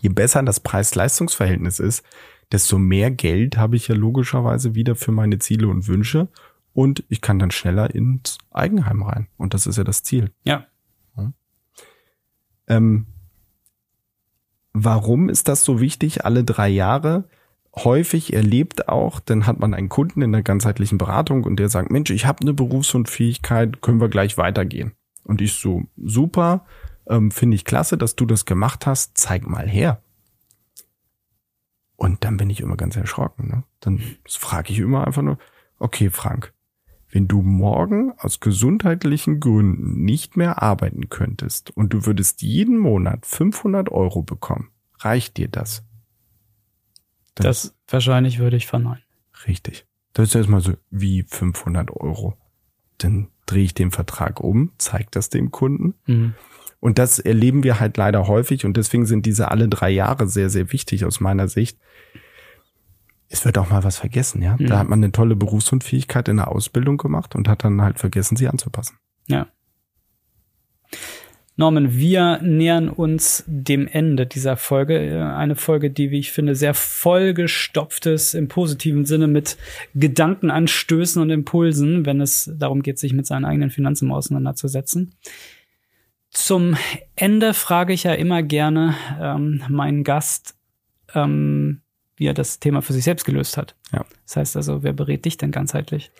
je 0.00 0.08
besser 0.08 0.42
das 0.42 0.60
Preis-Leistungs-Verhältnis 0.60 1.78
ist, 1.78 2.04
desto 2.52 2.78
mehr 2.78 3.10
Geld 3.10 3.56
habe 3.56 3.76
ich 3.76 3.88
ja 3.88 3.94
logischerweise 3.94 4.74
wieder 4.74 4.96
für 4.96 5.12
meine 5.12 5.38
Ziele 5.38 5.68
und 5.68 5.86
Wünsche 5.88 6.28
und 6.72 7.04
ich 7.08 7.20
kann 7.20 7.38
dann 7.38 7.50
schneller 7.50 7.94
ins 7.94 8.38
Eigenheim 8.50 9.02
rein. 9.02 9.28
Und 9.36 9.54
das 9.54 9.66
ist 9.66 9.76
ja 9.76 9.84
das 9.84 10.02
Ziel. 10.02 10.32
Ja. 10.44 10.66
ja. 11.16 11.32
Ähm, 12.68 13.06
Warum 14.72 15.28
ist 15.28 15.48
das 15.48 15.64
so 15.64 15.80
wichtig, 15.80 16.24
alle 16.24 16.44
drei 16.44 16.68
Jahre? 16.68 17.24
Häufig 17.76 18.32
erlebt 18.32 18.88
auch, 18.88 19.20
dann 19.20 19.46
hat 19.46 19.58
man 19.58 19.74
einen 19.74 19.88
Kunden 19.88 20.22
in 20.22 20.32
der 20.32 20.42
ganzheitlichen 20.42 20.98
Beratung 20.98 21.44
und 21.44 21.56
der 21.56 21.68
sagt, 21.68 21.90
Mensch, 21.90 22.10
ich 22.10 22.26
habe 22.26 22.40
eine 22.40 22.54
Berufsunfähigkeit, 22.54 23.80
können 23.80 24.00
wir 24.00 24.08
gleich 24.08 24.38
weitergehen. 24.38 24.92
Und 25.24 25.40
ich 25.40 25.54
so, 25.54 25.84
super, 25.96 26.66
ähm, 27.08 27.30
finde 27.30 27.56
ich 27.56 27.64
klasse, 27.64 27.96
dass 27.98 28.16
du 28.16 28.26
das 28.26 28.44
gemacht 28.44 28.86
hast, 28.86 29.18
zeig 29.18 29.46
mal 29.46 29.68
her. 29.68 30.02
Und 32.00 32.24
dann 32.24 32.38
bin 32.38 32.48
ich 32.48 32.60
immer 32.62 32.78
ganz 32.78 32.96
erschrocken. 32.96 33.48
Ne? 33.48 33.64
Dann 33.80 34.00
frage 34.26 34.72
ich 34.72 34.78
immer 34.78 35.06
einfach 35.06 35.20
nur, 35.20 35.36
okay, 35.78 36.08
Frank, 36.08 36.54
wenn 37.10 37.28
du 37.28 37.42
morgen 37.42 38.14
aus 38.16 38.40
gesundheitlichen 38.40 39.38
Gründen 39.38 40.02
nicht 40.02 40.34
mehr 40.34 40.62
arbeiten 40.62 41.10
könntest 41.10 41.76
und 41.76 41.92
du 41.92 42.06
würdest 42.06 42.40
jeden 42.40 42.78
Monat 42.78 43.26
500 43.26 43.90
Euro 43.90 44.22
bekommen, 44.22 44.70
reicht 44.98 45.36
dir 45.36 45.48
das? 45.48 45.84
Das, 47.34 47.44
das 47.44 47.74
wahrscheinlich 47.86 48.38
würde 48.38 48.56
ich 48.56 48.66
verneinen. 48.66 49.04
Richtig. 49.46 49.86
Das 50.14 50.30
ist 50.30 50.34
erstmal 50.34 50.62
so, 50.62 50.72
wie 50.88 51.24
500 51.24 51.90
Euro. 51.90 52.38
Dann 52.96 53.28
drehe 53.44 53.64
ich 53.64 53.74
den 53.74 53.90
Vertrag 53.90 54.40
um, 54.40 54.72
zeige 54.78 55.08
das 55.10 55.28
dem 55.28 55.50
Kunden. 55.50 55.96
Mhm. 56.06 56.34
Und 56.80 56.98
das 56.98 57.18
erleben 57.18 57.62
wir 57.62 57.78
halt 57.78 57.96
leider 57.98 58.26
häufig 58.26 58.64
und 58.64 58.76
deswegen 58.76 59.04
sind 59.06 59.26
diese 59.26 59.50
alle 59.50 59.68
drei 59.68 59.90
Jahre 59.90 60.26
sehr, 60.26 60.48
sehr 60.48 60.72
wichtig 60.72 61.04
aus 61.04 61.20
meiner 61.20 61.46
Sicht, 61.46 61.78
es 63.32 63.44
wird 63.44 63.58
auch 63.58 63.70
mal 63.70 63.84
was 63.84 63.96
vergessen, 63.96 64.42
ja. 64.42 64.56
Mhm. 64.58 64.66
Da 64.66 64.78
hat 64.78 64.88
man 64.88 64.98
eine 64.98 65.12
tolle 65.12 65.36
Berufsunfähigkeit 65.36 66.28
in 66.28 66.38
der 66.38 66.48
Ausbildung 66.48 66.96
gemacht 66.98 67.36
und 67.36 67.48
hat 67.48 67.62
dann 67.64 67.80
halt 67.80 68.00
vergessen, 68.00 68.36
sie 68.36 68.48
anzupassen. 68.48 68.96
Ja. 69.28 69.46
Norman, 71.56 71.94
wir 71.94 72.40
nähern 72.42 72.88
uns 72.88 73.44
dem 73.46 73.86
Ende 73.86 74.26
dieser 74.26 74.56
Folge. 74.56 75.30
Eine 75.36 75.56
Folge, 75.56 75.90
die, 75.90 76.10
wie 76.10 76.18
ich 76.18 76.32
finde, 76.32 76.54
sehr 76.54 76.74
vollgestopft 76.74 78.06
ist 78.06 78.34
im 78.34 78.48
positiven 78.48 79.04
Sinne 79.04 79.26
mit 79.26 79.58
Gedankenanstößen 79.94 81.20
und 81.20 81.30
Impulsen, 81.30 82.06
wenn 82.06 82.20
es 82.20 82.50
darum 82.58 82.82
geht, 82.82 82.98
sich 82.98 83.12
mit 83.12 83.26
seinen 83.26 83.44
eigenen 83.44 83.70
Finanzen 83.70 84.10
auseinanderzusetzen. 84.10 85.14
Zum 86.30 86.76
Ende 87.16 87.54
frage 87.54 87.92
ich 87.92 88.04
ja 88.04 88.12
immer 88.12 88.42
gerne 88.42 88.94
ähm, 89.20 89.62
meinen 89.68 90.04
Gast, 90.04 90.56
ähm, 91.14 91.82
wie 92.16 92.26
er 92.26 92.34
das 92.34 92.60
Thema 92.60 92.82
für 92.82 92.92
sich 92.92 93.04
selbst 93.04 93.24
gelöst 93.24 93.56
hat. 93.56 93.74
Ja. 93.92 94.04
Das 94.26 94.36
heißt 94.36 94.56
also, 94.56 94.82
wer 94.84 94.92
berät 94.92 95.24
dich 95.24 95.38
denn 95.38 95.50
ganzheitlich? 95.50 96.12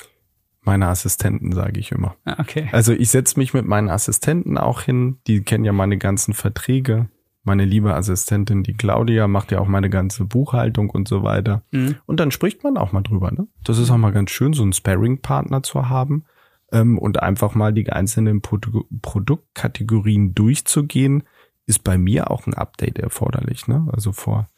Meine 0.63 0.89
Assistenten, 0.89 1.53
sage 1.53 1.79
ich 1.79 1.93
immer. 1.93 2.17
Ah, 2.25 2.37
okay. 2.39 2.69
Also 2.73 2.93
ich 2.93 3.11
setze 3.11 3.39
mich 3.39 3.55
mit 3.55 3.67
meinen 3.67 3.89
Assistenten 3.89 4.59
auch 4.59 4.83
hin. 4.83 5.19
Die 5.27 5.43
kennen 5.43 5.65
ja 5.65 5.73
meine 5.73 5.97
ganzen 5.97 6.35
Verträge. 6.35 7.09
Meine 7.45 7.65
liebe 7.65 7.95
Assistentin, 7.95 8.63
die 8.63 8.75
Claudia, 8.75 9.27
macht 9.27 9.53
ja 9.53 9.61
auch 9.61 9.69
meine 9.69 9.89
ganze 9.89 10.25
Buchhaltung 10.25 10.91
und 10.91 11.09
so 11.09 11.23
weiter. 11.23 11.63
Mhm. 11.71 11.97
Und 12.05 12.21
dann 12.21 12.31
spricht 12.31 12.63
man 12.63 12.77
auch 12.77 12.93
mal 12.93 13.01
drüber. 13.01 13.31
Ne? 13.31 13.47
Das 13.65 13.79
ist 13.79 13.91
auch 13.91 13.97
mal 13.97 14.13
ganz 14.13 14.31
schön, 14.31 14.53
so 14.53 14.63
einen 14.63 14.75
Sparring-Partner 14.75 15.63
zu 15.63 15.89
haben 15.89 16.25
ähm, 16.73 16.99
und 16.99 17.23
einfach 17.23 17.55
mal 17.55 17.73
die 17.73 17.91
einzelnen 17.91 18.41
Produ 18.41 18.85
Produktkategorien 19.03 20.35
durchzugehen, 20.35 21.25
ist 21.67 21.85
bei 21.85 21.99
mir 21.99 22.31
auch 22.31 22.47
ein 22.47 22.55
Update 22.55 22.99
erforderlich. 22.99 23.69
Ne? 23.69 23.89
Also 23.93 24.13
vor 24.13 24.49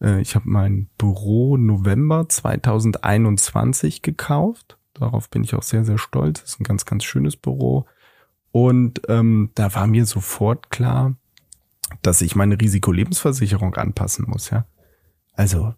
äh, 0.00 0.20
ich 0.20 0.34
habe 0.34 0.48
mein 0.48 0.88
Büro 0.98 1.56
November 1.56 2.28
2021 2.28 4.02
gekauft. 4.02 4.78
Darauf 4.94 5.30
bin 5.30 5.44
ich 5.44 5.54
auch 5.54 5.62
sehr, 5.62 5.84
sehr 5.84 5.98
stolz. 5.98 6.40
Das 6.40 6.50
ist 6.50 6.60
ein 6.60 6.64
ganz, 6.64 6.84
ganz 6.84 7.04
schönes 7.04 7.36
Büro. 7.36 7.86
Und 8.50 9.02
ähm, 9.08 9.50
da 9.54 9.74
war 9.74 9.86
mir 9.86 10.06
sofort 10.06 10.70
klar, 10.70 11.14
dass 12.02 12.20
ich 12.20 12.34
meine 12.34 12.60
Risikolebensversicherung 12.60 13.74
anpassen 13.74 14.26
muss, 14.28 14.50
ja. 14.50 14.66
Also, 15.32 15.74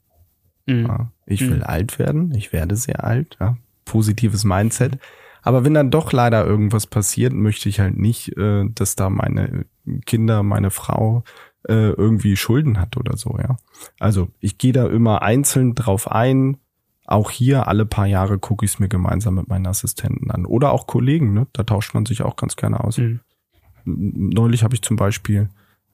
mhm. 0.66 0.86
ja, 0.86 1.12
ich 1.26 1.42
will 1.42 1.58
mhm. 1.58 1.64
alt 1.64 1.98
werden, 1.98 2.34
ich 2.34 2.52
werde 2.52 2.76
sehr 2.76 3.04
alt, 3.04 3.36
ja. 3.40 3.56
Positives 3.84 4.44
Mindset. 4.44 4.98
Aber 5.42 5.64
wenn 5.64 5.74
dann 5.74 5.90
doch 5.90 6.12
leider 6.12 6.44
irgendwas 6.44 6.86
passiert, 6.86 7.32
möchte 7.32 7.68
ich 7.68 7.80
halt 7.80 7.96
nicht, 7.96 8.36
äh, 8.36 8.64
dass 8.74 8.96
da 8.96 9.10
meine 9.10 9.66
Kinder, 10.06 10.42
meine 10.42 10.70
Frau 10.70 11.24
äh, 11.68 11.90
irgendwie 11.90 12.36
Schulden 12.36 12.80
hat 12.80 12.96
oder 12.96 13.16
so, 13.16 13.38
ja. 13.38 13.56
Also 13.98 14.28
ich 14.40 14.58
gehe 14.58 14.72
da 14.72 14.86
immer 14.86 15.22
einzeln 15.22 15.74
drauf 15.74 16.10
ein. 16.10 16.58
Auch 17.06 17.30
hier 17.30 17.66
alle 17.66 17.86
paar 17.86 18.06
Jahre 18.06 18.38
gucke 18.38 18.64
ich 18.64 18.72
es 18.72 18.78
mir 18.78 18.88
gemeinsam 18.88 19.34
mit 19.34 19.48
meinen 19.48 19.66
Assistenten 19.66 20.30
an. 20.30 20.46
Oder 20.46 20.72
auch 20.72 20.86
Kollegen, 20.86 21.34
ne? 21.34 21.46
Da 21.52 21.64
tauscht 21.64 21.92
man 21.92 22.06
sich 22.06 22.22
auch 22.22 22.36
ganz 22.36 22.56
gerne 22.56 22.84
aus. 22.84 22.98
Mhm. 22.98 23.20
Neulich 23.84 24.62
habe 24.62 24.74
ich 24.74 24.82
zum 24.82 24.96
Beispiel 24.96 25.48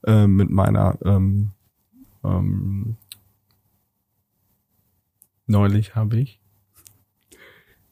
äh, 0.05 0.27
mit 0.27 0.49
meiner 0.51 0.97
ähm, 1.03 1.51
ähm, 2.23 2.97
neulich 5.47 5.95
habe 5.95 6.17
ich 6.19 6.39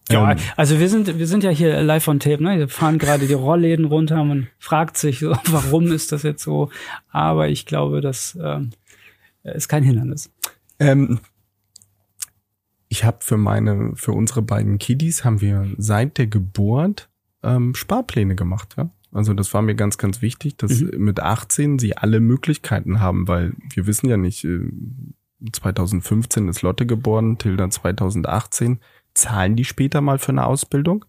ja, 0.09 0.31
ähm, 0.31 0.37
also 0.55 0.79
wir 0.79 0.89
sind, 0.89 1.17
wir 1.17 1.27
sind 1.27 1.43
ja 1.43 1.49
hier 1.49 1.81
live 1.81 2.07
on 2.07 2.19
tape, 2.19 2.43
ne? 2.43 2.57
Wir 2.57 2.69
fahren 2.69 2.97
gerade 2.97 3.27
die 3.27 3.33
Rollläden 3.33 3.85
runter. 3.85 4.23
Man 4.23 4.47
fragt 4.59 4.97
sich 4.97 5.19
so, 5.19 5.31
warum 5.45 5.91
ist 5.91 6.11
das 6.11 6.23
jetzt 6.23 6.43
so? 6.43 6.69
Aber 7.09 7.49
ich 7.49 7.65
glaube, 7.65 8.01
das 8.01 8.37
ähm, 8.41 8.71
ist 9.43 9.67
kein 9.67 9.83
Hindernis. 9.83 10.31
Ähm, 10.79 11.19
ich 12.87 13.03
habe 13.03 13.17
für 13.21 13.37
meine, 13.37 13.93
für 13.95 14.11
unsere 14.11 14.41
beiden 14.41 14.77
Kiddies 14.77 15.25
haben 15.25 15.41
wir 15.41 15.67
seit 15.77 16.17
der 16.17 16.27
Geburt 16.27 17.09
ähm, 17.43 17.73
Sparpläne 17.75 18.35
gemacht, 18.35 18.75
ja. 18.77 18.89
Also 19.11 19.33
das 19.33 19.53
war 19.53 19.61
mir 19.61 19.75
ganz, 19.75 19.97
ganz 19.97 20.21
wichtig, 20.21 20.57
dass 20.57 20.81
mhm. 20.81 20.91
mit 20.97 21.21
18 21.21 21.79
sie 21.79 21.95
alle 21.95 22.19
Möglichkeiten 22.19 22.99
haben, 22.99 23.29
weil 23.29 23.53
wir 23.73 23.87
wissen 23.87 24.09
ja 24.09 24.17
nicht, 24.17 24.45
2015 25.51 26.47
äh, 26.47 26.49
ist 26.49 26.61
Lotte 26.61 26.85
geboren, 26.85 27.37
Tilda 27.37 27.69
2018 27.69 28.79
zahlen 29.15 29.55
die 29.55 29.65
später 29.65 30.01
mal 30.01 30.19
für 30.19 30.29
eine 30.29 30.45
Ausbildung. 30.45 31.05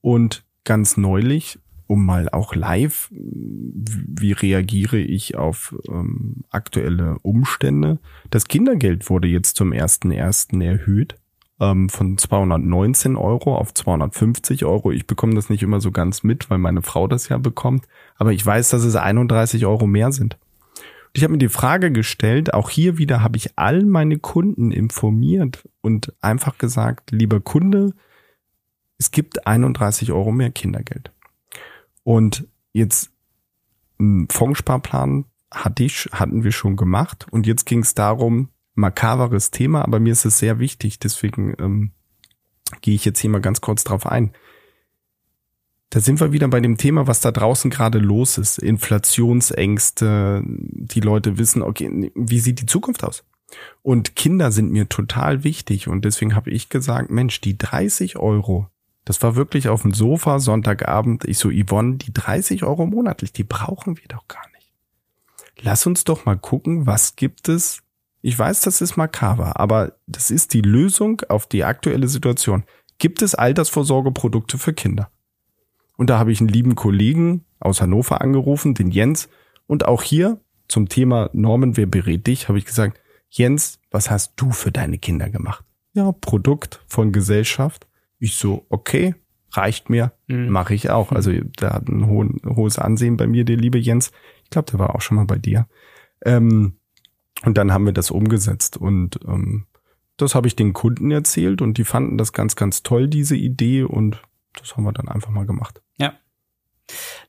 Und 0.00 0.44
ganz 0.64 0.96
neulich, 0.96 1.58
um 1.86 2.04
mal 2.04 2.28
auch 2.30 2.54
live, 2.54 3.08
wie 3.12 4.32
reagiere 4.32 4.98
ich 4.98 5.36
auf 5.36 5.74
ähm, 5.88 6.44
aktuelle 6.50 7.18
Umstände? 7.22 7.98
Das 8.30 8.48
Kindergeld 8.48 9.08
wurde 9.08 9.28
jetzt 9.28 9.56
zum 9.56 9.72
ersten 9.72 10.10
ersten 10.10 10.60
erhöht 10.60 11.16
ähm, 11.60 11.88
von 11.88 12.18
219 12.18 13.16
Euro 13.16 13.56
auf 13.56 13.74
250 13.74 14.64
Euro. 14.64 14.90
Ich 14.90 15.06
bekomme 15.06 15.34
das 15.34 15.50
nicht 15.50 15.62
immer 15.62 15.80
so 15.80 15.90
ganz 15.92 16.22
mit, 16.22 16.50
weil 16.50 16.58
meine 16.58 16.82
Frau 16.82 17.06
das 17.06 17.28
ja 17.28 17.38
bekommt. 17.38 17.86
Aber 18.16 18.32
ich 18.32 18.44
weiß, 18.44 18.70
dass 18.70 18.84
es 18.84 18.96
31 18.96 19.66
Euro 19.66 19.86
mehr 19.86 20.12
sind. 20.12 20.38
Ich 21.16 21.22
habe 21.22 21.30
mir 21.30 21.38
die 21.38 21.48
Frage 21.48 21.92
gestellt, 21.92 22.52
auch 22.52 22.70
hier 22.70 22.98
wieder 22.98 23.22
habe 23.22 23.36
ich 23.36 23.56
all 23.56 23.84
meine 23.84 24.18
Kunden 24.18 24.72
informiert 24.72 25.66
und 25.80 26.12
einfach 26.20 26.58
gesagt, 26.58 27.12
lieber 27.12 27.40
Kunde, 27.40 27.94
es 28.98 29.12
gibt 29.12 29.46
31 29.46 30.10
Euro 30.10 30.32
mehr 30.32 30.50
Kindergeld. 30.50 31.12
Und 32.02 32.48
jetzt 32.72 33.12
einen 34.00 34.28
Fondssparplan 34.28 35.26
hatte 35.52 35.84
ich, 35.84 36.08
hatten 36.12 36.42
wir 36.42 36.50
schon 36.50 36.74
gemacht 36.74 37.26
und 37.30 37.46
jetzt 37.46 37.64
ging 37.64 37.80
es 37.80 37.94
darum, 37.94 38.48
makaberes 38.74 39.52
Thema, 39.52 39.82
aber 39.82 40.00
mir 40.00 40.12
ist 40.12 40.24
es 40.24 40.40
sehr 40.40 40.58
wichtig, 40.58 40.98
deswegen 40.98 41.54
ähm, 41.60 41.92
gehe 42.80 42.96
ich 42.96 43.04
jetzt 43.04 43.20
hier 43.20 43.30
mal 43.30 43.40
ganz 43.40 43.60
kurz 43.60 43.84
drauf 43.84 44.06
ein. 44.06 44.32
Da 45.90 46.00
sind 46.00 46.20
wir 46.20 46.32
wieder 46.32 46.48
bei 46.48 46.60
dem 46.60 46.76
Thema, 46.76 47.06
was 47.06 47.20
da 47.20 47.30
draußen 47.30 47.70
gerade 47.70 47.98
los 47.98 48.38
ist. 48.38 48.58
Inflationsängste, 48.58 50.42
die 50.44 51.00
Leute 51.00 51.38
wissen, 51.38 51.62
okay, 51.62 52.10
wie 52.14 52.40
sieht 52.40 52.60
die 52.60 52.66
Zukunft 52.66 53.04
aus? 53.04 53.24
Und 53.82 54.16
Kinder 54.16 54.50
sind 54.50 54.72
mir 54.72 54.88
total 54.88 55.44
wichtig 55.44 55.88
und 55.88 56.04
deswegen 56.04 56.34
habe 56.34 56.50
ich 56.50 56.68
gesagt, 56.68 57.10
Mensch, 57.10 57.40
die 57.40 57.56
30 57.56 58.16
Euro, 58.16 58.68
das 59.04 59.22
war 59.22 59.36
wirklich 59.36 59.68
auf 59.68 59.82
dem 59.82 59.92
Sofa 59.92 60.40
Sonntagabend, 60.40 61.24
ich 61.24 61.38
so, 61.38 61.50
Yvonne, 61.50 61.96
die 61.96 62.12
30 62.12 62.64
Euro 62.64 62.86
monatlich, 62.86 63.32
die 63.32 63.44
brauchen 63.44 63.98
wir 63.98 64.08
doch 64.08 64.26
gar 64.28 64.48
nicht. 64.54 64.72
Lass 65.60 65.86
uns 65.86 66.04
doch 66.04 66.24
mal 66.24 66.38
gucken, 66.38 66.86
was 66.86 67.16
gibt 67.16 67.48
es. 67.48 67.82
Ich 68.22 68.38
weiß, 68.38 68.62
das 68.62 68.80
ist 68.80 68.96
makaber, 68.96 69.60
aber 69.60 69.92
das 70.06 70.30
ist 70.30 70.54
die 70.54 70.62
Lösung 70.62 71.20
auf 71.28 71.46
die 71.46 71.64
aktuelle 71.64 72.08
Situation. 72.08 72.64
Gibt 72.98 73.20
es 73.22 73.34
Altersvorsorgeprodukte 73.34 74.56
für 74.56 74.72
Kinder? 74.72 75.10
Und 75.96 76.10
da 76.10 76.18
habe 76.18 76.32
ich 76.32 76.40
einen 76.40 76.48
lieben 76.48 76.74
Kollegen 76.74 77.44
aus 77.60 77.80
Hannover 77.80 78.20
angerufen, 78.20 78.74
den 78.74 78.90
Jens. 78.90 79.28
Und 79.66 79.86
auch 79.86 80.02
hier 80.02 80.40
zum 80.68 80.88
Thema 80.88 81.30
Norman, 81.32 81.76
wer 81.76 81.86
berät 81.86 82.26
dich, 82.26 82.48
habe 82.48 82.58
ich 82.58 82.64
gesagt, 82.64 83.00
Jens, 83.30 83.80
was 83.90 84.10
hast 84.10 84.34
du 84.36 84.50
für 84.50 84.72
deine 84.72 84.98
Kinder 84.98 85.28
gemacht? 85.28 85.64
Ja, 85.92 86.12
Produkt 86.12 86.82
von 86.86 87.12
Gesellschaft. 87.12 87.86
Ich 88.18 88.34
so, 88.36 88.66
okay, 88.68 89.14
reicht 89.50 89.90
mir, 89.90 90.12
mhm. 90.26 90.48
mache 90.48 90.74
ich 90.74 90.90
auch. 90.90 91.12
Also 91.12 91.32
der 91.32 91.70
hat 91.70 91.88
ein 91.88 92.06
hohen, 92.06 92.40
hohes 92.44 92.78
Ansehen 92.78 93.16
bei 93.16 93.26
mir, 93.26 93.44
der 93.44 93.56
liebe 93.56 93.78
Jens. 93.78 94.10
Ich 94.44 94.50
glaube, 94.50 94.70
der 94.70 94.78
war 94.78 94.94
auch 94.94 95.00
schon 95.00 95.16
mal 95.16 95.26
bei 95.26 95.38
dir. 95.38 95.66
Ähm, 96.24 96.74
und 97.44 97.58
dann 97.58 97.72
haben 97.72 97.86
wir 97.86 97.92
das 97.92 98.10
umgesetzt 98.10 98.76
und 98.76 99.18
ähm, 99.26 99.66
das 100.16 100.34
habe 100.34 100.46
ich 100.46 100.54
den 100.54 100.72
Kunden 100.72 101.10
erzählt 101.10 101.60
und 101.60 101.76
die 101.76 101.84
fanden 101.84 102.16
das 102.16 102.32
ganz, 102.32 102.56
ganz 102.56 102.82
toll, 102.82 103.08
diese 103.08 103.36
Idee 103.36 103.82
und 103.82 104.22
das 104.58 104.76
haben 104.76 104.84
wir 104.84 104.92
dann 104.92 105.08
einfach 105.08 105.30
mal 105.30 105.46
gemacht. 105.46 105.82
Ja. 105.98 106.14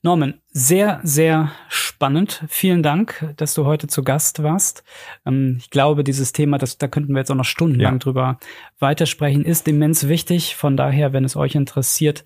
Norman, 0.01 0.35
sehr, 0.51 0.99
sehr 1.03 1.51
spannend. 1.67 2.43
Vielen 2.47 2.83
Dank, 2.83 3.33
dass 3.37 3.53
du 3.53 3.65
heute 3.65 3.87
zu 3.87 4.03
Gast 4.03 4.43
warst. 4.43 4.83
Ähm, 5.25 5.55
ich 5.59 5.69
glaube, 5.69 6.03
dieses 6.03 6.33
Thema, 6.33 6.57
das, 6.57 6.77
da 6.77 6.87
könnten 6.87 7.13
wir 7.13 7.19
jetzt 7.19 7.31
auch 7.31 7.35
noch 7.35 7.45
stundenlang 7.45 7.93
ja. 7.93 7.99
drüber 7.99 8.39
weitersprechen, 8.79 9.43
ist 9.45 9.67
immens 9.67 10.07
wichtig. 10.07 10.55
Von 10.55 10.77
daher, 10.77 11.13
wenn 11.13 11.25
es 11.25 11.35
euch 11.35 11.55
interessiert, 11.55 12.25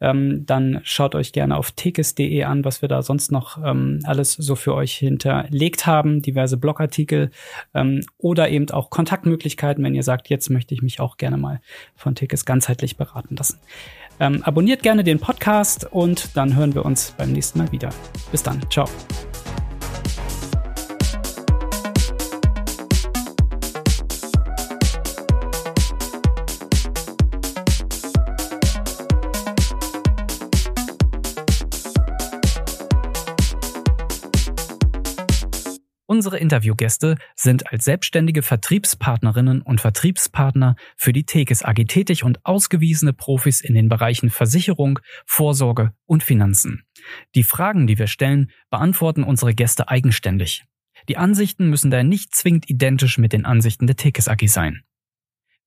ähm, 0.00 0.46
dann 0.46 0.80
schaut 0.84 1.14
euch 1.16 1.32
gerne 1.32 1.56
auf 1.56 1.72
tekes.de 1.72 2.44
an, 2.44 2.64
was 2.64 2.80
wir 2.82 2.88
da 2.88 3.02
sonst 3.02 3.32
noch 3.32 3.62
ähm, 3.62 3.98
alles 4.04 4.32
so 4.32 4.54
für 4.54 4.74
euch 4.74 4.94
hinterlegt 4.94 5.86
haben, 5.86 6.22
diverse 6.22 6.56
Blogartikel 6.56 7.30
oder 8.16 8.48
eben 8.48 8.70
auch 8.70 8.90
Kontaktmöglichkeiten, 8.90 9.82
wenn 9.84 9.94
ihr 9.94 10.02
sagt, 10.02 10.28
jetzt 10.28 10.50
möchte 10.50 10.74
ich 10.74 10.82
mich 10.82 11.00
auch 11.00 11.16
gerne 11.16 11.36
mal 11.36 11.60
von 11.94 12.14
Tekes 12.14 12.44
ganzheitlich 12.44 12.96
beraten 12.96 13.36
lassen. 13.36 13.58
Ähm, 14.20 14.42
abonniert 14.42 14.82
gerne 14.82 15.04
den 15.04 15.18
Podcast 15.18 15.86
und 15.90 16.36
dann 16.36 16.56
hören 16.56 16.74
wir 16.74 16.84
uns 16.84 17.12
beim 17.16 17.32
nächsten 17.32 17.58
Mal 17.58 17.70
wieder. 17.72 17.90
Bis 18.30 18.42
dann. 18.42 18.60
Ciao. 18.70 18.88
Unsere 36.18 36.40
Interviewgäste 36.40 37.14
sind 37.36 37.70
als 37.70 37.84
selbstständige 37.84 38.42
Vertriebspartnerinnen 38.42 39.62
und 39.62 39.80
Vertriebspartner 39.80 40.74
für 40.96 41.12
die 41.12 41.22
Tekes 41.22 41.64
AG 41.64 41.84
tätig 41.86 42.24
und 42.24 42.44
ausgewiesene 42.44 43.12
Profis 43.12 43.60
in 43.60 43.72
den 43.72 43.88
Bereichen 43.88 44.28
Versicherung, 44.28 44.98
Vorsorge 45.26 45.92
und 46.06 46.24
Finanzen. 46.24 46.82
Die 47.36 47.44
Fragen, 47.44 47.86
die 47.86 48.00
wir 48.00 48.08
stellen, 48.08 48.50
beantworten 48.68 49.22
unsere 49.22 49.54
Gäste 49.54 49.90
eigenständig. 49.90 50.64
Die 51.08 51.18
Ansichten 51.18 51.70
müssen 51.70 51.92
daher 51.92 52.02
nicht 52.02 52.34
zwingend 52.34 52.68
identisch 52.68 53.16
mit 53.18 53.32
den 53.32 53.44
Ansichten 53.44 53.86
der 53.86 53.94
Tekes 53.94 54.26
AG 54.26 54.48
sein. 54.48 54.82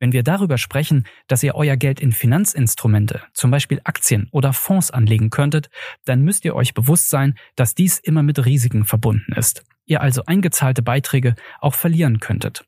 Wenn 0.02 0.12
wir 0.12 0.24
darüber 0.24 0.58
sprechen, 0.58 1.06
dass 1.28 1.44
ihr 1.44 1.56
euer 1.56 1.78
Geld 1.78 2.02
in 2.02 2.12
Finanzinstrumente, 2.12 3.22
zum 3.34 3.50
Beispiel 3.52 3.80
Aktien 3.86 4.28
oder 4.32 4.52
Fonds 4.52 4.92
anlegen 4.92 5.30
könntet, 5.30 5.70
dann 6.04 6.24
müsst 6.24 6.44
ihr 6.44 6.56
euch 6.56 6.74
bewusst 6.74 7.10
sein, 7.10 7.36
dass 7.56 7.76
dies 7.76 8.00
immer 8.00 8.24
mit 8.24 8.46
Risiken 8.46 8.84
verbunden 8.84 9.32
ist 9.32 9.64
ihr 9.92 10.02
also 10.02 10.24
eingezahlte 10.26 10.82
Beiträge 10.82 11.36
auch 11.60 11.76
verlieren 11.76 12.20
könntet. 12.20 12.66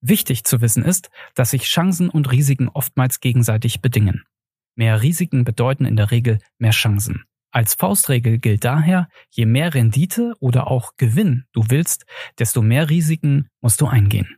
Wichtig 0.00 0.44
zu 0.44 0.60
wissen 0.60 0.84
ist, 0.84 1.10
dass 1.34 1.50
sich 1.50 1.62
Chancen 1.62 2.10
und 2.10 2.30
Risiken 2.30 2.68
oftmals 2.68 3.20
gegenseitig 3.20 3.80
bedingen. 3.80 4.24
Mehr 4.76 5.02
Risiken 5.02 5.44
bedeuten 5.44 5.86
in 5.86 5.96
der 5.96 6.10
Regel 6.10 6.38
mehr 6.58 6.72
Chancen. 6.72 7.24
Als 7.50 7.74
Faustregel 7.74 8.38
gilt 8.38 8.64
daher, 8.64 9.08
je 9.30 9.46
mehr 9.46 9.72
Rendite 9.72 10.34
oder 10.38 10.70
auch 10.70 10.92
Gewinn 10.98 11.46
du 11.52 11.64
willst, 11.68 12.04
desto 12.38 12.60
mehr 12.60 12.90
Risiken 12.90 13.48
musst 13.62 13.80
du 13.80 13.86
eingehen. 13.86 14.35